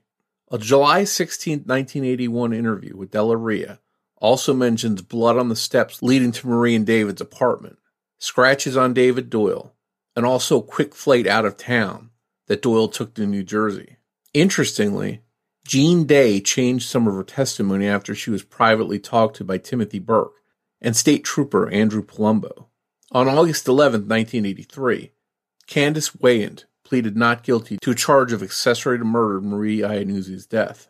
A 0.48 0.58
July 0.58 1.02
16, 1.02 1.64
1981 1.64 2.52
interview 2.52 2.96
with 2.96 3.10
Della 3.10 3.36
Ria 3.36 3.80
also 4.18 4.54
mentions 4.54 5.02
blood 5.02 5.36
on 5.36 5.48
the 5.48 5.56
steps 5.56 6.04
leading 6.04 6.30
to 6.30 6.46
Marie 6.46 6.76
and 6.76 6.86
David's 6.86 7.20
apartment, 7.20 7.78
scratches 8.20 8.76
on 8.76 8.94
David 8.94 9.28
Doyle, 9.28 9.74
and 10.14 10.24
also 10.24 10.60
a 10.60 10.62
quick 10.62 10.94
flight 10.94 11.26
out 11.26 11.44
of 11.44 11.56
town 11.56 12.10
that 12.46 12.62
Doyle 12.62 12.86
took 12.86 13.14
to 13.14 13.26
New 13.26 13.42
Jersey. 13.42 13.96
Interestingly, 14.32 15.22
Jean 15.66 16.04
Day 16.04 16.40
changed 16.40 16.88
some 16.88 17.08
of 17.08 17.14
her 17.14 17.24
testimony 17.24 17.88
after 17.88 18.14
she 18.14 18.30
was 18.30 18.44
privately 18.44 19.00
talked 19.00 19.34
to 19.38 19.44
by 19.44 19.58
Timothy 19.58 19.98
Burke 19.98 20.34
and 20.80 20.94
State 20.94 21.24
Trooper 21.24 21.68
Andrew 21.70 22.04
Palumbo. 22.04 22.66
On 23.12 23.26
August 23.26 23.66
11, 23.66 24.02
1983, 24.02 25.10
Candace 25.66 26.10
Weyant 26.10 26.66
pleaded 26.84 27.16
not 27.16 27.42
guilty 27.42 27.76
to 27.82 27.90
a 27.90 27.94
charge 27.96 28.32
of 28.32 28.40
accessory 28.40 28.98
to 28.98 29.04
murder 29.04 29.40
Marie 29.40 29.78
Iannuzzi's 29.78 30.46
death. 30.46 30.86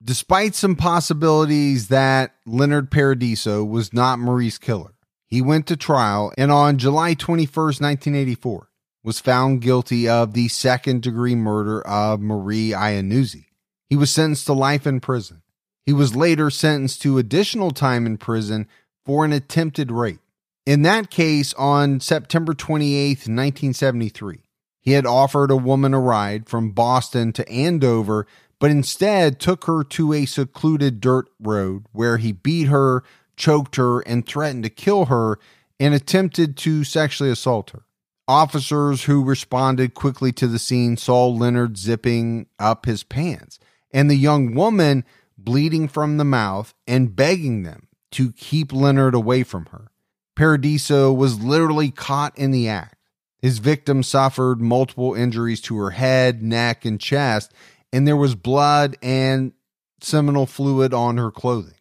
Despite 0.00 0.54
some 0.54 0.76
possibilities 0.76 1.88
that 1.88 2.32
Leonard 2.46 2.92
Paradiso 2.92 3.64
was 3.64 3.92
not 3.92 4.20
Marie's 4.20 4.56
killer, 4.56 4.94
he 5.26 5.42
went 5.42 5.66
to 5.66 5.76
trial 5.76 6.32
and 6.38 6.52
on 6.52 6.78
July 6.78 7.16
21st, 7.16 7.80
1984, 7.80 8.68
was 9.02 9.18
found 9.18 9.60
guilty 9.60 10.08
of 10.08 10.32
the 10.32 10.46
second 10.46 11.02
degree 11.02 11.34
murder 11.34 11.84
of 11.84 12.20
Marie 12.20 12.70
Iannuzzi. 12.70 13.46
He 13.90 13.96
was 13.96 14.12
sentenced 14.12 14.46
to 14.46 14.52
life 14.52 14.86
in 14.86 15.00
prison. 15.00 15.42
He 15.84 15.92
was 15.92 16.14
later 16.14 16.50
sentenced 16.50 17.02
to 17.02 17.18
additional 17.18 17.72
time 17.72 18.06
in 18.06 18.16
prison 18.16 18.68
for 19.04 19.24
an 19.24 19.32
attempted 19.32 19.90
rape. 19.90 20.20
In 20.66 20.80
that 20.82 21.10
case, 21.10 21.52
on 21.54 22.00
September 22.00 22.54
28, 22.54 23.08
1973, 23.10 24.38
he 24.80 24.92
had 24.92 25.04
offered 25.04 25.50
a 25.50 25.56
woman 25.56 25.92
a 25.92 26.00
ride 26.00 26.48
from 26.48 26.70
Boston 26.70 27.34
to 27.34 27.48
Andover, 27.50 28.26
but 28.58 28.70
instead 28.70 29.38
took 29.38 29.66
her 29.66 29.84
to 29.84 30.14
a 30.14 30.24
secluded 30.24 31.00
dirt 31.00 31.28
road 31.38 31.84
where 31.92 32.16
he 32.16 32.32
beat 32.32 32.68
her, 32.68 33.02
choked 33.36 33.76
her, 33.76 34.00
and 34.00 34.26
threatened 34.26 34.64
to 34.64 34.70
kill 34.70 35.06
her 35.06 35.38
and 35.78 35.92
attempted 35.92 36.56
to 36.58 36.82
sexually 36.82 37.30
assault 37.30 37.70
her. 37.70 37.84
Officers 38.26 39.04
who 39.04 39.22
responded 39.22 39.92
quickly 39.92 40.32
to 40.32 40.46
the 40.46 40.58
scene 40.58 40.96
saw 40.96 41.26
Leonard 41.28 41.76
zipping 41.76 42.46
up 42.58 42.86
his 42.86 43.02
pants 43.02 43.58
and 43.92 44.08
the 44.08 44.16
young 44.16 44.54
woman 44.54 45.04
bleeding 45.36 45.88
from 45.88 46.16
the 46.16 46.24
mouth 46.24 46.72
and 46.86 47.14
begging 47.14 47.64
them 47.64 47.88
to 48.12 48.32
keep 48.32 48.72
Leonard 48.72 49.14
away 49.14 49.42
from 49.42 49.66
her. 49.66 49.90
Paradiso 50.36 51.12
was 51.12 51.40
literally 51.40 51.90
caught 51.90 52.36
in 52.36 52.50
the 52.50 52.68
act. 52.68 52.96
His 53.40 53.58
victim 53.58 54.02
suffered 54.02 54.60
multiple 54.60 55.14
injuries 55.14 55.60
to 55.62 55.76
her 55.78 55.90
head, 55.90 56.42
neck, 56.42 56.84
and 56.84 57.00
chest, 57.00 57.52
and 57.92 58.08
there 58.08 58.16
was 58.16 58.34
blood 58.34 58.96
and 59.02 59.52
seminal 60.00 60.46
fluid 60.46 60.94
on 60.94 61.16
her 61.18 61.30
clothing. 61.30 61.74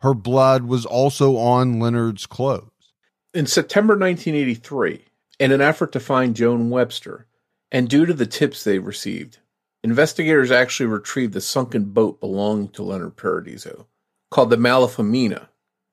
Her 0.00 0.14
blood 0.14 0.64
was 0.64 0.86
also 0.86 1.36
on 1.36 1.80
Leonard's 1.80 2.26
clothes. 2.26 2.70
In 3.34 3.46
September 3.46 3.94
1983, 3.94 5.04
in 5.38 5.52
an 5.52 5.60
effort 5.60 5.92
to 5.92 6.00
find 6.00 6.36
Joan 6.36 6.70
Webster, 6.70 7.26
and 7.70 7.88
due 7.88 8.06
to 8.06 8.14
the 8.14 8.26
tips 8.26 8.64
they 8.64 8.78
received, 8.78 9.38
investigators 9.82 10.50
actually 10.50 10.86
retrieved 10.86 11.34
the 11.34 11.40
sunken 11.40 11.84
boat 11.86 12.20
belonging 12.20 12.68
to 12.68 12.82
Leonard 12.82 13.16
Paradiso, 13.16 13.86
called 14.30 14.50
the 14.50 14.56
Malafamina, 14.56 15.48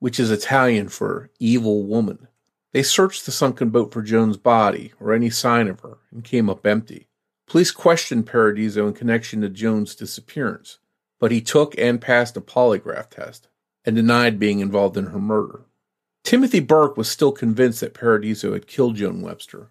which 0.06 0.20
is 0.20 0.30
Italian 0.30 0.88
for 0.88 1.30
evil 1.40 1.82
woman. 1.82 2.28
They 2.72 2.84
searched 2.84 3.26
the 3.26 3.32
sunken 3.32 3.70
boat 3.70 3.92
for 3.92 4.02
Joan's 4.02 4.36
body 4.36 4.92
or 5.00 5.12
any 5.12 5.30
sign 5.30 5.66
of 5.66 5.80
her 5.80 5.98
and 6.12 6.22
came 6.22 6.48
up 6.48 6.64
empty. 6.64 7.08
Police 7.48 7.72
questioned 7.72 8.24
Paradiso 8.24 8.86
in 8.86 8.94
connection 8.94 9.40
to 9.40 9.48
Joan's 9.48 9.96
disappearance, 9.96 10.78
but 11.18 11.32
he 11.32 11.40
took 11.40 11.76
and 11.76 12.00
passed 12.00 12.36
a 12.36 12.40
polygraph 12.40 13.10
test 13.10 13.48
and 13.84 13.96
denied 13.96 14.38
being 14.38 14.60
involved 14.60 14.96
in 14.96 15.06
her 15.06 15.18
murder. 15.18 15.64
Timothy 16.22 16.60
Burke 16.60 16.96
was 16.96 17.10
still 17.10 17.32
convinced 17.32 17.80
that 17.80 17.92
Paradiso 17.92 18.52
had 18.52 18.68
killed 18.68 18.94
Joan 18.94 19.22
Webster. 19.22 19.70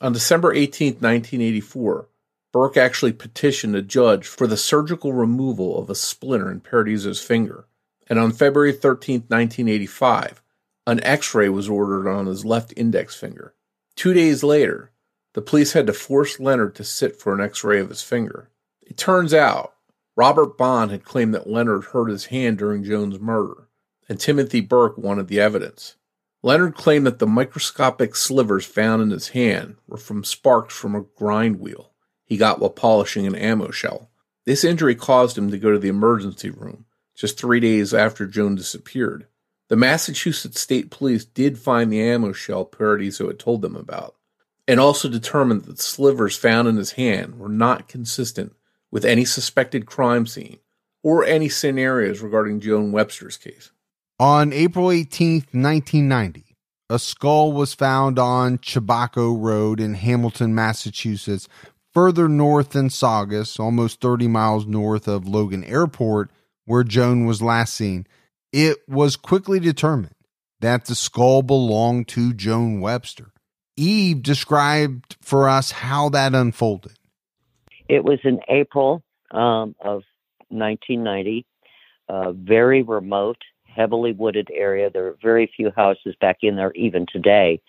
On 0.00 0.12
December 0.12 0.52
18, 0.52 0.94
1984, 0.94 2.08
Burke 2.52 2.76
actually 2.76 3.12
petitioned 3.12 3.76
a 3.76 3.82
judge 3.82 4.26
for 4.26 4.48
the 4.48 4.56
surgical 4.56 5.12
removal 5.12 5.78
of 5.78 5.88
a 5.88 5.94
splinter 5.94 6.50
in 6.50 6.58
Paradiso's 6.58 7.20
finger 7.20 7.68
and 8.06 8.18
on 8.18 8.32
February 8.32 8.72
13, 8.72 9.24
1985, 9.28 10.42
an 10.86 11.02
x 11.02 11.34
ray 11.34 11.48
was 11.48 11.68
ordered 11.68 12.08
on 12.08 12.26
his 12.26 12.44
left 12.44 12.72
index 12.76 13.16
finger. 13.16 13.54
Two 13.96 14.12
days 14.14 14.44
later, 14.44 14.92
the 15.34 15.42
police 15.42 15.72
had 15.72 15.86
to 15.86 15.92
force 15.92 16.40
Leonard 16.40 16.74
to 16.76 16.84
sit 16.84 17.20
for 17.20 17.34
an 17.34 17.40
x 17.40 17.64
ray 17.64 17.80
of 17.80 17.88
his 17.88 18.02
finger. 18.02 18.50
It 18.82 18.96
turns 18.96 19.34
out 19.34 19.74
Robert 20.16 20.56
Bond 20.56 20.90
had 20.90 21.04
claimed 21.04 21.34
that 21.34 21.50
Leonard 21.50 21.86
hurt 21.86 22.08
his 22.08 22.26
hand 22.26 22.56
during 22.56 22.84
Joan's 22.84 23.20
murder, 23.20 23.68
and 24.08 24.18
Timothy 24.18 24.60
Burke 24.60 24.96
wanted 24.96 25.28
the 25.28 25.40
evidence. 25.40 25.96
Leonard 26.42 26.74
claimed 26.74 27.06
that 27.06 27.18
the 27.18 27.26
microscopic 27.26 28.14
slivers 28.14 28.64
found 28.64 29.02
in 29.02 29.10
his 29.10 29.28
hand 29.28 29.76
were 29.86 29.96
from 29.96 30.24
sparks 30.24 30.74
from 30.74 30.94
a 30.94 31.02
grind 31.02 31.60
wheel 31.60 31.92
he 32.24 32.36
got 32.36 32.60
while 32.60 32.70
polishing 32.70 33.26
an 33.26 33.34
ammo 33.34 33.70
shell. 33.70 34.10
This 34.44 34.64
injury 34.64 34.94
caused 34.94 35.36
him 35.36 35.50
to 35.50 35.58
go 35.58 35.72
to 35.72 35.78
the 35.78 35.88
emergency 35.88 36.50
room, 36.50 36.85
just 37.16 37.38
three 37.38 37.60
days 37.60 37.92
after 37.92 38.26
Joan 38.26 38.54
disappeared. 38.54 39.26
The 39.68 39.76
Massachusetts 39.76 40.60
State 40.60 40.90
Police 40.90 41.24
did 41.24 41.58
find 41.58 41.90
the 41.90 42.00
ammo 42.00 42.32
shell 42.32 42.64
Paradiso 42.64 43.26
had 43.26 43.38
told 43.38 43.62
them 43.62 43.74
about, 43.74 44.14
and 44.68 44.78
also 44.78 45.08
determined 45.08 45.64
that 45.64 45.78
the 45.78 45.82
slivers 45.82 46.36
found 46.36 46.68
in 46.68 46.76
his 46.76 46.92
hand 46.92 47.38
were 47.38 47.48
not 47.48 47.88
consistent 47.88 48.54
with 48.92 49.04
any 49.04 49.24
suspected 49.24 49.86
crime 49.86 50.26
scene 50.26 50.58
or 51.02 51.24
any 51.24 51.48
scenarios 51.48 52.20
regarding 52.20 52.60
Joan 52.60 52.92
Webster's 52.92 53.36
case. 53.36 53.72
On 54.20 54.52
April 54.52 54.90
18, 54.90 55.34
1990, 55.52 56.56
a 56.88 56.98
skull 56.98 57.52
was 57.52 57.74
found 57.74 58.18
on 58.18 58.58
Chebacco 58.58 59.36
Road 59.36 59.80
in 59.80 59.94
Hamilton, 59.94 60.54
Massachusetts, 60.54 61.48
further 61.92 62.28
north 62.28 62.70
than 62.70 62.88
Saugus, 62.90 63.58
almost 63.58 64.00
30 64.00 64.28
miles 64.28 64.66
north 64.66 65.08
of 65.08 65.26
Logan 65.26 65.64
Airport, 65.64 66.30
where 66.66 66.84
Joan 66.84 67.24
was 67.24 67.40
last 67.40 67.74
seen, 67.74 68.06
it 68.52 68.78
was 68.88 69.16
quickly 69.16 69.58
determined 69.58 70.14
that 70.60 70.84
the 70.86 70.94
skull 70.94 71.42
belonged 71.42 72.08
to 72.08 72.32
Joan 72.32 72.80
Webster. 72.80 73.32
Eve 73.76 74.22
described 74.22 75.16
for 75.20 75.48
us 75.48 75.70
how 75.70 76.08
that 76.10 76.34
unfolded. 76.34 76.92
It 77.88 78.04
was 78.04 78.18
in 78.24 78.40
April 78.48 79.02
um, 79.30 79.76
of 79.80 80.02
1990, 80.48 81.46
a 82.08 82.32
very 82.32 82.82
remote, 82.82 83.38
heavily 83.64 84.12
wooded 84.12 84.48
area. 84.52 84.90
There 84.90 85.06
are 85.06 85.16
very 85.22 85.50
few 85.54 85.70
houses 85.76 86.14
back 86.20 86.38
in 86.42 86.56
there 86.56 86.72
even 86.72 87.06
today. 87.10 87.60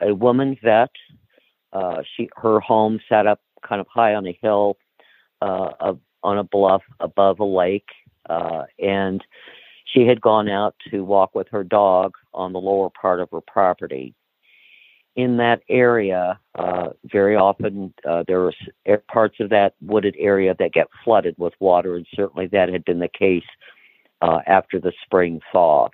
A 0.00 0.14
woman 0.14 0.56
vet, 0.62 0.90
uh, 1.72 2.02
she 2.16 2.28
her 2.36 2.60
home 2.60 3.00
sat 3.08 3.26
up 3.26 3.40
kind 3.66 3.80
of 3.80 3.86
high 3.88 4.14
on 4.14 4.26
a 4.26 4.38
hill, 4.42 4.76
uh, 5.40 5.94
on 6.22 6.38
a 6.38 6.44
bluff 6.44 6.82
above 7.00 7.40
a 7.40 7.44
lake 7.44 7.88
uh, 8.28 8.62
and 8.78 9.24
she 9.84 10.06
had 10.06 10.20
gone 10.20 10.48
out 10.48 10.74
to 10.90 11.04
walk 11.04 11.34
with 11.34 11.48
her 11.50 11.64
dog 11.64 12.14
on 12.34 12.52
the 12.52 12.60
lower 12.60 12.90
part 12.90 13.20
of 13.20 13.30
her 13.30 13.40
property. 13.40 14.14
In 15.14 15.38
that 15.38 15.62
area, 15.68 16.38
uh, 16.56 16.88
very 17.04 17.36
often 17.36 17.94
uh, 18.06 18.24
there 18.26 18.50
are 18.86 18.98
parts 19.10 19.36
of 19.40 19.48
that 19.50 19.74
wooded 19.80 20.14
area 20.18 20.54
that 20.58 20.72
get 20.72 20.88
flooded 21.04 21.34
with 21.38 21.54
water, 21.58 21.96
and 21.96 22.06
certainly 22.14 22.46
that 22.48 22.68
had 22.68 22.84
been 22.84 22.98
the 22.98 23.08
case 23.08 23.44
uh, 24.20 24.40
after 24.46 24.78
the 24.78 24.92
spring 25.04 25.40
thaw. 25.52 25.88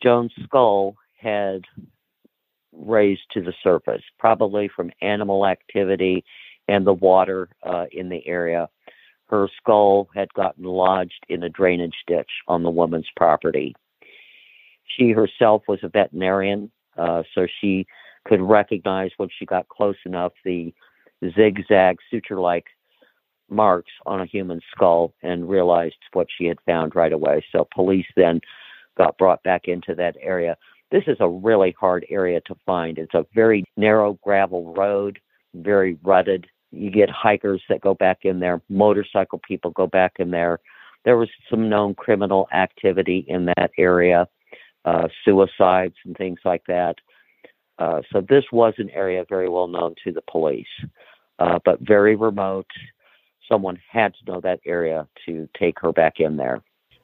Joan's 0.00 0.32
skull 0.44 0.94
had 1.18 1.62
raised 2.72 3.22
to 3.32 3.40
the 3.40 3.54
surface, 3.62 4.02
probably 4.18 4.68
from 4.68 4.90
animal 5.00 5.46
activity 5.46 6.24
and 6.68 6.86
the 6.86 6.92
water 6.92 7.48
uh, 7.62 7.86
in 7.92 8.08
the 8.08 8.24
area 8.26 8.68
her 9.28 9.48
skull 9.56 10.08
had 10.14 10.32
gotten 10.34 10.64
lodged 10.64 11.24
in 11.28 11.42
a 11.42 11.48
drainage 11.48 12.04
ditch 12.06 12.30
on 12.46 12.62
the 12.62 12.70
woman's 12.70 13.08
property. 13.16 13.74
She 14.96 15.10
herself 15.10 15.62
was 15.66 15.80
a 15.82 15.88
veterinarian, 15.88 16.70
uh, 16.96 17.22
so 17.34 17.46
she 17.60 17.86
could 18.24 18.40
recognize 18.40 19.10
when 19.16 19.28
she 19.38 19.46
got 19.46 19.68
close 19.68 19.96
enough 20.04 20.32
the 20.44 20.72
zigzag 21.34 21.96
suture 22.10 22.40
like 22.40 22.66
marks 23.50 23.92
on 24.06 24.20
a 24.20 24.26
human 24.26 24.60
skull 24.74 25.14
and 25.22 25.48
realized 25.48 25.96
what 26.12 26.26
she 26.36 26.46
had 26.46 26.58
found 26.66 26.94
right 26.94 27.12
away. 27.12 27.44
So 27.52 27.66
police 27.74 28.06
then 28.16 28.40
got 28.96 29.18
brought 29.18 29.42
back 29.42 29.62
into 29.66 29.94
that 29.94 30.16
area. 30.20 30.56
This 30.90 31.04
is 31.06 31.16
a 31.20 31.28
really 31.28 31.74
hard 31.78 32.06
area 32.10 32.40
to 32.46 32.54
find. 32.66 32.98
It's 32.98 33.14
a 33.14 33.26
very 33.34 33.64
narrow 33.76 34.18
gravel 34.22 34.72
road, 34.74 35.18
very 35.54 35.98
rutted. 36.02 36.46
You 36.74 36.90
get 36.90 37.10
hikers 37.10 37.62
that 37.68 37.80
go 37.80 37.94
back 37.94 38.20
in 38.22 38.40
there, 38.40 38.60
motorcycle 38.68 39.40
people 39.46 39.70
go 39.70 39.86
back 39.86 40.14
in 40.18 40.30
there. 40.30 40.60
There 41.04 41.16
was 41.16 41.28
some 41.50 41.68
known 41.68 41.94
criminal 41.94 42.48
activity 42.52 43.24
in 43.28 43.46
that 43.46 43.70
area, 43.78 44.26
uh, 44.84 45.08
suicides 45.24 45.94
and 46.04 46.16
things 46.16 46.40
like 46.44 46.64
that. 46.66 46.96
Uh, 47.78 48.02
so 48.12 48.20
this 48.20 48.44
was 48.52 48.74
an 48.78 48.90
area 48.90 49.24
very 49.28 49.48
well 49.48 49.66
known 49.66 49.94
to 50.04 50.12
the 50.12 50.22
police, 50.30 50.66
uh, 51.38 51.58
but 51.64 51.80
very 51.80 52.16
remote. 52.16 52.70
Someone 53.48 53.78
had 53.90 54.14
to 54.14 54.32
know 54.32 54.40
that 54.40 54.60
area 54.64 55.06
to 55.26 55.48
take 55.58 55.78
her 55.80 55.92
back 55.92 56.20
in 56.20 56.36
there. 56.36 56.62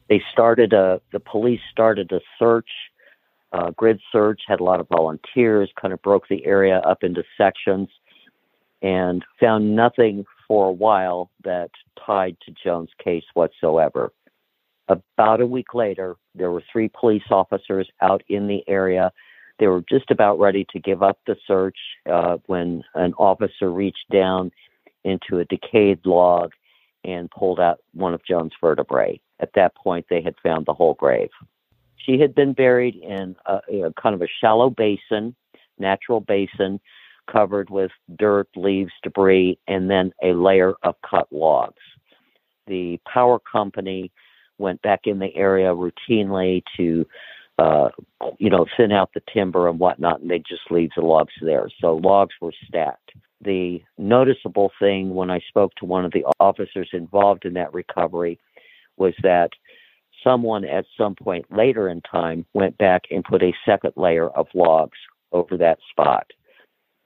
They 0.08 0.22
started 0.32 0.72
a, 0.72 1.00
the 1.12 1.20
police 1.20 1.60
started 1.70 2.10
a 2.12 2.20
search, 2.38 2.68
uh, 3.52 3.70
grid 3.70 4.00
search, 4.10 4.42
had 4.46 4.60
a 4.60 4.64
lot 4.64 4.80
of 4.80 4.88
volunteers, 4.88 5.70
kind 5.80 5.92
of 5.92 6.00
broke 6.02 6.28
the 6.28 6.44
area 6.46 6.78
up 6.78 7.02
into 7.02 7.22
sections 7.36 7.88
and 8.82 9.24
found 9.38 9.76
nothing 9.76 10.24
for 10.48 10.66
a 10.66 10.72
while 10.72 11.30
that 11.44 11.70
tied 12.04 12.36
to 12.44 12.54
Joan's 12.62 12.90
case 13.02 13.24
whatsoever. 13.34 14.12
About 14.88 15.40
a 15.40 15.46
week 15.46 15.74
later, 15.74 16.16
there 16.34 16.50
were 16.50 16.62
three 16.72 16.90
police 16.98 17.30
officers 17.30 17.88
out 18.00 18.22
in 18.28 18.48
the 18.48 18.64
area. 18.66 19.12
They 19.58 19.68
were 19.68 19.84
just 19.88 20.10
about 20.10 20.40
ready 20.40 20.66
to 20.72 20.80
give 20.80 21.02
up 21.02 21.18
the 21.26 21.36
search 21.46 21.76
uh, 22.10 22.38
when 22.46 22.82
an 22.94 23.14
officer 23.14 23.70
reached 23.70 24.10
down 24.10 24.50
into 25.04 25.38
a 25.38 25.44
decayed 25.44 26.00
log 26.04 26.52
and 27.04 27.30
pulled 27.30 27.60
out 27.60 27.80
one 27.94 28.14
of 28.14 28.24
Joan's 28.24 28.52
vertebrae. 28.60 29.20
At 29.38 29.52
that 29.54 29.74
point, 29.74 30.06
they 30.10 30.22
had 30.22 30.34
found 30.42 30.66
the 30.66 30.74
whole 30.74 30.94
grave. 30.94 31.30
She 31.96 32.18
had 32.18 32.34
been 32.34 32.52
buried 32.52 32.96
in 32.96 33.36
a, 33.46 33.60
a 33.72 33.92
kind 34.00 34.14
of 34.14 34.22
a 34.22 34.28
shallow 34.40 34.70
basin, 34.70 35.34
natural 35.78 36.20
basin, 36.20 36.80
covered 37.30 37.70
with 37.70 37.90
dirt, 38.18 38.48
leaves, 38.56 38.92
debris, 39.02 39.58
and 39.68 39.90
then 39.90 40.12
a 40.22 40.32
layer 40.32 40.74
of 40.82 40.94
cut 41.08 41.28
logs. 41.30 41.82
The 42.66 43.00
power 43.12 43.38
company 43.38 44.12
went 44.58 44.80
back 44.82 45.00
in 45.04 45.18
the 45.18 45.34
area 45.34 45.74
routinely 45.74 46.62
to, 46.76 47.06
uh, 47.58 47.88
you 48.38 48.50
know, 48.50 48.66
thin 48.76 48.92
out 48.92 49.10
the 49.14 49.22
timber 49.32 49.68
and 49.68 49.78
whatnot, 49.78 50.20
and 50.20 50.30
they 50.30 50.38
just 50.38 50.70
leave 50.70 50.90
the 50.96 51.02
logs 51.02 51.32
there. 51.40 51.68
So 51.80 51.96
logs 51.96 52.34
were 52.40 52.52
stacked. 52.66 53.12
The 53.42 53.82
noticeable 53.96 54.70
thing 54.78 55.14
when 55.14 55.30
I 55.30 55.40
spoke 55.48 55.74
to 55.76 55.86
one 55.86 56.04
of 56.04 56.12
the 56.12 56.24
officers 56.38 56.90
involved 56.92 57.46
in 57.46 57.54
that 57.54 57.72
recovery 57.72 58.38
was 58.98 59.14
that 59.22 59.50
someone 60.22 60.64
at 60.64 60.84
some 60.98 61.14
point 61.14 61.46
later 61.50 61.88
in 61.88 62.02
time 62.02 62.44
went 62.52 62.76
back 62.76 63.02
and 63.10 63.24
put 63.24 63.42
a 63.42 63.54
second 63.64 63.92
layer 63.96 64.28
of 64.28 64.46
logs 64.54 64.98
over 65.32 65.56
that 65.56 65.78
spot. 65.90 66.26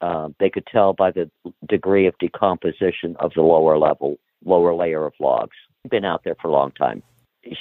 Uh, 0.05 0.29
they 0.39 0.51
could 0.51 0.67
tell 0.67 0.93
by 0.93 1.11
the 1.11 1.31
degree 1.67 2.07
of 2.07 2.15
decomposition 2.19 3.17
of 3.21 3.33
the 3.35 3.41
lower 3.41 3.79
level, 3.79 4.19
lower 4.45 4.75
layer 4.75 5.07
of 5.07 5.15
logs. 5.19 5.57
Been 5.89 6.05
out 6.05 6.25
there 6.25 6.37
for 6.43 6.49
a 6.49 6.53
long 6.53 6.73
time. 6.73 7.03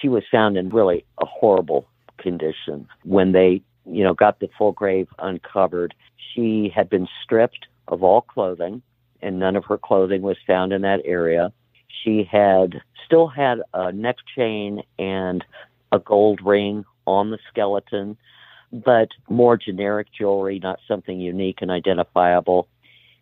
She 0.01 0.09
was 0.09 0.23
found 0.29 0.57
in 0.57 0.67
really 0.67 1.05
a 1.21 1.25
horrible 1.25 1.87
condition. 2.17 2.85
When 3.05 3.31
they, 3.31 3.61
you 3.85 4.03
know, 4.03 4.13
got 4.13 4.41
the 4.41 4.49
full 4.57 4.73
grave 4.73 5.07
uncovered, 5.19 5.93
she 6.33 6.69
had 6.75 6.89
been 6.89 7.07
stripped 7.23 7.67
of 7.87 8.03
all 8.03 8.19
clothing, 8.19 8.81
and 9.21 9.39
none 9.39 9.55
of 9.55 9.63
her 9.69 9.77
clothing 9.77 10.21
was 10.21 10.37
found 10.45 10.73
in 10.73 10.81
that 10.81 10.99
area. 11.05 11.53
She 12.03 12.27
had 12.29 12.81
still 13.05 13.29
had 13.29 13.59
a 13.73 13.93
neck 13.93 14.17
chain 14.35 14.81
and 14.99 15.45
a 15.93 15.99
gold 15.99 16.41
ring 16.43 16.83
on 17.07 17.31
the 17.31 17.39
skeleton, 17.49 18.17
but 18.73 19.09
more 19.29 19.57
generic 19.57 20.07
jewelry, 20.17 20.59
not 20.59 20.79
something 20.87 21.19
unique 21.19 21.59
and 21.61 21.71
identifiable. 21.71 22.67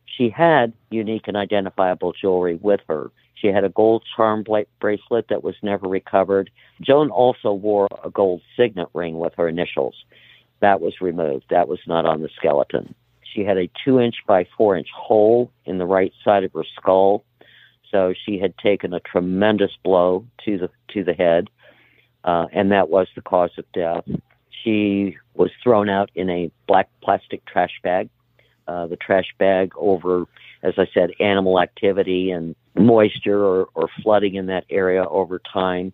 She 0.05 0.29
had 0.29 0.73
unique 0.89 1.27
and 1.27 1.37
identifiable 1.37 2.13
jewelry 2.13 2.55
with 2.55 2.81
her. 2.87 3.11
She 3.35 3.47
had 3.47 3.63
a 3.63 3.69
gold 3.69 4.03
charm 4.15 4.45
bracelet 4.79 5.27
that 5.29 5.43
was 5.43 5.55
never 5.63 5.87
recovered. 5.87 6.51
Joan 6.81 7.09
also 7.09 7.53
wore 7.53 7.87
a 8.03 8.09
gold 8.09 8.41
signet 8.55 8.89
ring 8.93 9.17
with 9.17 9.33
her 9.35 9.47
initials. 9.47 9.95
That 10.59 10.79
was 10.79 11.01
removed. 11.01 11.45
That 11.49 11.67
was 11.67 11.79
not 11.87 12.05
on 12.05 12.21
the 12.21 12.29
skeleton. 12.35 12.93
She 13.33 13.43
had 13.43 13.57
a 13.57 13.69
two 13.83 13.99
inch 13.99 14.15
by 14.27 14.47
four 14.57 14.77
inch 14.77 14.89
hole 14.95 15.51
in 15.65 15.77
the 15.77 15.85
right 15.85 16.13
side 16.23 16.43
of 16.43 16.53
her 16.53 16.65
skull 16.77 17.23
so 17.91 18.13
she 18.25 18.39
had 18.39 18.57
taken 18.57 18.93
a 18.93 18.99
tremendous 19.01 19.71
blow 19.83 20.25
to 20.45 20.57
the 20.57 20.69
to 20.93 21.03
the 21.03 21.13
head, 21.13 21.49
uh, 22.23 22.47
and 22.53 22.71
that 22.71 22.89
was 22.89 23.07
the 23.15 23.21
cause 23.21 23.51
of 23.57 23.65
death. 23.73 24.05
She 24.63 25.17
was 25.33 25.49
thrown 25.63 25.89
out 25.89 26.09
in 26.15 26.29
a 26.29 26.51
black 26.67 26.89
plastic 27.03 27.45
trash 27.45 27.79
bag. 27.83 28.09
Uh, 28.67 28.87
the 28.87 28.95
trash 28.95 29.25
bag 29.39 29.71
over, 29.75 30.25
as 30.63 30.73
I 30.77 30.87
said, 30.93 31.11
animal 31.19 31.59
activity 31.59 32.31
and 32.31 32.55
moisture 32.75 33.43
or, 33.43 33.69
or 33.73 33.89
flooding 34.03 34.35
in 34.35 34.45
that 34.47 34.65
area 34.69 35.03
over 35.05 35.41
time. 35.51 35.93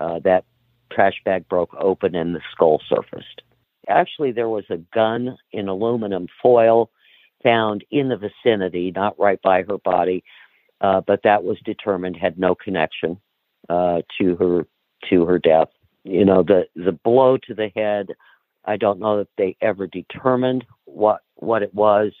Uh, 0.00 0.18
that 0.24 0.44
trash 0.92 1.14
bag 1.24 1.48
broke 1.48 1.74
open 1.80 2.14
and 2.14 2.34
the 2.34 2.40
skull 2.52 2.80
surfaced. 2.88 3.42
Actually, 3.88 4.32
there 4.32 4.48
was 4.48 4.64
a 4.68 4.76
gun 4.94 5.38
in 5.52 5.68
aluminum 5.68 6.26
foil 6.42 6.90
found 7.42 7.84
in 7.90 8.08
the 8.08 8.16
vicinity, 8.16 8.92
not 8.94 9.18
right 9.18 9.40
by 9.42 9.62
her 9.62 9.78
body, 9.78 10.22
uh, 10.80 11.00
but 11.00 11.22
that 11.22 11.44
was 11.44 11.58
determined 11.64 12.16
had 12.16 12.38
no 12.38 12.54
connection 12.54 13.18
uh, 13.68 14.02
to 14.18 14.36
her 14.36 14.66
to 15.08 15.24
her 15.24 15.38
death. 15.38 15.68
You 16.08 16.24
know, 16.24 16.42
the 16.42 16.64
the 16.74 16.92
blow 16.92 17.36
to 17.36 17.54
the 17.54 17.70
head. 17.74 18.08
I 18.64 18.76
don't 18.76 19.00
know 19.00 19.18
that 19.18 19.28
they 19.36 19.56
ever 19.60 19.86
determined 19.86 20.64
what 20.84 21.20
what 21.36 21.62
it 21.62 21.74
was. 21.74 22.12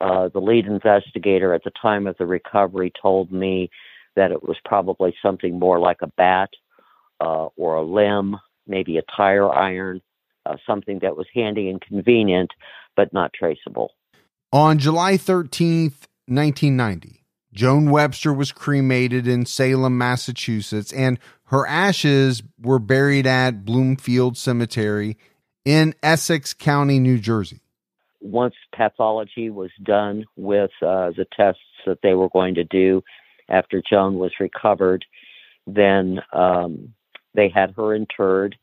Uh, 0.00 0.28
the 0.28 0.40
lead 0.40 0.66
investigator 0.66 1.52
at 1.52 1.64
the 1.64 1.72
time 1.80 2.06
of 2.06 2.16
the 2.18 2.26
recovery 2.26 2.92
told 3.00 3.30
me 3.30 3.70
that 4.16 4.30
it 4.30 4.42
was 4.42 4.56
probably 4.64 5.14
something 5.22 5.58
more 5.58 5.78
like 5.78 5.98
a 6.02 6.06
bat 6.06 6.50
uh, 7.20 7.48
or 7.56 7.76
a 7.76 7.82
limb, 7.82 8.36
maybe 8.66 8.96
a 8.96 9.02
tire 9.14 9.50
iron, 9.50 10.00
uh, 10.46 10.56
something 10.66 10.98
that 11.00 11.16
was 11.16 11.26
handy 11.34 11.68
and 11.68 11.80
convenient, 11.82 12.50
but 12.96 13.12
not 13.12 13.32
traceable. 13.34 13.92
On 14.52 14.78
July 14.78 15.14
13th, 15.14 16.08
1990, 16.26 17.24
Joan 17.52 17.90
Webster 17.90 18.32
was 18.32 18.52
cremated 18.52 19.26
in 19.26 19.44
Salem, 19.44 19.98
Massachusetts, 19.98 20.92
and 20.92 21.18
her 21.46 21.66
ashes 21.66 22.42
were 22.60 22.78
buried 22.78 23.26
at 23.26 23.64
Bloomfield 23.64 24.36
Cemetery 24.36 25.16
in 25.64 25.94
Essex 26.02 26.54
County, 26.54 27.00
New 27.00 27.18
Jersey. 27.18 27.60
Once 28.20 28.54
pathology 28.74 29.50
was 29.50 29.70
done 29.82 30.26
with 30.36 30.70
uh, 30.82 31.10
the 31.16 31.26
tests 31.36 31.62
that 31.86 31.98
they 32.02 32.14
were 32.14 32.28
going 32.28 32.54
to 32.54 32.64
do 32.64 33.02
after 33.48 33.82
Joan 33.88 34.18
was 34.18 34.32
recovered, 34.38 35.04
then 35.66 36.20
um, 36.32 36.94
they 37.34 37.48
had 37.48 37.74
her 37.76 37.94
interred 37.94 38.56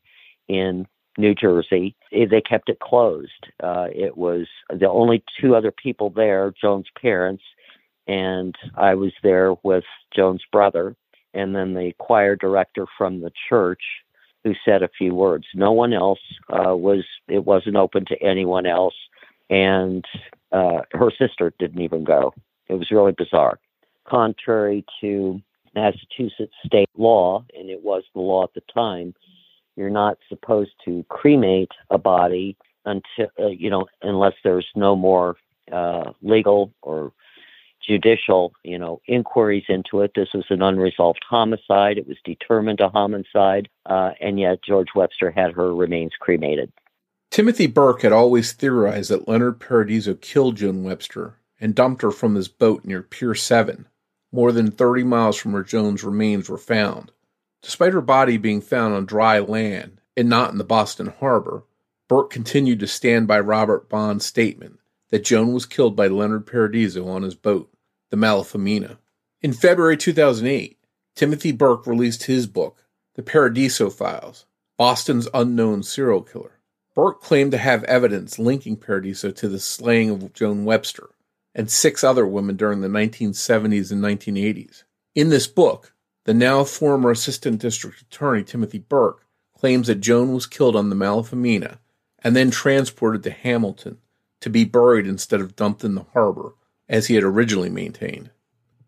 in 0.48 0.86
New 1.18 1.34
Jersey. 1.34 1.94
They 2.10 2.40
kept 2.40 2.70
it 2.70 2.80
closed. 2.80 3.48
Uh, 3.62 3.88
it 3.90 4.16
was 4.16 4.46
the 4.70 4.88
only 4.88 5.22
two 5.40 5.54
other 5.56 5.72
people 5.72 6.10
there, 6.10 6.54
Joan's 6.58 6.86
parents 7.00 7.42
and 8.08 8.56
I 8.74 8.94
was 8.94 9.12
there 9.22 9.54
with 9.62 9.84
Joan's 10.16 10.44
brother 10.50 10.96
and 11.34 11.54
then 11.54 11.74
the 11.74 11.92
choir 11.98 12.34
director 12.34 12.86
from 12.96 13.20
the 13.20 13.30
church 13.48 13.82
who 14.44 14.54
said 14.64 14.82
a 14.82 14.88
few 14.96 15.14
words. 15.14 15.44
No 15.54 15.72
one 15.72 15.92
else 15.92 16.20
uh, 16.48 16.74
was. 16.74 17.04
It 17.28 17.44
wasn't 17.44 17.76
open 17.76 18.06
to 18.06 18.22
anyone 18.22 18.66
else, 18.66 18.94
and 19.50 20.04
uh, 20.52 20.80
her 20.92 21.10
sister 21.16 21.52
didn't 21.58 21.82
even 21.82 22.04
go. 22.04 22.32
It 22.68 22.74
was 22.74 22.90
really 22.90 23.12
bizarre. 23.12 23.58
Contrary 24.06 24.84
to 25.00 25.40
Massachusetts 25.74 26.54
state 26.64 26.88
law, 26.96 27.44
and 27.56 27.68
it 27.68 27.82
was 27.82 28.04
the 28.14 28.20
law 28.20 28.44
at 28.44 28.54
the 28.54 28.62
time, 28.72 29.14
you're 29.76 29.90
not 29.90 30.18
supposed 30.28 30.72
to 30.84 31.04
cremate 31.08 31.72
a 31.90 31.98
body 31.98 32.56
until 32.84 33.28
uh, 33.38 33.48
you 33.48 33.70
know 33.70 33.86
unless 34.02 34.34
there's 34.42 34.66
no 34.74 34.96
more 34.96 35.36
uh, 35.72 36.12
legal 36.22 36.72
or 36.82 37.12
judicial, 37.88 38.52
you 38.62 38.78
know, 38.78 39.00
inquiries 39.06 39.64
into 39.68 40.02
it. 40.02 40.12
This 40.14 40.28
was 40.34 40.44
an 40.50 40.62
unresolved 40.62 41.24
homicide. 41.28 41.98
It 41.98 42.06
was 42.06 42.18
determined 42.24 42.80
a 42.80 42.88
homicide, 42.88 43.68
uh, 43.86 44.10
and 44.20 44.38
yet 44.38 44.62
George 44.62 44.88
Webster 44.94 45.30
had 45.30 45.52
her 45.52 45.74
remains 45.74 46.12
cremated. 46.20 46.72
Timothy 47.30 47.66
Burke 47.66 48.02
had 48.02 48.12
always 48.12 48.52
theorized 48.52 49.10
that 49.10 49.28
Leonard 49.28 49.60
Paradiso 49.60 50.14
killed 50.14 50.56
Joan 50.56 50.82
Webster 50.82 51.36
and 51.60 51.74
dumped 51.74 52.02
her 52.02 52.10
from 52.10 52.34
his 52.34 52.48
boat 52.48 52.84
near 52.84 53.02
Pier 53.02 53.34
7, 53.34 53.86
more 54.32 54.52
than 54.52 54.70
30 54.70 55.04
miles 55.04 55.36
from 55.36 55.52
where 55.52 55.62
Joan's 55.62 56.04
remains 56.04 56.48
were 56.48 56.58
found. 56.58 57.10
Despite 57.62 57.92
her 57.92 58.00
body 58.00 58.36
being 58.36 58.60
found 58.60 58.94
on 58.94 59.04
dry 59.04 59.40
land 59.40 60.00
and 60.16 60.28
not 60.28 60.52
in 60.52 60.58
the 60.58 60.64
Boston 60.64 61.12
harbor, 61.20 61.64
Burke 62.08 62.30
continued 62.30 62.80
to 62.80 62.86
stand 62.86 63.26
by 63.26 63.40
Robert 63.40 63.88
Bond's 63.88 64.24
statement 64.24 64.78
that 65.10 65.24
Joan 65.24 65.52
was 65.52 65.66
killed 65.66 65.96
by 65.96 66.06
Leonard 66.06 66.46
Paradiso 66.46 67.08
on 67.08 67.22
his 67.22 67.34
boat 67.34 67.70
the 68.10 68.16
Malafamina. 68.16 68.98
In 69.42 69.52
February 69.52 69.96
2008, 69.96 70.78
Timothy 71.14 71.52
Burke 71.52 71.86
released 71.86 72.24
his 72.24 72.46
book, 72.46 72.84
The 73.14 73.22
Paradiso 73.22 73.90
Files 73.90 74.46
Boston's 74.76 75.28
Unknown 75.34 75.82
Serial 75.82 76.22
Killer. 76.22 76.60
Burke 76.94 77.20
claimed 77.20 77.52
to 77.52 77.58
have 77.58 77.84
evidence 77.84 78.38
linking 78.38 78.76
Paradiso 78.76 79.30
to 79.30 79.48
the 79.48 79.60
slaying 79.60 80.10
of 80.10 80.32
Joan 80.32 80.64
Webster 80.64 81.10
and 81.54 81.70
six 81.70 82.02
other 82.02 82.26
women 82.26 82.56
during 82.56 82.80
the 82.80 82.88
1970s 82.88 83.90
and 83.90 84.02
1980s. 84.02 84.84
In 85.14 85.28
this 85.28 85.46
book, 85.46 85.92
the 86.24 86.34
now 86.34 86.62
former 86.64 87.10
Assistant 87.10 87.60
District 87.60 88.00
Attorney 88.00 88.44
Timothy 88.44 88.78
Burke 88.78 89.24
claims 89.56 89.88
that 89.88 90.00
Joan 90.00 90.32
was 90.32 90.46
killed 90.46 90.76
on 90.76 90.90
the 90.90 90.96
Malafamina 90.96 91.78
and 92.20 92.36
then 92.36 92.50
transported 92.50 93.22
to 93.24 93.30
Hamilton 93.30 93.98
to 94.40 94.50
be 94.50 94.64
buried 94.64 95.06
instead 95.06 95.40
of 95.40 95.56
dumped 95.56 95.84
in 95.84 95.94
the 95.94 96.06
harbor 96.12 96.54
as 96.88 97.06
he 97.06 97.14
had 97.14 97.24
originally 97.24 97.70
maintained. 97.70 98.30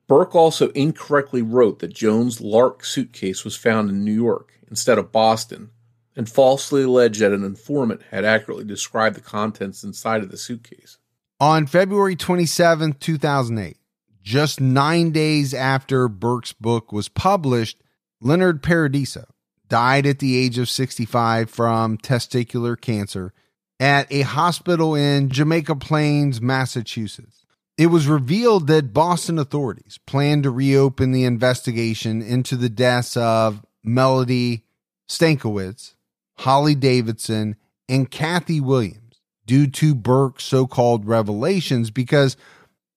Burke 0.09 0.35
also 0.35 0.71
incorrectly 0.71 1.43
wrote 1.43 1.79
that 1.79 1.95
Joan's 1.95 2.41
Lark 2.41 2.85
suitcase 2.85 3.45
was 3.45 3.57
found 3.57 3.91
in 3.91 4.05
New 4.05 4.13
York 4.13 4.53
instead 4.69 4.99
of 4.99 5.13
Boston, 5.13 5.71
and 6.17 6.29
falsely 6.29 6.83
alleged 6.83 7.21
that 7.21 7.33
an 7.33 7.45
informant 7.45 8.03
had 8.11 8.25
accurately 8.25 8.65
described 8.65 9.17
the 9.17 9.21
contents 9.21 9.85
inside 9.85 10.23
of 10.23 10.31
the 10.31 10.37
suitcase. 10.37 10.99
On 11.39 11.67
February 11.67 12.17
27, 12.17 12.95
2008, 12.95 13.77
just 14.23 14.61
nine 14.61 15.13
days 15.13 15.55
after 15.55 16.09
Burke's 16.09 16.53
book 16.53 16.93
was 16.93 17.09
published, 17.09 17.83
Leonard 18.21 18.63
Paradiso 18.63 19.25
died 19.69 20.05
at 20.05 20.19
the 20.19 20.37
age 20.37 20.59
of 20.59 20.69
65 20.69 21.49
from 21.49 21.97
testicular 21.97 22.79
cancer 22.79 23.33
at 23.79 24.13
a 24.13 24.23
hospital 24.23 24.95
in 24.95 25.31
Jamaica 25.31 25.77
Plains, 25.77 26.41
Massachusetts. 26.41 27.40
It 27.81 27.87
was 27.87 28.07
revealed 28.07 28.67
that 28.67 28.93
Boston 28.93 29.39
authorities 29.39 29.99
planned 30.05 30.43
to 30.43 30.51
reopen 30.51 31.13
the 31.13 31.25
investigation 31.25 32.21
into 32.21 32.55
the 32.55 32.69
deaths 32.69 33.17
of 33.17 33.65
Melody 33.83 34.67
Stankiewicz, 35.09 35.95
Holly 36.41 36.75
Davidson, 36.75 37.57
and 37.89 38.11
Kathy 38.11 38.61
Williams 38.61 39.23
due 39.47 39.67
to 39.67 39.95
Burke's 39.95 40.45
so 40.45 40.67
called 40.67 41.07
revelations 41.07 41.91
because 41.91 42.37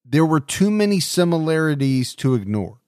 there 0.03 0.25
were 0.25 0.41
too 0.41 0.69
many 0.69 0.99
similarities 0.99 2.13
to 2.15 2.35
ignore. 2.35 2.81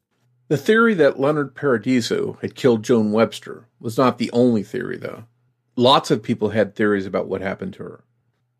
The 0.50 0.58
theory 0.58 0.96
that 0.96 1.18
Leonard 1.18 1.56
Paradiso 1.56 2.38
had 2.41 2.56
killed 2.56 2.84
Joan 2.84 3.14
Webster 3.14 3.70
was 3.80 3.98
not 3.98 4.18
the 4.18 4.30
only 4.32 4.64
theory, 4.64 4.98
though. 4.98 5.28
Lots 5.78 6.12
of 6.12 6.22
people 6.22 6.50
had 6.50 6.76
theories 6.76 7.06
about 7.06 7.30
what 7.30 7.39
happened 7.39 7.72
to 7.76 7.84
her. 7.84 8.04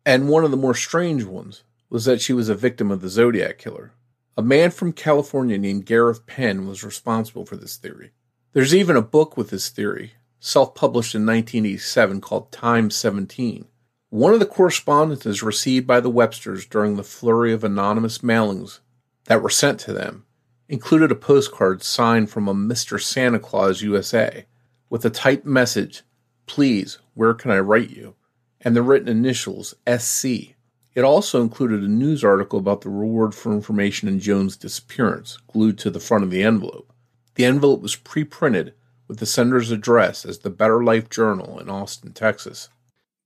And 0.06 0.30
one 0.30 0.42
of 0.42 0.50
the 0.50 0.56
more 0.56 0.74
strange 0.74 1.24
ones 1.24 1.64
was 1.88 2.04
that 2.04 2.20
she 2.20 2.32
was 2.32 2.48
a 2.48 2.54
victim 2.54 2.90
of 2.90 3.00
the 3.00 3.08
Zodiac 3.08 3.58
Killer. 3.58 3.92
A 4.36 4.42
man 4.42 4.70
from 4.70 4.92
California 4.92 5.56
named 5.56 5.86
Gareth 5.86 6.26
Penn 6.26 6.66
was 6.66 6.84
responsible 6.84 7.46
for 7.46 7.56
this 7.56 7.76
theory. 7.76 8.12
There's 8.52 8.74
even 8.74 8.96
a 8.96 9.02
book 9.02 9.36
with 9.36 9.50
this 9.50 9.68
theory, 9.68 10.12
self 10.40 10.74
published 10.74 11.14
in 11.14 11.22
1987, 11.26 12.20
called 12.20 12.52
Time 12.52 12.90
17. 12.90 13.66
One 14.10 14.32
of 14.32 14.40
the 14.40 14.46
correspondences 14.46 15.42
received 15.42 15.86
by 15.86 16.00
the 16.00 16.10
Websters 16.10 16.68
during 16.68 16.96
the 16.96 17.02
flurry 17.02 17.52
of 17.52 17.64
anonymous 17.64 18.18
mailings 18.18 18.80
that 19.24 19.42
were 19.42 19.50
sent 19.50 19.80
to 19.80 19.92
them 19.92 20.24
included 20.68 21.12
a 21.12 21.16
postcard 21.16 21.82
signed 21.82 22.30
from 22.30 22.48
a 22.48 22.54
Mr. 22.54 23.00
Santa 23.00 23.38
Claus 23.38 23.82
USA 23.82 24.46
with 24.90 25.04
a 25.04 25.10
typed 25.10 25.46
message, 25.46 26.02
Please, 26.46 26.98
where 27.14 27.34
can 27.34 27.50
I 27.50 27.58
write 27.58 27.90
you? 27.90 28.14
and 28.62 28.74
the 28.74 28.82
written 28.82 29.08
initials 29.08 29.74
SC. 29.86 30.55
It 30.96 31.04
also 31.04 31.42
included 31.42 31.82
a 31.82 31.88
news 31.88 32.24
article 32.24 32.58
about 32.58 32.80
the 32.80 32.88
reward 32.88 33.34
for 33.34 33.52
information 33.52 34.08
in 34.08 34.18
Joan's 34.18 34.56
disappearance, 34.56 35.36
glued 35.46 35.78
to 35.78 35.90
the 35.90 36.00
front 36.00 36.24
of 36.24 36.30
the 36.30 36.42
envelope. 36.42 36.90
The 37.34 37.44
envelope 37.44 37.82
was 37.82 37.94
pre 37.94 38.24
printed 38.24 38.72
with 39.06 39.18
the 39.18 39.26
sender's 39.26 39.70
address 39.70 40.24
as 40.24 40.38
the 40.38 40.48
Better 40.48 40.82
Life 40.82 41.10
Journal 41.10 41.60
in 41.60 41.68
Austin, 41.68 42.12
Texas. 42.12 42.70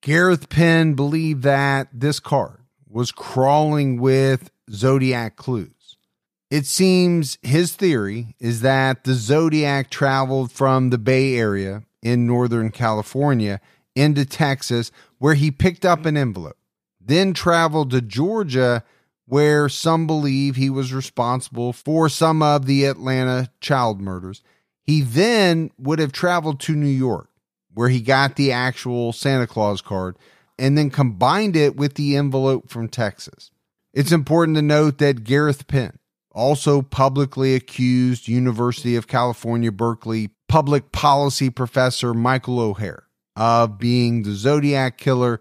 Gareth 0.03 0.49
Penn 0.49 0.95
believed 0.95 1.45
that 1.45 1.89
this 1.93 2.19
card 2.19 2.59
was 2.89 3.13
crawling 3.13 4.01
with 4.01 4.51
zodiac 4.73 5.37
clues. 5.37 5.97
It 6.51 6.67
seems 6.67 7.39
his 7.43 7.77
theory 7.77 8.35
is 8.41 8.63
that 8.63 9.05
the 9.05 9.15
Zodiac 9.15 9.89
traveled 9.91 10.51
from 10.51 10.91
the 10.91 10.99
Bay 10.99 11.37
Area 11.37 11.85
in 12.03 12.27
Northern 12.27 12.73
California 12.73 13.61
into 13.95 14.25
Texas, 14.25 14.91
where 15.19 15.35
he 15.35 15.53
picked 15.53 15.85
up 15.85 16.07
an 16.07 16.17
envelope, 16.17 16.57
then 17.11 17.35
traveled 17.35 17.91
to 17.91 18.01
Georgia, 18.01 18.85
where 19.27 19.69
some 19.69 20.07
believe 20.07 20.57
he 20.57 20.71
was 20.71 20.93
responsible 20.93 21.73
for 21.73 22.09
some 22.09 22.43
of 22.43 22.67
the 22.67 22.85
Atlanta 22.85 23.51
child 23.61 24.01
murders. 24.01 24.43
He 24.83 25.03
then 25.03 25.71
would 25.79 25.99
have 25.99 26.13
traveled 26.13 26.61
to 26.61 26.75
New 26.75 26.87
York, 26.87 27.29
where 27.75 27.89
he 27.89 28.01
got 28.01 28.37
the 28.37 28.53
actual 28.53 29.13
Santa 29.13 29.47
Claus 29.47 29.81
card, 29.81 30.17
and 30.59 30.77
then 30.77 30.91
combined 30.91 31.57
it 31.57 31.77
with 31.77 31.95
the 31.95 32.17
envelope 32.17 32.69
from 32.69 32.89
Texas. 32.89 33.51
It's 33.93 34.13
important 34.13 34.57
to 34.57 34.63
note 34.63 34.99
that 34.99 35.25
Gareth 35.25 35.67
Penn 35.67 35.99
also 36.33 36.83
publicly 36.83 37.55
accused 37.55 38.29
University 38.29 38.97
of 38.97 39.09
California 39.09 39.73
Berkeley 39.73 40.31
public 40.49 40.93
policy 40.93 41.51
professor 41.51 42.13
Michael 42.13 42.61
O'Hare 42.61 43.05
of 43.37 43.79
being 43.79 44.23
the 44.23 44.33
Zodiac 44.33 44.99
killer. 44.99 45.41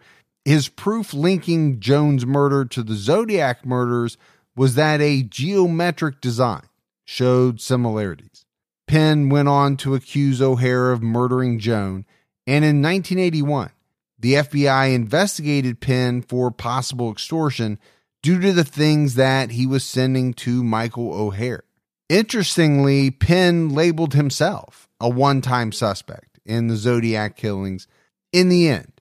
His 0.50 0.68
proof 0.68 1.14
linking 1.14 1.80
Joan's 1.80 2.26
murder 2.26 2.66
to 2.66 2.82
the 2.82 2.96
Zodiac 2.96 3.68
murders 3.68 4.18
was 4.56 4.74
that 4.74 5.00
a 5.00 5.22
geometric 5.22 6.22
design 6.22 6.64
showed 7.06 7.62
similarities. 7.62 8.48
Penn 8.88 9.30
went 9.30 9.48
on 9.48 9.78
to 9.78 9.94
accuse 9.94 10.42
O'Hare 10.42 10.92
of 10.92 11.04
murdering 11.04 11.60
Joan, 11.60 12.04
and 12.48 12.66
in 12.66 12.82
1981, 12.82 13.70
the 14.18 14.34
FBI 14.34 14.96
investigated 14.96 15.82
Penn 15.82 16.24
for 16.24 16.50
possible 16.50 17.12
extortion 17.12 17.78
due 18.24 18.42
to 18.42 18.52
the 18.52 18.64
things 18.64 19.14
that 19.14 19.52
he 19.52 19.68
was 19.68 19.84
sending 19.84 20.34
to 20.34 20.64
Michael 20.64 21.14
O'Hare. 21.14 21.64
Interestingly, 22.10 23.12
Penn 23.12 23.70
labeled 23.70 24.16
himself 24.16 24.90
a 25.00 25.08
one 25.08 25.42
time 25.42 25.72
suspect 25.72 26.40
in 26.44 26.70
the 26.70 26.76
Zodiac 26.76 27.36
killings. 27.36 27.88
In 28.34 28.50
the 28.50 28.68
end, 28.68 28.99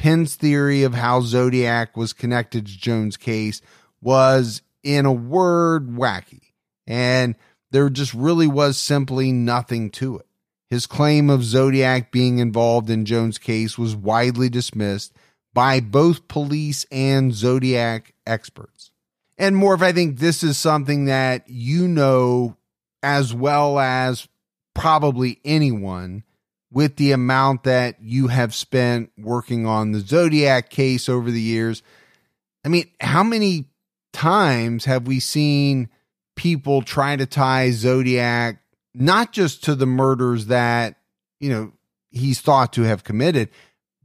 Penn's 0.00 0.34
theory 0.34 0.82
of 0.82 0.94
how 0.94 1.20
Zodiac 1.20 1.94
was 1.94 2.14
connected 2.14 2.66
to 2.66 2.78
Joan's 2.78 3.18
case 3.18 3.60
was, 4.00 4.62
in 4.82 5.04
a 5.04 5.12
word, 5.12 5.90
wacky. 5.90 6.54
And 6.86 7.34
there 7.70 7.90
just 7.90 8.14
really 8.14 8.46
was 8.46 8.78
simply 8.78 9.30
nothing 9.30 9.90
to 9.90 10.16
it. 10.16 10.26
His 10.70 10.86
claim 10.86 11.28
of 11.28 11.44
Zodiac 11.44 12.10
being 12.10 12.38
involved 12.38 12.88
in 12.88 13.04
Joan's 13.04 13.36
case 13.36 13.76
was 13.76 13.94
widely 13.94 14.48
dismissed 14.48 15.12
by 15.52 15.80
both 15.80 16.28
police 16.28 16.86
and 16.90 17.34
Zodiac 17.34 18.14
experts. 18.26 18.92
And 19.36 19.54
Morph, 19.54 19.82
I 19.82 19.92
think 19.92 20.18
this 20.18 20.42
is 20.42 20.56
something 20.56 21.04
that 21.04 21.44
you 21.46 21.86
know 21.86 22.56
as 23.02 23.34
well 23.34 23.78
as 23.78 24.28
probably 24.72 25.40
anyone 25.44 26.24
with 26.72 26.96
the 26.96 27.12
amount 27.12 27.64
that 27.64 27.96
you 28.00 28.28
have 28.28 28.54
spent 28.54 29.10
working 29.18 29.66
on 29.66 29.92
the 29.92 30.00
Zodiac 30.00 30.70
case 30.70 31.08
over 31.08 31.30
the 31.30 31.40
years. 31.40 31.82
I 32.64 32.68
mean, 32.68 32.84
how 33.00 33.22
many 33.22 33.66
times 34.12 34.84
have 34.84 35.06
we 35.06 35.20
seen 35.20 35.88
people 36.36 36.82
try 36.82 37.16
to 37.16 37.26
tie 37.26 37.70
Zodiac 37.70 38.60
not 38.94 39.32
just 39.32 39.64
to 39.64 39.74
the 39.74 39.86
murders 39.86 40.46
that, 40.46 40.96
you 41.38 41.50
know, 41.50 41.72
he's 42.10 42.40
thought 42.40 42.72
to 42.74 42.82
have 42.82 43.04
committed, 43.04 43.48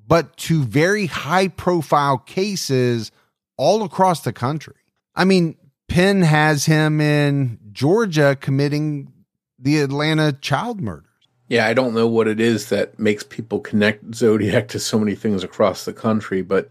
but 0.08 0.36
to 0.38 0.64
very 0.64 1.08
high 1.08 1.48
profile 1.48 2.18
cases 2.18 3.12
all 3.58 3.84
across 3.84 4.22
the 4.22 4.34
country. 4.34 4.76
I 5.16 5.26
mean, 5.26 5.56
Penn 5.88 6.22
has 6.22 6.66
him 6.66 7.00
in 7.02 7.60
Georgia 7.72 8.38
committing 8.40 9.14
the 9.58 9.80
Atlanta 9.80 10.34
child 10.34 10.82
murders. 10.82 11.10
Yeah, 11.48 11.68
I 11.68 11.74
don't 11.74 11.94
know 11.94 12.08
what 12.08 12.28
it 12.28 12.40
is 12.40 12.70
that 12.70 12.98
makes 12.98 13.24
people 13.24 13.60
connect 13.60 14.16
Zodiac 14.16 14.68
to 14.70 14.80
so 14.80 14.98
many 14.98 15.14
things 15.14 15.44
across 15.44 15.86
the 15.86 15.94
country, 15.94 16.42
but 16.42 16.70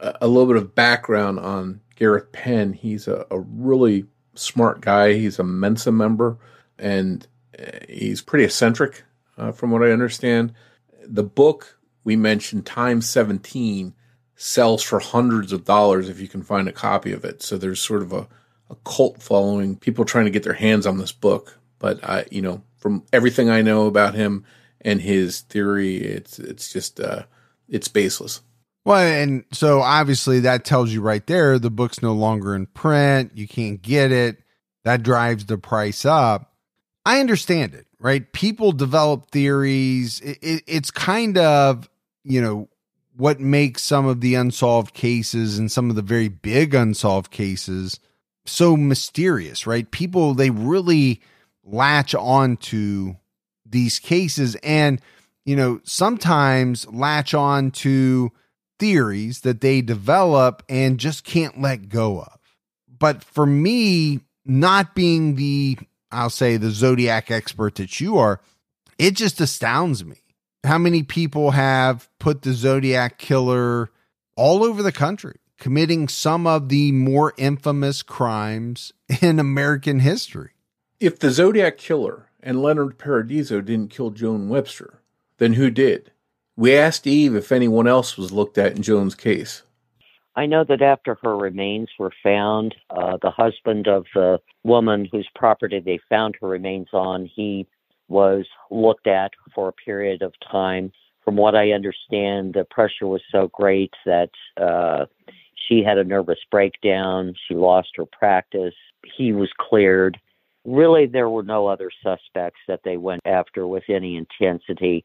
a, 0.00 0.26
little 0.26 0.46
bit 0.46 0.56
of 0.56 0.74
background 0.74 1.38
on 1.38 1.80
Gareth 1.96 2.32
Penn. 2.32 2.72
He's 2.72 3.08
a, 3.08 3.26
a 3.30 3.38
really 3.40 4.06
smart 4.34 4.80
guy. 4.80 5.14
He's 5.14 5.38
a 5.38 5.44
Mensa 5.44 5.92
member, 5.92 6.38
and 6.78 7.26
uh, 7.58 7.78
he's 7.88 8.22
pretty 8.22 8.44
eccentric, 8.44 9.04
uh, 9.38 9.52
from 9.52 9.70
what 9.70 9.82
I 9.82 9.90
understand. 9.90 10.54
The 11.02 11.22
book 11.22 11.78
we 12.04 12.16
mentioned, 12.16 12.66
Time 12.66 13.00
17, 13.00 13.94
sells 14.34 14.82
for 14.82 14.98
hundreds 14.98 15.52
of 15.52 15.64
dollars 15.64 16.08
if 16.08 16.20
you 16.20 16.28
can 16.28 16.42
find 16.42 16.68
a 16.68 16.72
copy 16.72 17.12
of 17.12 17.24
it. 17.24 17.42
So 17.42 17.56
there's 17.56 17.80
sort 17.80 18.02
of 18.02 18.12
a, 18.12 18.28
a 18.70 18.76
cult 18.84 19.22
following, 19.22 19.76
people 19.76 20.04
trying 20.04 20.26
to 20.26 20.30
get 20.30 20.42
their 20.42 20.52
hands 20.52 20.86
on 20.86 20.98
this 20.98 21.12
book. 21.12 21.58
But 21.78 22.04
I, 22.04 22.26
you 22.30 22.42
know, 22.42 22.62
from 22.76 23.04
everything 23.12 23.50
I 23.50 23.62
know 23.62 23.86
about 23.86 24.14
him 24.14 24.44
and 24.80 25.00
his 25.00 25.40
theory, 25.40 25.96
it's 25.96 26.38
it's 26.38 26.72
just 26.72 27.00
uh, 27.00 27.24
it's 27.68 27.88
baseless. 27.88 28.40
Well, 28.84 29.00
and 29.00 29.44
so 29.50 29.80
obviously 29.80 30.40
that 30.40 30.64
tells 30.64 30.92
you 30.92 31.00
right 31.00 31.26
there 31.26 31.58
the 31.58 31.70
book's 31.70 32.02
no 32.02 32.12
longer 32.12 32.54
in 32.54 32.66
print. 32.66 33.32
You 33.34 33.48
can't 33.48 33.82
get 33.82 34.12
it. 34.12 34.38
That 34.84 35.02
drives 35.02 35.46
the 35.46 35.58
price 35.58 36.04
up. 36.04 36.52
I 37.04 37.18
understand 37.18 37.74
it, 37.74 37.86
right? 37.98 38.32
People 38.32 38.70
develop 38.72 39.30
theories. 39.30 40.20
It, 40.20 40.38
it, 40.40 40.62
it's 40.68 40.90
kind 40.92 41.36
of, 41.38 41.88
you 42.22 42.40
know, 42.40 42.68
what 43.16 43.40
makes 43.40 43.82
some 43.82 44.06
of 44.06 44.20
the 44.20 44.34
unsolved 44.34 44.94
cases 44.94 45.58
and 45.58 45.72
some 45.72 45.90
of 45.90 45.96
the 45.96 46.02
very 46.02 46.28
big 46.28 46.74
unsolved 46.74 47.30
cases 47.32 47.98
so 48.44 48.76
mysterious, 48.76 49.66
right? 49.66 49.90
People, 49.90 50.34
they 50.34 50.50
really 50.50 51.20
latch 51.66 52.14
on 52.14 52.56
to 52.56 53.16
these 53.64 53.98
cases 53.98 54.54
and, 54.62 55.00
you 55.44 55.56
know, 55.56 55.80
sometimes 55.84 56.86
latch 56.88 57.34
on 57.34 57.70
to 57.72 58.32
theories 58.78 59.40
that 59.40 59.60
they 59.60 59.80
develop 59.82 60.62
and 60.68 60.98
just 60.98 61.24
can't 61.24 61.60
let 61.60 61.88
go 61.88 62.20
of. 62.20 62.38
But 62.98 63.22
for 63.22 63.44
me, 63.44 64.20
not 64.44 64.94
being 64.94 65.34
the, 65.34 65.78
I'll 66.10 66.30
say, 66.30 66.56
the 66.56 66.70
zodiac 66.70 67.30
expert 67.30 67.74
that 67.74 68.00
you 68.00 68.16
are, 68.18 68.40
it 68.98 69.12
just 69.12 69.40
astounds 69.40 70.04
me 70.04 70.16
how 70.66 70.78
many 70.78 71.02
people 71.02 71.52
have 71.52 72.08
put 72.18 72.42
the 72.42 72.52
Zodiac 72.52 73.18
killer 73.18 73.90
all 74.36 74.62
over 74.64 74.82
the 74.82 74.92
country 74.92 75.38
committing 75.58 76.06
some 76.06 76.46
of 76.46 76.68
the 76.68 76.92
more 76.92 77.32
infamous 77.38 78.02
crimes 78.02 78.92
in 79.22 79.38
American 79.38 80.00
history. 80.00 80.50
If 80.98 81.18
the 81.18 81.30
Zodiac 81.30 81.76
Killer 81.76 82.30
and 82.42 82.62
Leonard 82.62 82.96
Paradiso 82.96 83.60
didn't 83.60 83.90
kill 83.90 84.10
Joan 84.10 84.48
Webster, 84.48 85.00
then 85.36 85.52
who 85.54 85.70
did? 85.70 86.10
We 86.56 86.74
asked 86.74 87.06
Eve 87.06 87.34
if 87.34 87.52
anyone 87.52 87.86
else 87.86 88.16
was 88.16 88.32
looked 88.32 88.56
at 88.56 88.76
in 88.76 88.82
Joan's 88.82 89.14
case. 89.14 89.62
I 90.36 90.46
know 90.46 90.64
that 90.64 90.80
after 90.80 91.18
her 91.22 91.36
remains 91.36 91.90
were 91.98 92.12
found, 92.22 92.74
uh, 92.88 93.18
the 93.20 93.30
husband 93.30 93.88
of 93.88 94.06
the 94.14 94.40
woman 94.64 95.06
whose 95.12 95.28
property 95.34 95.80
they 95.80 95.98
found 96.08 96.36
her 96.40 96.48
remains 96.48 96.88
on, 96.94 97.26
he 97.26 97.66
was 98.08 98.46
looked 98.70 99.06
at 99.06 99.32
for 99.54 99.68
a 99.68 99.72
period 99.72 100.22
of 100.22 100.32
time. 100.50 100.92
From 101.24 101.36
what 101.36 101.54
I 101.54 101.72
understand, 101.72 102.54
the 102.54 102.64
pressure 102.70 103.06
was 103.06 103.22
so 103.30 103.48
great 103.48 103.92
that 104.06 104.30
uh, 104.56 105.06
she 105.68 105.82
had 105.82 105.98
a 105.98 106.04
nervous 106.04 106.38
breakdown. 106.50 107.34
She 107.46 107.54
lost 107.54 107.90
her 107.96 108.06
practice. 108.06 108.74
He 109.16 109.34
was 109.34 109.50
cleared. 109.58 110.18
Really, 110.66 111.06
there 111.06 111.30
were 111.30 111.44
no 111.44 111.68
other 111.68 111.92
suspects 112.02 112.58
that 112.66 112.80
they 112.84 112.96
went 112.96 113.22
after 113.24 113.68
with 113.68 113.84
any 113.88 114.16
intensity. 114.16 115.04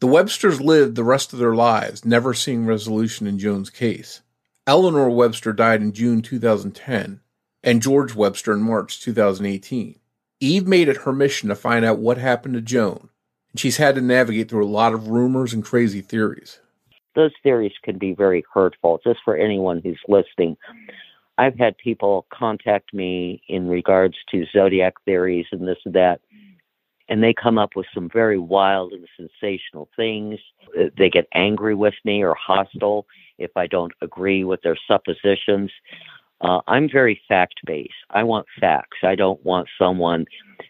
The 0.00 0.06
Websters 0.06 0.62
lived 0.62 0.96
the 0.96 1.04
rest 1.04 1.34
of 1.34 1.38
their 1.38 1.54
lives, 1.54 2.06
never 2.06 2.32
seeing 2.32 2.64
resolution 2.64 3.26
in 3.26 3.38
Joan's 3.38 3.68
case. 3.68 4.22
Eleanor 4.66 5.10
Webster 5.10 5.52
died 5.52 5.82
in 5.82 5.92
June 5.92 6.22
2010, 6.22 7.20
and 7.62 7.82
George 7.82 8.14
Webster 8.14 8.54
in 8.54 8.62
March 8.62 8.98
2018. 9.02 10.00
Eve 10.40 10.66
made 10.66 10.88
it 10.88 11.02
her 11.02 11.12
mission 11.12 11.50
to 11.50 11.54
find 11.54 11.84
out 11.84 11.98
what 11.98 12.16
happened 12.16 12.54
to 12.54 12.62
Joan, 12.62 13.10
and 13.52 13.60
she's 13.60 13.76
had 13.76 13.96
to 13.96 14.00
navigate 14.00 14.48
through 14.48 14.64
a 14.64 14.66
lot 14.66 14.94
of 14.94 15.08
rumors 15.08 15.52
and 15.52 15.62
crazy 15.62 16.00
theories. 16.00 16.60
Those 17.14 17.32
theories 17.42 17.74
can 17.82 17.98
be 17.98 18.14
very 18.14 18.42
hurtful, 18.54 19.00
just 19.04 19.20
for 19.22 19.36
anyone 19.36 19.82
who's 19.84 20.00
listening. 20.08 20.56
I've 21.38 21.58
had 21.58 21.76
people 21.78 22.26
contact 22.32 22.94
me 22.94 23.42
in 23.48 23.68
regards 23.68 24.16
to 24.30 24.46
zodiac 24.52 24.94
theories 25.04 25.46
and 25.52 25.66
this 25.66 25.78
and 25.84 25.94
that, 25.94 26.20
and 27.08 27.22
they 27.22 27.34
come 27.34 27.58
up 27.58 27.76
with 27.76 27.86
some 27.92 28.08
very 28.12 28.38
wild 28.38 28.92
and 28.92 29.06
sensational 29.16 29.88
things. 29.96 30.38
They 30.96 31.10
get 31.10 31.26
angry 31.34 31.74
with 31.74 31.94
me 32.04 32.22
or 32.22 32.34
hostile 32.34 33.06
if 33.38 33.50
I 33.56 33.66
don't 33.66 33.92
agree 34.00 34.44
with 34.44 34.62
their 34.62 34.76
suppositions. 34.88 35.70
Uh, 36.40 36.60
I'm 36.66 36.88
very 36.90 37.20
fact 37.28 37.60
based. 37.66 37.92
I 38.10 38.22
want 38.22 38.46
facts. 38.60 38.98
I 39.02 39.14
don't 39.14 39.42
want 39.44 39.68
someone 39.78 40.26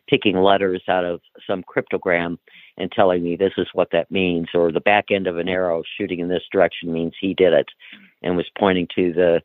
picking 0.09 0.37
letters 0.37 0.83
out 0.89 1.05
of 1.05 1.21
some 1.47 1.63
cryptogram 1.65 2.39
and 2.77 2.91
telling 2.93 3.23
me 3.23 3.37
this 3.37 3.53
is 3.57 3.67
what 3.73 3.91
that 3.93 4.11
means, 4.11 4.49
or 4.55 4.73
the 4.73 4.81
back 4.81 5.07
end 5.11 5.27
of 5.27 5.39
an 5.39 5.49
arrow 5.49 5.83
shooting 5.97 6.21
in 6.21 6.29
this 6.29 6.45
direction 6.53 6.93
means 6.93 7.13
he 7.21 7.35
did 7.35 7.53
it 7.53 7.69
and 8.23 8.37
was 8.37 8.47
pointing 8.59 8.89
to 8.95 9.13
the 9.13 9.43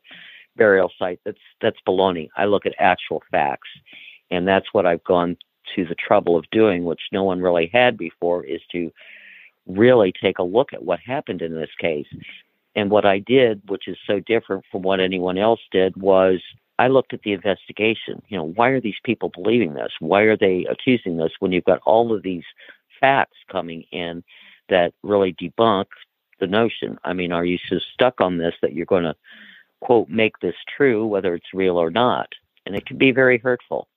burial 0.60 0.91
site. 0.99 1.20
That's 1.26 1.45
that's 1.62 1.78
baloney. 1.88 2.30
I 2.38 2.45
look 2.45 2.66
at 2.66 2.74
actual 2.80 3.24
facts, 3.32 3.70
and 4.30 4.47
that's 4.47 4.68
what 4.74 4.86
I've 4.86 5.03
gone 5.03 5.38
to 5.76 5.86
the 5.86 5.95
trouble 5.95 6.38
of 6.38 6.45
doing, 6.51 6.84
which 6.84 7.01
no 7.12 7.24
one 7.24 7.41
really 7.41 7.70
had 7.74 7.97
before, 7.97 8.43
is 8.45 8.62
to 8.72 8.91
really 9.68 10.12
take 10.22 10.39
a 10.39 10.43
look 10.43 10.74
at 10.74 10.84
what 10.84 10.99
happened 10.99 11.41
in 11.41 11.53
this 11.53 11.70
case. 11.80 12.07
And 12.76 12.89
what 12.91 13.05
I 13.05 13.20
did, 13.20 13.62
which 13.68 13.88
is 13.88 13.97
so 14.05 14.20
different 14.20 14.64
from 14.72 14.84
what 14.84 14.99
anyone 14.99 15.38
else 15.38 15.60
did, 15.72 15.95
was 15.97 16.39
I 16.80 16.88
looked 16.88 17.14
at 17.14 17.22
the 17.24 17.34
investigation. 17.34 18.22
You 18.30 18.38
know, 18.38 18.47
why 18.55 18.70
are 18.70 18.82
these 18.82 18.99
people 19.03 19.30
believing 19.30 19.74
this? 19.74 19.91
Why 19.99 20.22
are 20.22 20.38
they 20.38 20.66
accusing 20.70 21.18
this 21.18 21.34
when 21.39 21.51
you've 21.51 21.66
got 21.66 21.82
all 21.86 22.16
of 22.16 22.24
these 22.24 22.45
facts 22.99 23.38
coming 23.51 23.84
in 23.91 24.24
that 24.70 24.93
really 25.03 25.34
debunk 25.34 25.86
the 26.39 26.47
notion? 26.47 26.97
I 27.03 27.14
mean, 27.14 27.32
are 27.32 27.45
you 27.45 27.57
so 27.70 27.80
stuck 27.93 28.22
on 28.22 28.38
this 28.38 28.53
that 28.62 28.74
you're 28.74 28.86
going 28.86 29.03
to, 29.03 29.16
quote, 29.82 30.09
make 30.09 30.39
this 30.41 30.55
true, 30.75 31.05
whether 31.05 31.34
it's 31.36 31.53
real 31.53 31.77
or 31.77 31.91
not? 31.91 32.27
And 32.65 32.75
it 32.75 32.86
can 32.86 32.97
be 32.97 33.11
very 33.11 33.38
hurtful. 33.38 33.88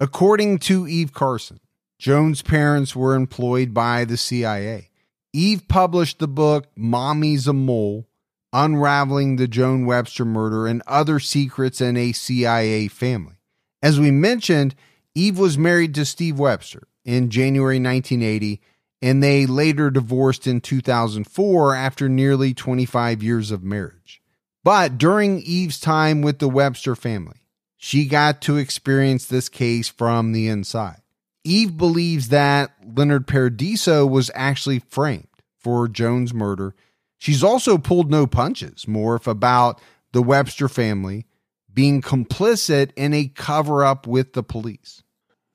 According 0.00 0.58
to 0.60 0.86
Eve 0.86 1.12
Carson, 1.12 1.60
Joan's 1.98 2.42
parents 2.42 2.96
were 2.96 3.14
employed 3.14 3.72
by 3.72 4.04
the 4.04 4.16
CIA. 4.16 4.90
Eve 5.32 5.62
published 5.68 6.18
the 6.18 6.28
book 6.28 6.66
Mommy's 6.76 7.46
a 7.46 7.52
Mole 7.52 8.06
Unraveling 8.54 9.36
the 9.36 9.48
Joan 9.48 9.86
Webster 9.86 10.26
Murder 10.26 10.66
and 10.66 10.82
Other 10.86 11.18
Secrets 11.18 11.80
in 11.80 11.96
a 11.96 12.12
CIA 12.12 12.86
Family. 12.88 13.36
As 13.82 13.98
we 13.98 14.10
mentioned, 14.10 14.74
Eve 15.14 15.38
was 15.38 15.56
married 15.56 15.94
to 15.94 16.04
Steve 16.04 16.38
Webster 16.38 16.86
in 17.02 17.30
January 17.30 17.80
1980, 17.80 18.60
and 19.00 19.22
they 19.22 19.46
later 19.46 19.90
divorced 19.90 20.46
in 20.46 20.60
2004 20.60 21.74
after 21.74 22.10
nearly 22.10 22.52
25 22.52 23.22
years 23.22 23.50
of 23.50 23.64
marriage. 23.64 24.21
But 24.64 24.98
during 24.98 25.40
Eve's 25.40 25.80
time 25.80 26.22
with 26.22 26.38
the 26.38 26.48
Webster 26.48 26.94
family, 26.94 27.48
she 27.76 28.04
got 28.04 28.40
to 28.42 28.56
experience 28.56 29.26
this 29.26 29.48
case 29.48 29.88
from 29.88 30.32
the 30.32 30.48
inside. 30.48 31.00
Eve 31.44 31.76
believes 31.76 32.28
that 32.28 32.72
Leonard 32.96 33.26
Paradiso 33.26 34.06
was 34.06 34.30
actually 34.34 34.78
framed 34.78 35.26
for 35.58 35.88
Joan's 35.88 36.32
murder. 36.32 36.74
She's 37.18 37.42
also 37.42 37.78
pulled 37.78 38.10
no 38.10 38.26
punches, 38.26 38.84
Morph, 38.84 39.26
about 39.26 39.80
the 40.12 40.22
Webster 40.22 40.68
family 40.68 41.26
being 41.74 42.02
complicit 42.02 42.90
in 42.96 43.14
a 43.14 43.28
cover 43.28 43.84
up 43.84 44.06
with 44.06 44.34
the 44.34 44.42
police. 44.42 45.02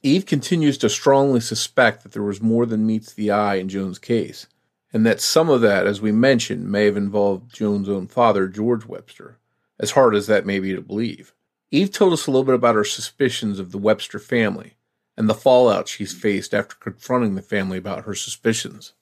Eve 0.03 0.25
continues 0.25 0.77
to 0.79 0.89
strongly 0.89 1.39
suspect 1.39 2.03
that 2.03 2.11
there 2.11 2.23
was 2.23 2.41
more 2.41 2.65
than 2.65 2.85
meets 2.85 3.13
the 3.13 3.31
eye 3.31 3.55
in 3.55 3.69
Joan's 3.69 3.99
case, 3.99 4.47
and 4.93 5.05
that 5.05 5.21
some 5.21 5.49
of 5.49 5.61
that, 5.61 5.85
as 5.85 6.01
we 6.01 6.11
mentioned, 6.11 6.71
may 6.71 6.85
have 6.85 6.97
involved 6.97 7.53
Joan's 7.53 7.89
own 7.89 8.07
father, 8.07 8.47
George 8.47 8.85
Webster, 8.85 9.37
as 9.79 9.91
hard 9.91 10.15
as 10.15 10.27
that 10.27 10.45
may 10.45 10.59
be 10.59 10.73
to 10.73 10.81
believe. 10.81 11.33
Eve 11.71 11.91
told 11.91 12.13
us 12.13 12.27
a 12.27 12.31
little 12.31 12.45
bit 12.45 12.55
about 12.55 12.75
her 12.75 12.85
suspicions 12.85 13.59
of 13.59 13.71
the 13.71 13.77
Webster 13.77 14.19
family 14.19 14.77
and 15.17 15.27
the 15.27 15.33
fallout 15.33 15.87
she's 15.87 16.13
faced 16.13 16.53
after 16.53 16.75
confronting 16.75 17.35
the 17.35 17.41
family 17.41 17.77
about 17.77 18.05
her 18.05 18.15
suspicions. 18.15 18.93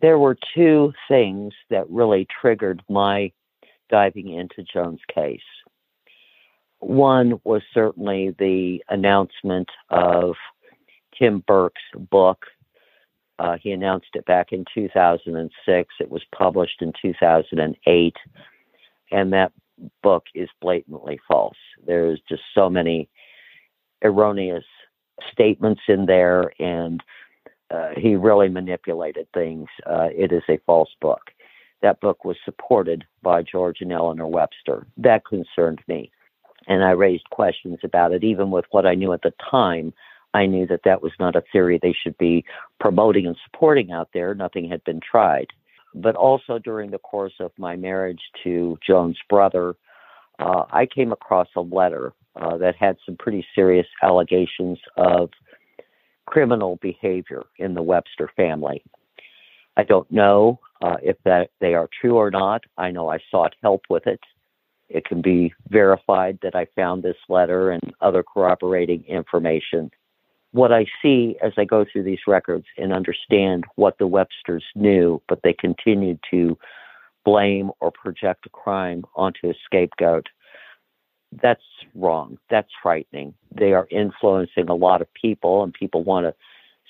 There 0.00 0.18
were 0.18 0.36
two 0.54 0.92
things 1.08 1.52
that 1.70 1.88
really 1.90 2.26
triggered 2.40 2.82
my 2.88 3.32
diving 3.90 4.28
into 4.28 4.62
Joan's 4.62 5.00
case. 5.12 5.40
One 6.78 7.40
was 7.44 7.62
certainly 7.72 8.34
the 8.38 8.82
announcement 8.88 9.68
of 9.90 10.34
Tim 11.18 11.42
Burke's 11.46 11.80
book. 12.10 12.46
Uh, 13.38 13.56
he 13.60 13.70
announced 13.70 14.08
it 14.14 14.24
back 14.24 14.52
in 14.52 14.64
2006. 14.74 15.94
It 16.00 16.10
was 16.10 16.22
published 16.34 16.80
in 16.80 16.92
2008. 17.00 18.16
And 19.12 19.32
that 19.32 19.52
book 20.02 20.24
is 20.34 20.48
blatantly 20.60 21.20
false. 21.28 21.56
There's 21.86 22.20
just 22.28 22.42
so 22.54 22.70
many 22.70 23.08
erroneous 24.02 24.64
statements 25.32 25.82
in 25.88 26.06
there, 26.06 26.52
and 26.60 27.02
uh, 27.70 27.90
he 27.96 28.16
really 28.16 28.48
manipulated 28.48 29.26
things. 29.32 29.68
Uh, 29.86 30.08
it 30.12 30.32
is 30.32 30.42
a 30.48 30.58
false 30.66 30.90
book. 31.00 31.30
That 31.82 32.00
book 32.00 32.24
was 32.24 32.36
supported 32.44 33.04
by 33.22 33.42
George 33.42 33.78
and 33.80 33.92
Eleanor 33.92 34.26
Webster. 34.26 34.86
That 34.96 35.24
concerned 35.26 35.80
me. 35.88 36.10
And 36.68 36.82
I 36.82 36.90
raised 36.92 37.30
questions 37.30 37.78
about 37.84 38.12
it, 38.12 38.24
even 38.24 38.50
with 38.50 38.64
what 38.70 38.86
I 38.86 38.94
knew 38.94 39.12
at 39.12 39.22
the 39.22 39.32
time. 39.50 39.92
I 40.36 40.44
knew 40.44 40.66
that 40.66 40.82
that 40.84 41.02
was 41.02 41.12
not 41.18 41.34
a 41.34 41.42
theory 41.50 41.78
they 41.80 41.94
should 42.02 42.18
be 42.18 42.44
promoting 42.78 43.26
and 43.26 43.36
supporting 43.46 43.90
out 43.90 44.10
there. 44.12 44.34
Nothing 44.34 44.68
had 44.68 44.84
been 44.84 45.00
tried. 45.00 45.46
But 45.94 46.14
also 46.14 46.58
during 46.58 46.90
the 46.90 46.98
course 46.98 47.32
of 47.40 47.52
my 47.56 47.74
marriage 47.74 48.20
to 48.44 48.78
Joan's 48.86 49.18
brother, 49.30 49.76
uh, 50.38 50.64
I 50.70 50.84
came 50.84 51.10
across 51.10 51.48
a 51.56 51.62
letter 51.62 52.12
uh, 52.38 52.58
that 52.58 52.76
had 52.76 52.98
some 53.06 53.16
pretty 53.16 53.46
serious 53.54 53.86
allegations 54.02 54.78
of 54.98 55.30
criminal 56.26 56.78
behavior 56.82 57.44
in 57.58 57.72
the 57.72 57.82
Webster 57.82 58.30
family. 58.36 58.84
I 59.78 59.84
don't 59.84 60.10
know 60.10 60.60
uh, 60.82 60.96
if 61.02 61.16
that 61.24 61.48
they 61.60 61.72
are 61.72 61.88
true 61.98 62.16
or 62.16 62.30
not. 62.30 62.62
I 62.76 62.90
know 62.90 63.08
I 63.08 63.20
sought 63.30 63.54
help 63.62 63.82
with 63.88 64.06
it. 64.06 64.20
It 64.90 65.06
can 65.06 65.22
be 65.22 65.54
verified 65.70 66.38
that 66.42 66.54
I 66.54 66.66
found 66.76 67.02
this 67.02 67.16
letter 67.30 67.70
and 67.70 67.94
other 68.02 68.22
corroborating 68.22 69.02
information. 69.04 69.90
What 70.56 70.72
I 70.72 70.86
see 71.02 71.36
as 71.42 71.52
I 71.58 71.66
go 71.66 71.84
through 71.84 72.04
these 72.04 72.26
records 72.26 72.64
and 72.78 72.90
understand 72.90 73.64
what 73.74 73.98
the 73.98 74.08
Websters 74.08 74.62
knew, 74.74 75.20
but 75.28 75.40
they 75.44 75.52
continued 75.52 76.18
to 76.30 76.56
blame 77.26 77.70
or 77.80 77.90
project 77.90 78.46
a 78.46 78.48
crime 78.48 79.04
onto 79.14 79.50
a 79.50 79.54
scapegoat, 79.66 80.28
that's 81.42 81.60
wrong. 81.94 82.38
That's 82.48 82.70
frightening. 82.82 83.34
They 83.54 83.74
are 83.74 83.86
influencing 83.90 84.70
a 84.70 84.74
lot 84.74 85.02
of 85.02 85.12
people, 85.12 85.62
and 85.62 85.74
people 85.74 86.02
want 86.02 86.24
to 86.24 86.34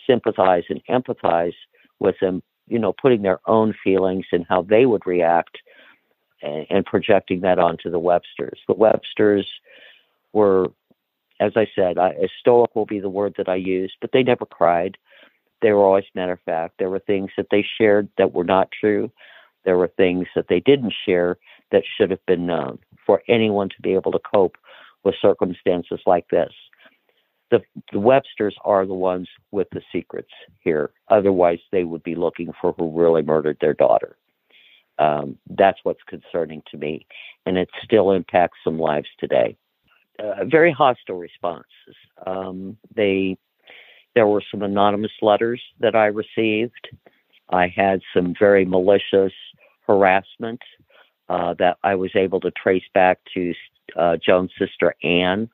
sympathize 0.07 0.63
and 0.69 0.81
empathize 0.89 1.55
with 1.99 2.15
them, 2.21 2.45
you 2.69 2.79
know, 2.79 2.93
putting 2.93 3.23
their 3.23 3.41
own 3.47 3.75
feelings 3.83 4.27
and 4.31 4.47
how 4.49 4.63
they 4.63 4.87
would 4.87 5.05
react 5.09 5.59
and, 6.41 6.67
and 6.71 6.87
projecting 6.87 7.41
that 7.41 7.59
onto 7.59 7.91
the 7.91 7.99
Websters. 7.99 8.59
The 8.69 8.75
Websters 8.75 9.47
were, 10.33 10.71
as 11.41 11.53
I 11.57 11.67
said, 11.75 11.99
I, 11.99 12.15
stoic 12.41 12.75
will 12.75 12.87
be 12.87 13.01
the 13.01 13.09
word 13.09 13.35
that 13.39 13.49
I 13.49 13.57
use, 13.57 13.93
but 14.01 14.11
they 14.13 14.23
never 14.23 14.47
cried. 14.47 14.97
They 15.63 15.73
were 15.73 15.85
always 15.85 16.05
matter 16.15 16.33
of 16.33 16.41
fact. 16.41 16.75
There 16.79 16.91
were 16.91 16.99
things 17.01 17.31
that 17.37 17.49
they 17.51 17.65
shared 17.79 18.09
that 18.19 18.33
were 18.33 18.45
not 18.45 18.69
true. 18.79 19.11
There 19.65 19.77
were 19.77 19.91
things 19.97 20.27
that 20.35 20.47
they 20.49 20.61
didn't 20.61 20.95
share 21.05 21.39
that 21.73 21.83
should 21.97 22.11
have 22.11 22.25
been 22.27 22.47
known 22.47 22.79
for 23.05 23.23
anyone 23.29 23.69
to 23.71 23.83
be 23.83 23.95
able 23.95 24.13
to 24.13 24.19
cope 24.19 24.57
with 25.05 25.15
circumstances 25.21 26.01
like 26.07 26.29
this. 26.29 26.53
The, 27.51 27.61
the 27.93 27.99
Websters 27.99 28.55
are 28.65 28.87
the 28.87 28.95
ones 28.95 29.29
with 29.53 29.69
the 29.71 29.83
secrets 29.93 30.33
here. 30.61 30.91
Otherwise, 31.09 31.61
they 31.71 31.85
would 31.85 32.03
be 32.03 32.17
looking 32.17 32.53
for 32.61 32.73
who 32.73 32.91
really 32.99 33.23
murdered 33.23 33.59
their 33.61 33.75
daughter. 33.75 34.17
Um, 34.99 35.39
that's 35.51 35.79
what's 35.83 36.03
concerning 36.09 36.63
to 36.71 36.79
me, 36.79 37.07
and 37.45 37.57
it 37.59 37.69
still 37.85 38.13
impacts 38.13 38.59
some 38.65 38.79
lives 38.79 39.09
today. 39.21 39.57
Uh, 40.19 40.45
very 40.47 40.73
hostile 40.73 41.17
responses. 41.17 41.97
Um, 42.27 42.77
they 42.95 43.37
there 44.15 44.27
were 44.27 44.43
some 44.51 44.63
anonymous 44.63 45.13
letters 45.21 45.63
that 45.81 45.95
I 45.95 46.07
received. 46.07 46.89
I 47.51 47.69
had 47.69 48.01
some 48.15 48.35
very 48.39 48.65
malicious 48.65 49.33
harassment 49.87 50.61
uh, 51.29 51.55
that 51.59 51.77
I 51.83 51.97
was 51.97 52.11
able 52.15 52.41
to 52.41 52.51
trace 52.53 52.85
back 52.95 53.19
to 53.35 53.53
uh, 53.95 54.17
Joan's 54.25 54.53
sister 54.59 54.95
Anne. 55.03 55.51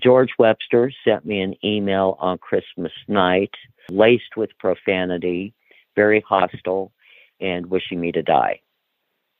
George 0.00 0.30
Webster 0.38 0.92
sent 1.04 1.26
me 1.26 1.40
an 1.40 1.54
email 1.64 2.16
on 2.20 2.38
Christmas 2.38 2.92
night, 3.08 3.50
laced 3.90 4.36
with 4.36 4.50
profanity, 4.60 5.52
very 5.96 6.20
hostile, 6.20 6.92
and 7.40 7.66
wishing 7.66 8.00
me 8.00 8.12
to 8.12 8.22
die. 8.22 8.60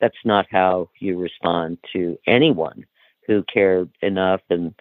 That's 0.01 0.17
not 0.25 0.47
how 0.51 0.91
you 0.99 1.19
respond 1.19 1.79
to 1.93 2.19
anyone 2.27 2.85
who 3.27 3.45
cared 3.53 3.91
enough 4.03 4.41
and 4.51 4.75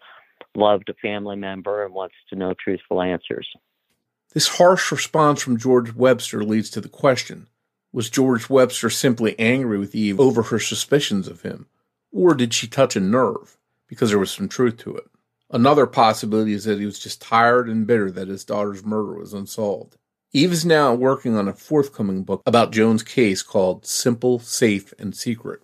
loved 0.56 0.90
a 0.90 0.94
family 0.96 1.36
member 1.36 1.84
and 1.84 1.94
wants 1.94 2.16
to 2.30 2.36
know 2.36 2.54
truthful 2.54 3.02
answers. 3.02 3.48
This 4.34 4.48
harsh 4.48 4.92
response 4.92 5.42
from 5.42 5.58
George 5.58 5.94
Webster 5.94 6.44
leads 6.44 6.70
to 6.72 6.82
the 6.82 6.90
question 6.90 7.48
was 7.94 8.10
George 8.10 8.50
Webster 8.50 8.90
simply 8.90 9.40
angry 9.40 9.78
with 9.78 9.96
Eve 9.96 10.20
over 10.20 10.44
her 10.44 10.60
suspicions 10.60 11.30
of 11.30 11.44
him? 11.44 11.68
Or 12.12 12.34
did 12.34 12.54
she 12.54 12.68
touch 12.68 12.98
a 12.98 13.00
nerve 13.00 13.58
because 13.88 14.10
there 14.10 14.20
was 14.20 14.32
some 14.32 14.50
truth 14.50 14.76
to 14.80 14.98
it? 14.98 15.06
Another 15.50 15.86
possibility 15.86 16.52
is 16.52 16.66
that 16.66 16.80
he 16.80 16.86
was 16.86 17.00
just 17.00 17.22
tired 17.22 17.70
and 17.70 17.88
bitter 17.88 18.12
that 18.12 18.28
his 18.28 18.44
daughter's 18.44 18.84
murder 18.84 19.14
was 19.14 19.34
unsolved. 19.34 19.96
Eve 20.34 20.52
is 20.52 20.66
now 20.66 20.94
working 20.94 21.38
on 21.38 21.48
a 21.48 21.54
forthcoming 21.54 22.24
book 22.24 22.42
about 22.46 22.74
Joan's 22.74 23.04
case 23.04 23.42
called 23.42 23.86
Simple, 23.86 24.40
Safe, 24.40 24.94
and 25.00 25.16
Secret. 25.16 25.62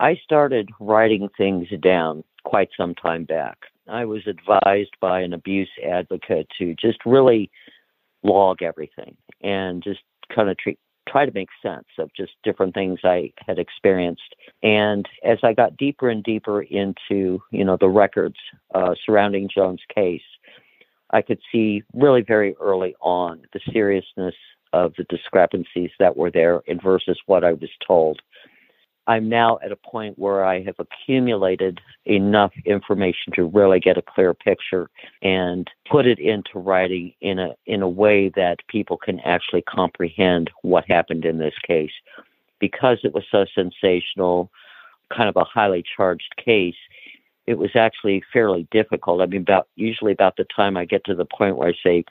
I 0.00 0.16
started 0.22 0.70
writing 0.78 1.28
things 1.36 1.68
down 1.82 2.22
quite 2.44 2.68
some 2.76 2.94
time 2.94 3.24
back. 3.24 3.58
I 3.88 4.04
was 4.04 4.22
advised 4.26 4.96
by 5.00 5.20
an 5.20 5.32
abuse 5.32 5.70
advocate 5.84 6.46
to 6.58 6.74
just 6.74 6.98
really 7.04 7.50
log 8.22 8.62
everything 8.62 9.16
and 9.42 9.82
just 9.82 10.00
kind 10.34 10.50
of 10.50 10.58
treat, 10.58 10.78
try 11.08 11.24
to 11.24 11.32
make 11.32 11.48
sense 11.62 11.86
of 11.98 12.10
just 12.14 12.32
different 12.44 12.74
things 12.74 13.00
I 13.02 13.32
had 13.46 13.58
experienced. 13.58 14.34
And 14.62 15.06
as 15.24 15.38
I 15.42 15.52
got 15.52 15.76
deeper 15.76 16.10
and 16.10 16.22
deeper 16.22 16.62
into, 16.62 17.42
you 17.50 17.64
know, 17.64 17.76
the 17.80 17.88
records 17.88 18.36
uh, 18.74 18.94
surrounding 19.04 19.48
Joan's 19.52 19.82
case, 19.94 20.22
I 21.10 21.22
could 21.22 21.40
see 21.50 21.82
really 21.94 22.22
very 22.22 22.54
early 22.60 22.94
on 23.00 23.42
the 23.52 23.60
seriousness 23.72 24.34
of 24.74 24.92
the 24.98 25.04
discrepancies 25.04 25.90
that 25.98 26.16
were 26.16 26.30
there 26.30 26.60
in 26.66 26.78
versus 26.78 27.18
what 27.26 27.42
I 27.42 27.54
was 27.54 27.70
told. 27.86 28.20
I'm 29.08 29.30
now 29.30 29.58
at 29.64 29.72
a 29.72 29.76
point 29.76 30.18
where 30.18 30.44
I 30.44 30.62
have 30.64 30.76
accumulated 30.78 31.80
enough 32.04 32.52
information 32.66 33.32
to 33.34 33.46
really 33.46 33.80
get 33.80 33.96
a 33.96 34.02
clear 34.02 34.34
picture 34.34 34.90
and 35.22 35.68
put 35.90 36.06
it 36.06 36.18
into 36.18 36.58
writing 36.58 37.14
in 37.22 37.38
a 37.38 37.54
in 37.64 37.80
a 37.80 37.88
way 37.88 38.28
that 38.36 38.58
people 38.68 38.98
can 38.98 39.18
actually 39.20 39.62
comprehend 39.62 40.50
what 40.62 40.84
happened 40.86 41.24
in 41.24 41.38
this 41.38 41.54
case. 41.66 41.90
Because 42.60 42.98
it 43.02 43.14
was 43.14 43.24
so 43.30 43.46
sensational, 43.54 44.50
kind 45.14 45.30
of 45.30 45.36
a 45.36 45.44
highly 45.44 45.82
charged 45.96 46.34
case, 46.44 46.76
it 47.46 47.56
was 47.56 47.70
actually 47.74 48.22
fairly 48.30 48.68
difficult. 48.70 49.22
I 49.22 49.26
mean, 49.26 49.40
about 49.40 49.68
usually 49.74 50.12
about 50.12 50.36
the 50.36 50.44
time 50.54 50.76
I 50.76 50.84
get 50.84 51.02
to 51.06 51.14
the 51.14 51.24
point 51.24 51.56
where 51.56 51.68
I 51.68 51.74
say, 51.82 52.04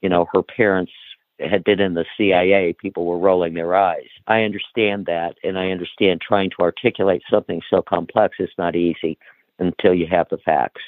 you 0.00 0.08
know, 0.08 0.26
her 0.34 0.42
parents 0.42 0.92
had 1.40 1.64
been 1.64 1.80
in 1.80 1.94
the 1.94 2.04
CIA, 2.16 2.72
people 2.72 3.06
were 3.06 3.18
rolling 3.18 3.54
their 3.54 3.74
eyes. 3.74 4.08
I 4.26 4.42
understand 4.42 5.06
that, 5.06 5.36
and 5.42 5.58
I 5.58 5.70
understand 5.70 6.20
trying 6.20 6.50
to 6.50 6.62
articulate 6.62 7.22
something 7.30 7.62
so 7.68 7.82
complex 7.82 8.36
is 8.38 8.50
not 8.58 8.76
easy 8.76 9.18
until 9.58 9.94
you 9.94 10.06
have 10.06 10.28
the 10.30 10.38
facts. 10.38 10.82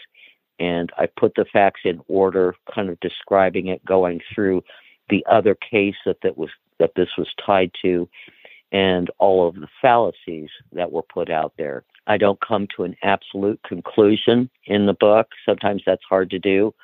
And 0.59 0.91
I 0.99 1.07
put 1.07 1.35
the 1.35 1.45
facts 1.45 1.81
in 1.85 2.01
order, 2.09 2.55
kind 2.73 2.89
of 2.89 3.01
describing 3.01 3.69
it, 3.69 3.85
going 3.85 4.21
through 4.35 4.63
the 5.09 5.25
other 5.31 5.55
case 5.55 5.97
that, 6.07 6.19
that 6.23 6.37
was 6.37 6.51
that 6.79 6.93
this 6.97 7.11
was 7.17 7.29
tied 7.45 7.71
to, 7.83 8.09
and 8.73 9.11
all 9.19 9.47
of 9.47 9.55
the 9.55 9.69
fallacies 9.81 10.51
that 10.73 10.91
were 10.91 11.03
put 11.03 11.31
out 11.31 11.53
there. 11.57 11.85
I 12.07 12.17
don't 12.17 12.41
come 12.41 12.67
to 12.77 12.85
an 12.85 12.97
absolute 13.03 13.61
conclusion 13.63 14.51
in 14.65 14.87
the 14.87 14.95
book. 14.95 15.29
Sometimes 15.47 15.83
that's 15.87 16.03
hard 16.09 16.31
to 16.31 16.39
do 16.39 16.75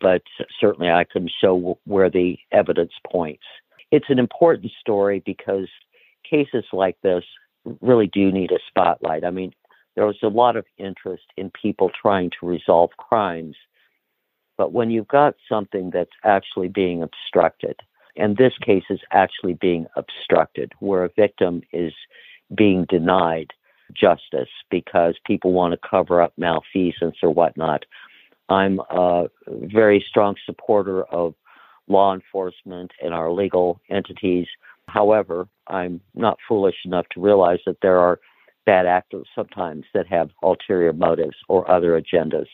but 0.00 0.22
certainly 0.60 0.90
I 0.90 1.04
can 1.04 1.28
show 1.40 1.78
where 1.84 2.10
the 2.10 2.38
evidence 2.52 2.92
points. 3.10 3.44
It's 3.90 4.06
an 4.08 4.18
important 4.18 4.72
story 4.80 5.22
because 5.24 5.68
cases 6.28 6.64
like 6.72 6.96
this 7.02 7.24
really 7.80 8.06
do 8.06 8.30
need 8.30 8.52
a 8.52 8.58
spotlight. 8.68 9.24
I 9.24 9.30
mean, 9.30 9.52
there 9.94 10.06
was 10.06 10.18
a 10.22 10.28
lot 10.28 10.56
of 10.56 10.66
interest 10.78 11.24
in 11.36 11.50
people 11.50 11.90
trying 12.00 12.30
to 12.38 12.46
resolve 12.46 12.90
crimes, 12.98 13.56
but 14.58 14.72
when 14.72 14.90
you've 14.90 15.08
got 15.08 15.34
something 15.48 15.90
that's 15.92 16.10
actually 16.24 16.68
being 16.68 17.02
obstructed, 17.02 17.76
and 18.16 18.36
this 18.36 18.52
case 18.64 18.84
is 18.90 19.00
actually 19.10 19.54
being 19.54 19.86
obstructed, 19.96 20.72
where 20.80 21.04
a 21.04 21.10
victim 21.16 21.62
is 21.72 21.92
being 22.54 22.86
denied 22.88 23.52
justice 23.94 24.48
because 24.70 25.16
people 25.26 25.52
want 25.52 25.72
to 25.72 25.88
cover 25.88 26.20
up 26.20 26.32
malfeasance 26.36 27.16
or 27.22 27.30
whatnot, 27.30 27.84
I'm 28.48 28.80
a 28.90 29.26
very 29.48 30.04
strong 30.08 30.36
supporter 30.44 31.04
of 31.04 31.34
law 31.88 32.14
enforcement 32.14 32.92
and 33.02 33.12
our 33.14 33.30
legal 33.30 33.80
entities. 33.90 34.46
However, 34.88 35.48
I'm 35.66 36.00
not 36.14 36.38
foolish 36.48 36.76
enough 36.84 37.06
to 37.12 37.20
realize 37.20 37.58
that 37.66 37.78
there 37.82 37.98
are 37.98 38.20
bad 38.64 38.86
actors 38.86 39.26
sometimes 39.34 39.84
that 39.94 40.06
have 40.08 40.30
ulterior 40.42 40.92
motives 40.92 41.36
or 41.48 41.70
other 41.70 42.00
agendas. 42.00 42.46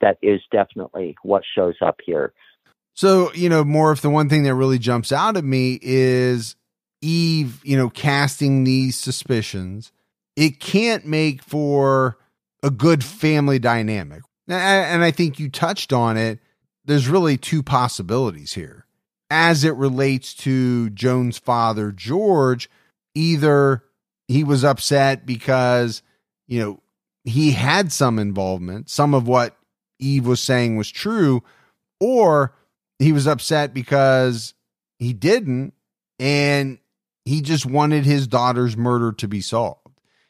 That 0.00 0.18
is 0.22 0.40
definitely 0.50 1.16
what 1.22 1.42
shows 1.54 1.76
up 1.80 2.00
here. 2.04 2.32
So, 2.94 3.32
you 3.34 3.48
know, 3.48 3.64
more 3.64 3.90
of 3.92 4.02
the 4.02 4.10
one 4.10 4.28
thing 4.28 4.44
that 4.44 4.54
really 4.54 4.78
jumps 4.78 5.12
out 5.12 5.36
at 5.36 5.44
me 5.44 5.78
is 5.82 6.56
Eve, 7.00 7.60
you 7.64 7.76
know, 7.76 7.90
casting 7.90 8.64
these 8.64 8.96
suspicions. 8.96 9.92
It 10.36 10.60
can't 10.60 11.06
make 11.06 11.42
for 11.42 12.18
a 12.62 12.70
good 12.70 13.04
family 13.04 13.58
dynamic 13.58 14.22
and 14.48 15.04
I 15.04 15.10
think 15.10 15.38
you 15.38 15.48
touched 15.48 15.92
on 15.92 16.16
it. 16.16 16.38
There's 16.84 17.08
really 17.08 17.36
two 17.36 17.62
possibilities 17.62 18.52
here. 18.52 18.86
As 19.30 19.64
it 19.64 19.74
relates 19.74 20.34
to 20.34 20.90
Joan's 20.90 21.38
father, 21.38 21.92
George, 21.92 22.68
either 23.14 23.82
he 24.28 24.44
was 24.44 24.64
upset 24.64 25.26
because, 25.26 26.02
you 26.46 26.60
know, 26.60 26.80
he 27.24 27.52
had 27.52 27.90
some 27.90 28.18
involvement, 28.18 28.90
some 28.90 29.14
of 29.14 29.26
what 29.26 29.56
Eve 29.98 30.26
was 30.26 30.40
saying 30.40 30.76
was 30.76 30.90
true, 30.90 31.42
or 32.00 32.54
he 32.98 33.12
was 33.12 33.26
upset 33.26 33.72
because 33.72 34.54
he 34.98 35.12
didn't 35.12 35.72
and 36.18 36.78
he 37.24 37.40
just 37.40 37.64
wanted 37.64 38.04
his 38.04 38.26
daughter's 38.26 38.76
murder 38.76 39.12
to 39.12 39.26
be 39.26 39.40
solved. 39.40 39.80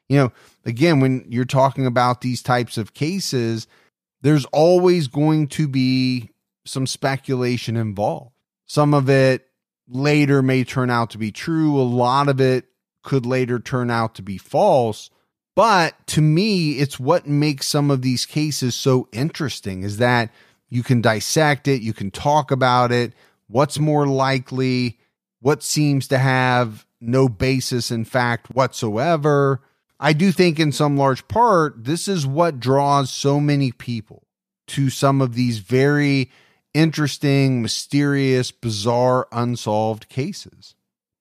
You 0.09 0.19
know, 0.19 0.33
again, 0.65 1.01
when 1.01 1.25
you're 1.29 1.45
talking 1.45 1.87
about 1.87 2.21
these 2.21 2.43
types 2.43 2.79
of 2.79 2.95
cases, 2.95 3.67
there's 4.25 4.47
always 4.47 5.07
going 5.07 5.47
to 5.49 5.69
be 5.69 6.31
some 6.65 6.87
speculation 6.87 7.77
involved. 7.77 8.33
Some 8.65 8.95
of 8.95 9.11
it 9.11 9.47
later 9.87 10.41
may 10.41 10.65
turn 10.65 10.89
out 10.89 11.11
to 11.11 11.19
be 11.19 11.31
true. 11.31 11.79
A 11.79 11.85
lot 11.85 12.31
of 12.31 12.41
it 12.41 12.65
could 13.03 13.27
later 13.27 13.59
turn 13.59 13.91
out 13.91 14.15
to 14.15 14.23
be 14.23 14.39
false. 14.39 15.11
But 15.55 16.07
to 16.09 16.23
me, 16.23 16.79
it's 16.79 16.99
what 16.99 17.27
makes 17.27 17.69
some 17.69 17.91
of 17.91 18.01
these 18.01 18.25
cases 18.25 18.75
so 18.75 19.09
interesting 19.13 19.83
is 19.83 19.99
that 19.99 20.31
you 20.71 20.83
can 20.83 21.03
dissect 21.03 21.69
it, 21.69 21.83
you 21.83 21.93
can 21.93 22.11
talk 22.11 22.51
about 22.51 22.93
it, 22.93 23.13
what's 23.47 23.79
more 23.79 24.07
likely, 24.07 24.99
what 25.41 25.63
seems 25.63 26.09
to 26.09 26.17
have 26.17 26.87
no 26.99 27.29
basis 27.29 27.91
in 27.91 28.07
fact 28.07 28.51
whatsoever. 28.51 29.61
I 30.05 30.13
do 30.13 30.33
think, 30.33 30.61
in 30.61 30.71
some 30.71 30.99
large 30.99 31.27
part, 31.29 31.83
this 31.83 32.09
is 32.09 32.27
what 32.27 32.61
draws 32.61 33.11
so 33.11 33.41
many 33.41 33.73
people 33.73 34.27
to 34.67 34.91
some 34.91 35.23
of 35.23 35.35
these 35.35 35.61
very 35.61 36.31
interesting, 36.75 37.63
mysterious, 37.63 38.51
bizarre, 38.51 39.27
unsolved 39.33 40.11
cases. 40.11 40.75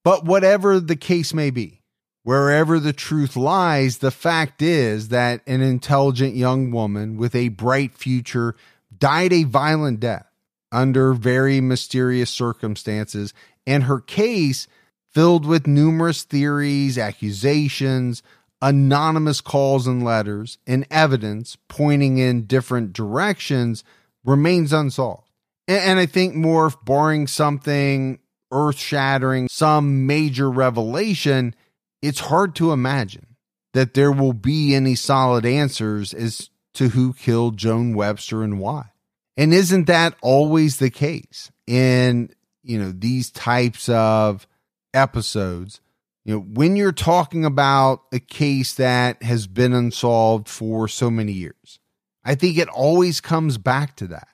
But 0.04 0.26
whatever 0.26 0.82
the 0.82 0.98
case 0.98 1.34
may 1.34 1.50
be, 1.50 1.82
wherever 2.24 2.78
the 2.78 2.92
truth 2.92 3.38
lies, 3.38 4.00
the 4.00 4.12
fact 4.12 4.62
is 4.62 5.08
that 5.08 5.40
an 5.48 5.62
intelligent 5.62 6.36
young 6.36 6.70
woman 6.70 7.16
with 7.16 7.36
a 7.36 7.48
bright 7.48 7.94
future 7.94 8.54
died 8.98 9.32
a 9.32 9.44
violent 9.44 10.02
death 10.02 10.28
under 10.74 11.14
very 11.14 11.62
mysterious 11.62 12.32
circumstances, 12.32 13.34
and 13.66 13.86
her 13.86 14.02
case 14.02 14.68
filled 15.10 15.46
with 15.46 15.68
numerous 15.68 16.24
theories, 16.24 16.98
accusations, 16.98 18.22
anonymous 18.64 19.42
calls 19.42 19.86
and 19.86 20.04
letters 20.04 20.58
and 20.66 20.88
evidence 20.90 21.58
pointing 21.68 22.18
in 22.18 22.46
different 22.46 22.94
directions 22.94 23.84
remains 24.24 24.72
unsolved. 24.72 25.30
And, 25.68 26.00
I 26.00 26.06
think 26.06 26.34
more 26.34 26.72
barring 26.84 27.28
something 27.28 28.20
earth 28.52 28.78
shattering, 28.78 29.50
some 29.50 30.08
major 30.08 30.50
revelation, 30.50 31.56
it's 32.02 32.20
hard 32.20 32.56
to 32.56 32.72
imagine 32.72 33.36
that 33.74 33.96
there 33.96 34.12
will 34.12 34.34
be 34.34 34.76
any 34.76 34.96
solid 34.96 35.46
answers 35.46 36.14
as 36.14 36.50
to 36.76 36.90
who 36.90 37.14
killed 37.14 37.58
Joan 37.58 37.94
Webster 37.94 38.44
and 38.44 38.60
why. 38.60 38.92
And 39.36 39.54
isn't 39.54 39.88
that 39.88 40.16
always 40.22 40.78
the 40.78 40.90
case 40.90 41.52
in, 41.68 42.30
you 42.62 42.78
know, 42.78 42.92
these 42.92 43.30
types 43.32 43.90
of 43.90 44.48
episodes? 44.94 45.82
You 46.26 46.36
know, 46.36 46.40
when 46.40 46.76
you're 46.76 46.94
talking 46.94 47.44
about 47.44 48.04
a 48.14 48.20
case 48.20 48.76
that 48.76 49.22
has 49.24 49.46
been 49.46 49.74
unsolved 49.74 50.48
for 50.48 50.88
so 50.88 51.12
many 51.12 51.34
years, 51.34 51.80
I 52.24 52.36
think 52.36 52.58
it 52.58 52.70
always 52.70 53.20
comes 53.20 53.58
back 53.58 53.98
to 53.98 54.08
that 54.08 54.30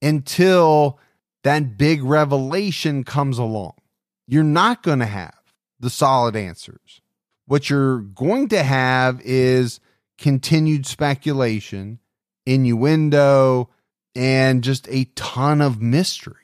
until 0.00 1.00
that 1.42 1.76
big 1.76 2.04
revelation 2.04 3.02
comes 3.02 3.38
along. 3.38 3.74
You're 4.28 4.44
not 4.44 4.82
going 4.82 5.00
to 5.00 5.06
have 5.06 5.34
the 5.80 5.90
solid 5.90 6.36
answers. 6.36 7.00
What 7.46 7.68
you're 7.68 7.98
going 7.98 8.48
to 8.48 8.62
have 8.62 9.20
is 9.22 9.80
continued 10.18 10.86
speculation, 10.86 11.98
innuendo, 12.46 13.70
and 14.14 14.62
just 14.62 14.86
a 14.88 15.04
ton 15.16 15.60
of 15.60 15.82
mystery. 15.82 16.36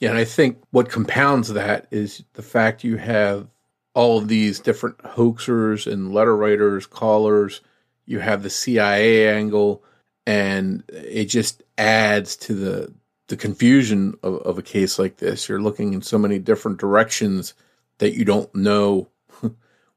Yeah, 0.00 0.10
and 0.10 0.18
I 0.18 0.24
think 0.24 0.58
what 0.70 0.88
compounds 0.88 1.52
that 1.52 1.86
is 1.90 2.24
the 2.32 2.42
fact 2.42 2.82
you 2.82 2.96
have 2.96 3.46
all 3.94 4.18
of 4.18 4.28
these 4.28 4.60
different 4.60 4.98
hoaxers 4.98 5.90
and 5.90 6.12
letter 6.12 6.36
writers, 6.36 6.86
callers. 6.86 7.60
You 8.06 8.20
have 8.20 8.42
the 8.42 8.50
CIA 8.50 9.28
angle, 9.28 9.82
and 10.26 10.82
it 10.88 11.26
just 11.26 11.62
adds 11.78 12.36
to 12.36 12.54
the 12.54 12.92
the 13.28 13.36
confusion 13.36 14.14
of, 14.22 14.34
of 14.42 14.58
a 14.58 14.62
case 14.62 14.98
like 14.98 15.16
this. 15.16 15.48
You're 15.48 15.62
looking 15.62 15.94
in 15.94 16.02
so 16.02 16.18
many 16.18 16.38
different 16.38 16.78
directions 16.78 17.54
that 17.98 18.14
you 18.14 18.26
don't 18.26 18.54
know 18.54 19.08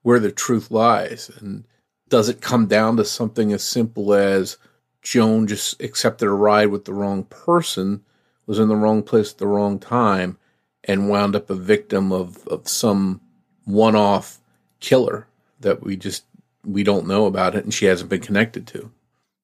where 0.04 0.20
the 0.20 0.32
truth 0.32 0.72
lies. 0.72 1.30
And 1.40 1.66
does 2.08 2.30
it 2.30 2.40
come 2.40 2.68
down 2.68 2.96
to 2.98 3.04
something 3.04 3.52
as 3.52 3.64
simple 3.64 4.14
as 4.14 4.58
Joan 5.02 5.48
just 5.48 5.82
accepted 5.82 6.28
a 6.28 6.32
ride 6.32 6.68
with 6.68 6.86
the 6.86 6.94
wrong 6.94 7.26
person, 7.26 8.06
was 8.46 8.58
in 8.60 8.70
the 8.70 8.76
wrong 8.76 9.04
place 9.04 9.34
at 9.34 9.38
the 9.38 9.48
wrong 9.48 9.80
time, 9.80 10.38
and 10.84 11.10
wound 11.10 11.36
up 11.36 11.50
a 11.50 11.56
victim 11.56 12.12
of, 12.12 12.48
of 12.48 12.70
some 12.70 13.20
one 13.66 13.96
off 13.96 14.40
killer 14.80 15.28
that 15.60 15.84
we 15.84 15.98
just 15.98 16.24
we 16.64 16.84
don't 16.84 17.08
know 17.08 17.26
about 17.26 17.56
it 17.56 17.64
and 17.64 17.74
she 17.74 17.86
hasn't 17.86 18.10
been 18.10 18.22
connected 18.22 18.66
to. 18.68 18.92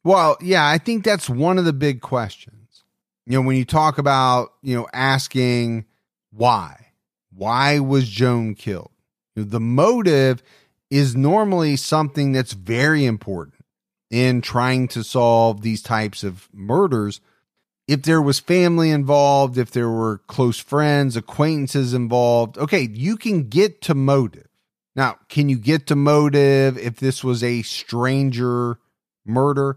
Well, 0.04 0.38
yeah, 0.42 0.68
I 0.68 0.78
think 0.78 1.04
that's 1.04 1.30
one 1.30 1.60
of 1.60 1.66
the 1.66 1.74
big 1.74 2.02
questions. 2.02 2.84
You 3.28 3.34
know, 3.34 3.46
when 3.46 3.56
you 3.56 3.66
talk 3.66 3.98
about, 3.98 4.54
you 4.64 4.76
know, 4.76 4.88
asking 4.94 5.86
why, 6.32 6.88
why 7.34 7.80
was 7.80 8.10
Joan 8.10 8.56
killed? 8.56 8.92
You 9.36 9.44
know, 9.44 9.50
the 9.50 9.60
motive 9.60 10.42
is 10.90 11.16
normally 11.16 11.76
something 11.76 12.32
that's 12.32 12.54
very 12.54 13.06
important 13.06 13.64
in 14.10 14.42
trying 14.42 14.88
to 14.90 15.04
solve 15.04 15.62
these 15.62 15.82
types 15.82 16.24
of 16.24 16.50
murders. 16.52 17.22
If 17.92 18.04
there 18.04 18.22
was 18.22 18.40
family 18.40 18.90
involved, 18.90 19.58
if 19.58 19.72
there 19.72 19.90
were 19.90 20.20
close 20.20 20.58
friends, 20.58 21.18
acquaintances 21.18 21.94
involved, 21.94 22.58
okay, 22.58 22.88
you 22.90 23.18
can 23.18 23.50
get 23.50 23.82
to 23.82 23.94
motive. 23.94 24.48
Now, 24.96 25.18
can 25.28 25.50
you 25.50 25.58
get 25.58 25.88
to 25.88 25.98
motive 25.98 26.78
if 26.78 27.02
this 27.02 27.22
was 27.22 27.44
a 27.44 27.64
stranger 27.64 28.80
murder? 29.26 29.76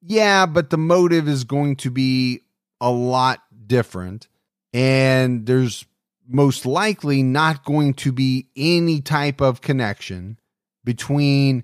Yeah, 0.00 0.46
but 0.46 0.70
the 0.70 0.76
motive 0.76 1.28
is 1.28 1.44
going 1.44 1.76
to 1.76 1.90
be 1.92 2.40
a 2.80 2.90
lot 2.90 3.44
different. 3.64 4.26
And 4.72 5.46
there's 5.46 5.86
most 6.26 6.66
likely 6.66 7.22
not 7.22 7.64
going 7.64 7.94
to 7.94 8.10
be 8.10 8.48
any 8.56 9.00
type 9.00 9.40
of 9.40 9.60
connection 9.60 10.36
between 10.82 11.62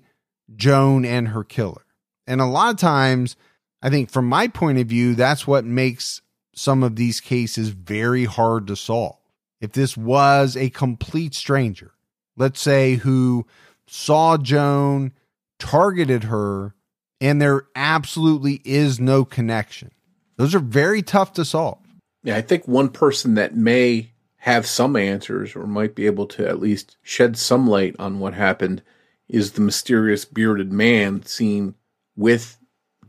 Joan 0.55 1.03
and 1.03 1.27
her 1.27 1.43
killer. 1.43 1.83
And 2.25 2.39
a 2.39 2.45
lot 2.45 2.73
of 2.73 2.79
times, 2.79 3.35
I 3.81 3.89
think 3.89 4.09
from 4.09 4.27
my 4.27 4.47
point 4.47 4.77
of 4.79 4.87
view, 4.87 5.15
that's 5.15 5.47
what 5.47 5.65
makes 5.65 6.21
some 6.53 6.83
of 6.83 6.95
these 6.95 7.21
cases 7.21 7.69
very 7.69 8.25
hard 8.25 8.67
to 8.67 8.75
solve. 8.75 9.17
If 9.61 9.71
this 9.71 9.95
was 9.95 10.57
a 10.57 10.69
complete 10.69 11.33
stranger, 11.33 11.93
let's 12.35 12.61
say, 12.61 12.95
who 12.95 13.45
saw 13.87 14.37
Joan, 14.37 15.13
targeted 15.57 16.25
her, 16.25 16.75
and 17.21 17.41
there 17.41 17.67
absolutely 17.75 18.61
is 18.63 18.99
no 18.99 19.25
connection, 19.25 19.91
those 20.37 20.55
are 20.55 20.59
very 20.59 21.01
tough 21.01 21.33
to 21.33 21.45
solve. 21.45 21.79
Yeah, 22.23 22.35
I 22.35 22.41
think 22.41 22.67
one 22.67 22.89
person 22.89 23.35
that 23.35 23.55
may 23.55 24.11
have 24.37 24.65
some 24.65 24.95
answers 24.95 25.55
or 25.55 25.67
might 25.67 25.95
be 25.95 26.05
able 26.05 26.25
to 26.27 26.47
at 26.47 26.59
least 26.59 26.97
shed 27.01 27.37
some 27.37 27.67
light 27.67 27.95
on 27.99 28.19
what 28.19 28.33
happened 28.33 28.81
is 29.27 29.51
the 29.51 29.61
mysterious 29.61 30.25
bearded 30.25 30.71
man 30.71 31.23
seen 31.23 31.75
with 32.15 32.58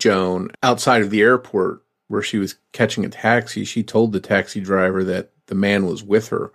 Joan 0.01 0.51
outside 0.63 1.03
of 1.03 1.11
the 1.11 1.21
airport 1.21 1.83
where 2.09 2.23
she 2.23 2.39
was 2.39 2.57
catching 2.73 3.05
a 3.05 3.09
taxi. 3.09 3.65
She 3.65 3.85
told 3.85 4.13
the 4.13 4.21
taxi 4.21 4.61
driver 4.61 5.05
that 5.05 5.31
the 5.47 5.55
man 5.55 5.87
was 5.87 6.03
with 6.03 6.29
her. 6.29 6.53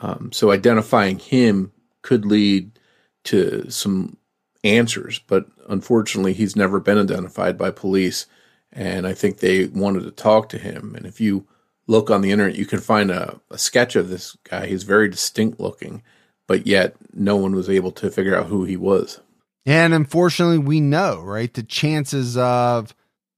Um, 0.00 0.30
so 0.32 0.50
identifying 0.50 1.18
him 1.18 1.72
could 2.02 2.26
lead 2.26 2.78
to 3.24 3.70
some 3.70 4.16
answers, 4.64 5.20
but 5.26 5.46
unfortunately, 5.68 6.32
he's 6.32 6.56
never 6.56 6.80
been 6.80 6.98
identified 6.98 7.56
by 7.56 7.70
police. 7.70 8.26
And 8.72 9.06
I 9.06 9.14
think 9.14 9.38
they 9.38 9.66
wanted 9.66 10.02
to 10.02 10.10
talk 10.10 10.48
to 10.50 10.58
him. 10.58 10.94
And 10.96 11.06
if 11.06 11.20
you 11.20 11.46
look 11.86 12.10
on 12.10 12.20
the 12.20 12.32
internet, 12.32 12.56
you 12.56 12.66
can 12.66 12.80
find 12.80 13.10
a, 13.10 13.40
a 13.50 13.58
sketch 13.58 13.96
of 13.96 14.08
this 14.08 14.36
guy. 14.44 14.66
He's 14.66 14.82
very 14.82 15.08
distinct 15.08 15.60
looking, 15.60 16.02
but 16.46 16.66
yet 16.66 16.96
no 17.12 17.36
one 17.36 17.54
was 17.54 17.70
able 17.70 17.92
to 17.92 18.10
figure 18.10 18.36
out 18.36 18.46
who 18.46 18.64
he 18.64 18.76
was. 18.76 19.20
And 19.66 19.92
unfortunately, 19.92 20.58
we 20.58 20.80
know, 20.80 21.20
right? 21.20 21.52
The 21.52 21.64
chances 21.64 22.36
of 22.36 22.94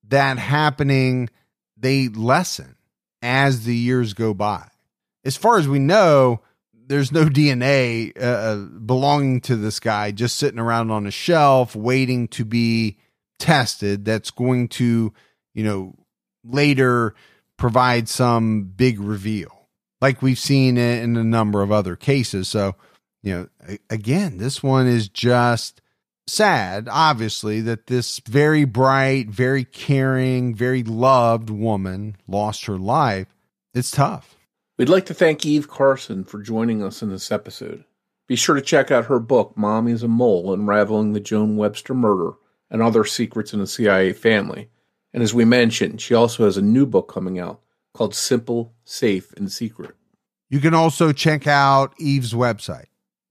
that 0.09 0.39
happening, 0.39 1.31
they 1.77 2.09
lessen 2.09 2.77
as 3.23 3.65
the 3.65 3.75
years 3.75 4.13
go 4.13 4.35
by. 4.35 4.69
As 5.25 5.37
far 5.37 5.59
as 5.59 5.67
we 5.67 5.79
know, 5.79 6.43
there's 6.73 7.11
no 7.11 7.25
DNA 7.27 8.17
uh, 8.17 8.25
uh, 8.25 8.57
belonging 8.57 9.41
to 9.43 9.57
this 9.57 9.81
guy 9.81 10.11
just 10.11 10.37
sitting 10.37 10.61
around 10.61 10.91
on 10.91 11.07
a 11.07 11.11
shelf 11.11 11.75
waiting 11.75 12.29
to 12.29 12.45
be 12.45 12.99
tested 13.39 14.05
that's 14.05 14.31
going 14.31 14.69
to, 14.69 15.13
you 15.55 15.65
know, 15.65 15.95
later 16.45 17.15
provide 17.57 18.09
some 18.09 18.65
big 18.65 19.01
reveal 19.01 19.59
like 20.01 20.23
we've 20.23 20.39
seen 20.39 20.77
in 20.77 21.17
a 21.17 21.25
number 21.25 21.63
of 21.63 21.73
other 21.73 21.97
cases. 21.97 22.49
So, 22.49 22.77
you 23.23 23.35
know, 23.35 23.79
again, 23.91 24.39
this 24.39 24.63
one 24.63 24.87
is 24.87 25.09
just 25.09 25.81
sad, 26.29 26.89
obviously, 26.91 27.61
that 27.63 27.87
this 27.87 28.21
very 28.21 28.65
bright, 28.65 29.29
very 29.29 29.65
caring, 29.65 30.55
very 30.55 30.83
loved 30.83 31.51
woman 31.51 32.17
lost 32.27 32.67
her 32.67 32.79
life. 32.79 33.35
It's 33.75 33.91
tough. 33.91 34.37
We'd 34.79 34.89
like 34.89 35.07
to 35.07 35.15
thank 35.15 35.45
Eve 35.45 35.69
Carson 35.69 36.25
for 36.25 36.41
joining 36.41 36.83
us 36.83 37.03
in 37.03 37.11
this 37.11 37.33
episode. 37.33 37.85
Be 38.29 38.37
sure 38.37 38.55
to 38.55 38.61
check 38.61 38.91
out 38.91 39.07
her 39.07 39.19
book, 39.19 39.55
Mommy's 39.57 40.03
a 40.03 40.09
Mole 40.09 40.53
Unraveling 40.53 41.15
the 41.15 41.21
Joan 41.21 41.57
Webster 41.57 41.95
Murder 41.95 42.33
and 42.71 42.83
Other 42.83 43.05
Secrets 43.05 43.53
in 43.53 43.61
the 43.61 43.67
CIA 43.67 44.13
Family. 44.13 44.69
And 45.13 45.23
as 45.23 45.33
we 45.33 45.45
mentioned, 45.45 46.01
she 46.01 46.15
also 46.15 46.45
has 46.45 46.57
a 46.57 46.63
new 46.63 46.87
book 46.87 47.13
coming 47.13 47.39
out 47.39 47.61
called 47.95 48.15
Simple, 48.15 48.75
Safe, 48.85 49.33
and 49.33 49.51
Secret. 49.51 49.95
You 50.51 50.61
can 50.61 50.75
also 50.75 51.13
check 51.13 51.47
out 51.47 51.95
Eve's 51.99 52.33
website, 52.33 52.87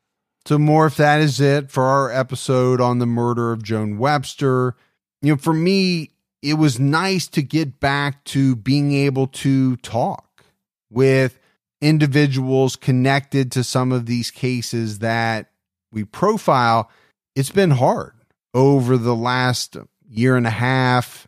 So, 0.45 0.57
Morph, 0.57 0.95
that 0.95 1.19
is 1.19 1.41
it 1.41 1.69
for 1.69 1.83
our 1.83 2.09
episode 2.09 2.79
on 2.79 2.99
the 2.99 3.05
murder 3.05 3.51
of 3.51 3.61
Joan 3.61 3.97
Webster. 3.97 4.77
You 5.21 5.33
know, 5.33 5.37
for 5.37 5.53
me, 5.53 6.11
it 6.41 6.53
was 6.53 6.79
nice 6.79 7.27
to 7.27 7.41
get 7.41 7.81
back 7.81 8.23
to 8.27 8.55
being 8.55 8.93
able 8.93 9.27
to 9.27 9.75
talk 9.75 10.45
with 10.89 11.37
individuals 11.81 12.77
connected 12.77 13.51
to 13.51 13.61
some 13.65 13.91
of 13.91 14.05
these 14.05 14.31
cases 14.31 14.99
that 14.99 15.49
we 15.93 16.03
profile. 16.03 16.89
It's 17.35 17.51
been 17.51 17.71
hard 17.71 18.13
over 18.53 18.97
the 18.97 19.15
last 19.15 19.77
year 20.09 20.35
and 20.35 20.45
a 20.45 20.51
half, 20.51 21.27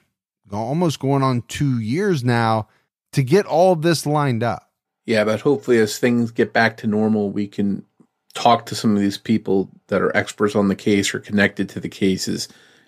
almost 0.51 0.99
going 0.99 1.23
on 1.23 1.43
two 1.47 1.79
years 1.79 2.23
now, 2.23 2.67
to 3.13 3.23
get 3.23 3.45
all 3.45 3.73
of 3.73 3.81
this 3.81 4.05
lined 4.05 4.43
up. 4.43 4.69
Yeah, 5.05 5.23
but 5.23 5.41
hopefully, 5.41 5.77
as 5.77 5.97
things 5.97 6.31
get 6.31 6.51
back 6.51 6.77
to 6.77 6.87
normal, 6.87 7.29
we 7.29 7.47
can 7.47 7.85
talk 8.33 8.65
to 8.65 8.75
some 8.75 8.95
of 8.95 9.01
these 9.01 9.17
people 9.17 9.69
that 9.87 10.01
are 10.01 10.15
experts 10.15 10.55
on 10.55 10.67
the 10.67 10.75
case 10.75 11.13
or 11.13 11.19
connected 11.19 11.69
to 11.69 11.79
the 11.79 11.89
cases. 11.89 12.47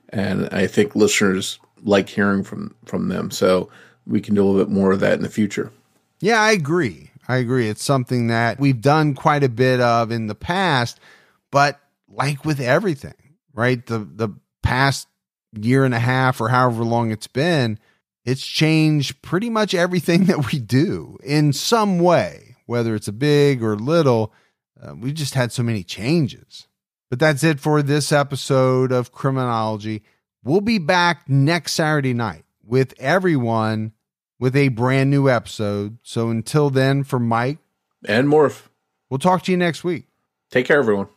And 0.10 0.50
I 0.52 0.68
think 0.68 0.96
listeners 0.96 1.60
like 1.84 2.10
hearing 2.10 2.44
from 2.44 2.76
from 2.86 3.10
them. 3.10 3.32
So 3.32 3.70
we 4.06 4.22
can 4.22 4.36
do 4.36 4.44
a 4.44 4.46
little 4.46 4.66
bit 4.66 4.74
more 4.74 4.92
of 4.92 5.00
that 5.02 5.14
in 5.14 5.22
the 5.22 5.30
future. 5.30 5.72
Yeah, 6.20 6.42
I 6.42 6.52
agree. 6.52 7.12
I 7.28 7.38
agree. 7.38 7.70
It's 7.70 7.84
something 7.84 8.28
that 8.28 8.60
we've 8.60 8.82
done 8.82 9.14
quite 9.14 9.44
a 9.44 9.50
bit 9.50 9.80
of 9.80 10.12
in 10.12 10.28
the 10.28 10.36
past, 10.36 11.00
but 11.52 11.80
like 12.08 12.46
with 12.46 12.60
everything, 12.60 13.36
right? 13.54 13.86
The 13.86 14.00
the 14.00 14.30
past 14.64 15.08
year 15.54 15.86
and 15.86 15.94
a 15.94 16.00
half 16.00 16.42
or 16.42 16.50
however 16.50 16.84
long 16.84 17.12
it's 17.12 17.28
been, 17.28 17.80
it's 18.26 18.46
changed 18.46 19.22
pretty 19.22 19.50
much 19.50 19.74
everything 19.74 20.26
that 20.26 20.52
we 20.52 20.60
do 20.60 21.18
in 21.24 21.54
some 21.54 22.00
way, 22.00 22.56
whether 22.66 22.96
it's 22.96 23.08
a 23.08 23.14
big 23.14 23.64
or 23.64 23.76
little. 23.76 24.34
Uh, 24.82 24.94
we've 24.96 25.16
just 25.16 25.34
had 25.34 25.52
so 25.52 25.64
many 25.64 25.84
changes. 25.84 26.68
But 27.10 27.20
that's 27.20 27.44
it 27.44 27.60
for 27.60 27.82
this 27.82 28.12
episode 28.12 28.92
of 28.92 29.14
Criminology. 29.14 30.04
We'll 30.44 30.62
be 30.62 30.78
back 30.78 31.28
next 31.30 31.74
Saturday 31.74 32.14
night 32.14 32.44
with 32.64 32.94
everyone 33.00 33.94
with 34.40 34.56
a 34.56 34.68
brand 34.70 35.10
new 35.10 35.30
episode. 35.30 35.98
So 36.04 36.30
until 36.30 36.70
then, 36.70 37.04
for 37.04 37.20
Mike 37.20 37.60
and 38.06 38.28
Morph, 38.28 38.68
we'll 39.10 39.20
talk 39.20 39.44
to 39.44 39.52
you 39.52 39.58
next 39.58 39.84
week. 39.84 40.06
Take 40.52 40.66
care, 40.66 40.80
everyone. 40.80 41.08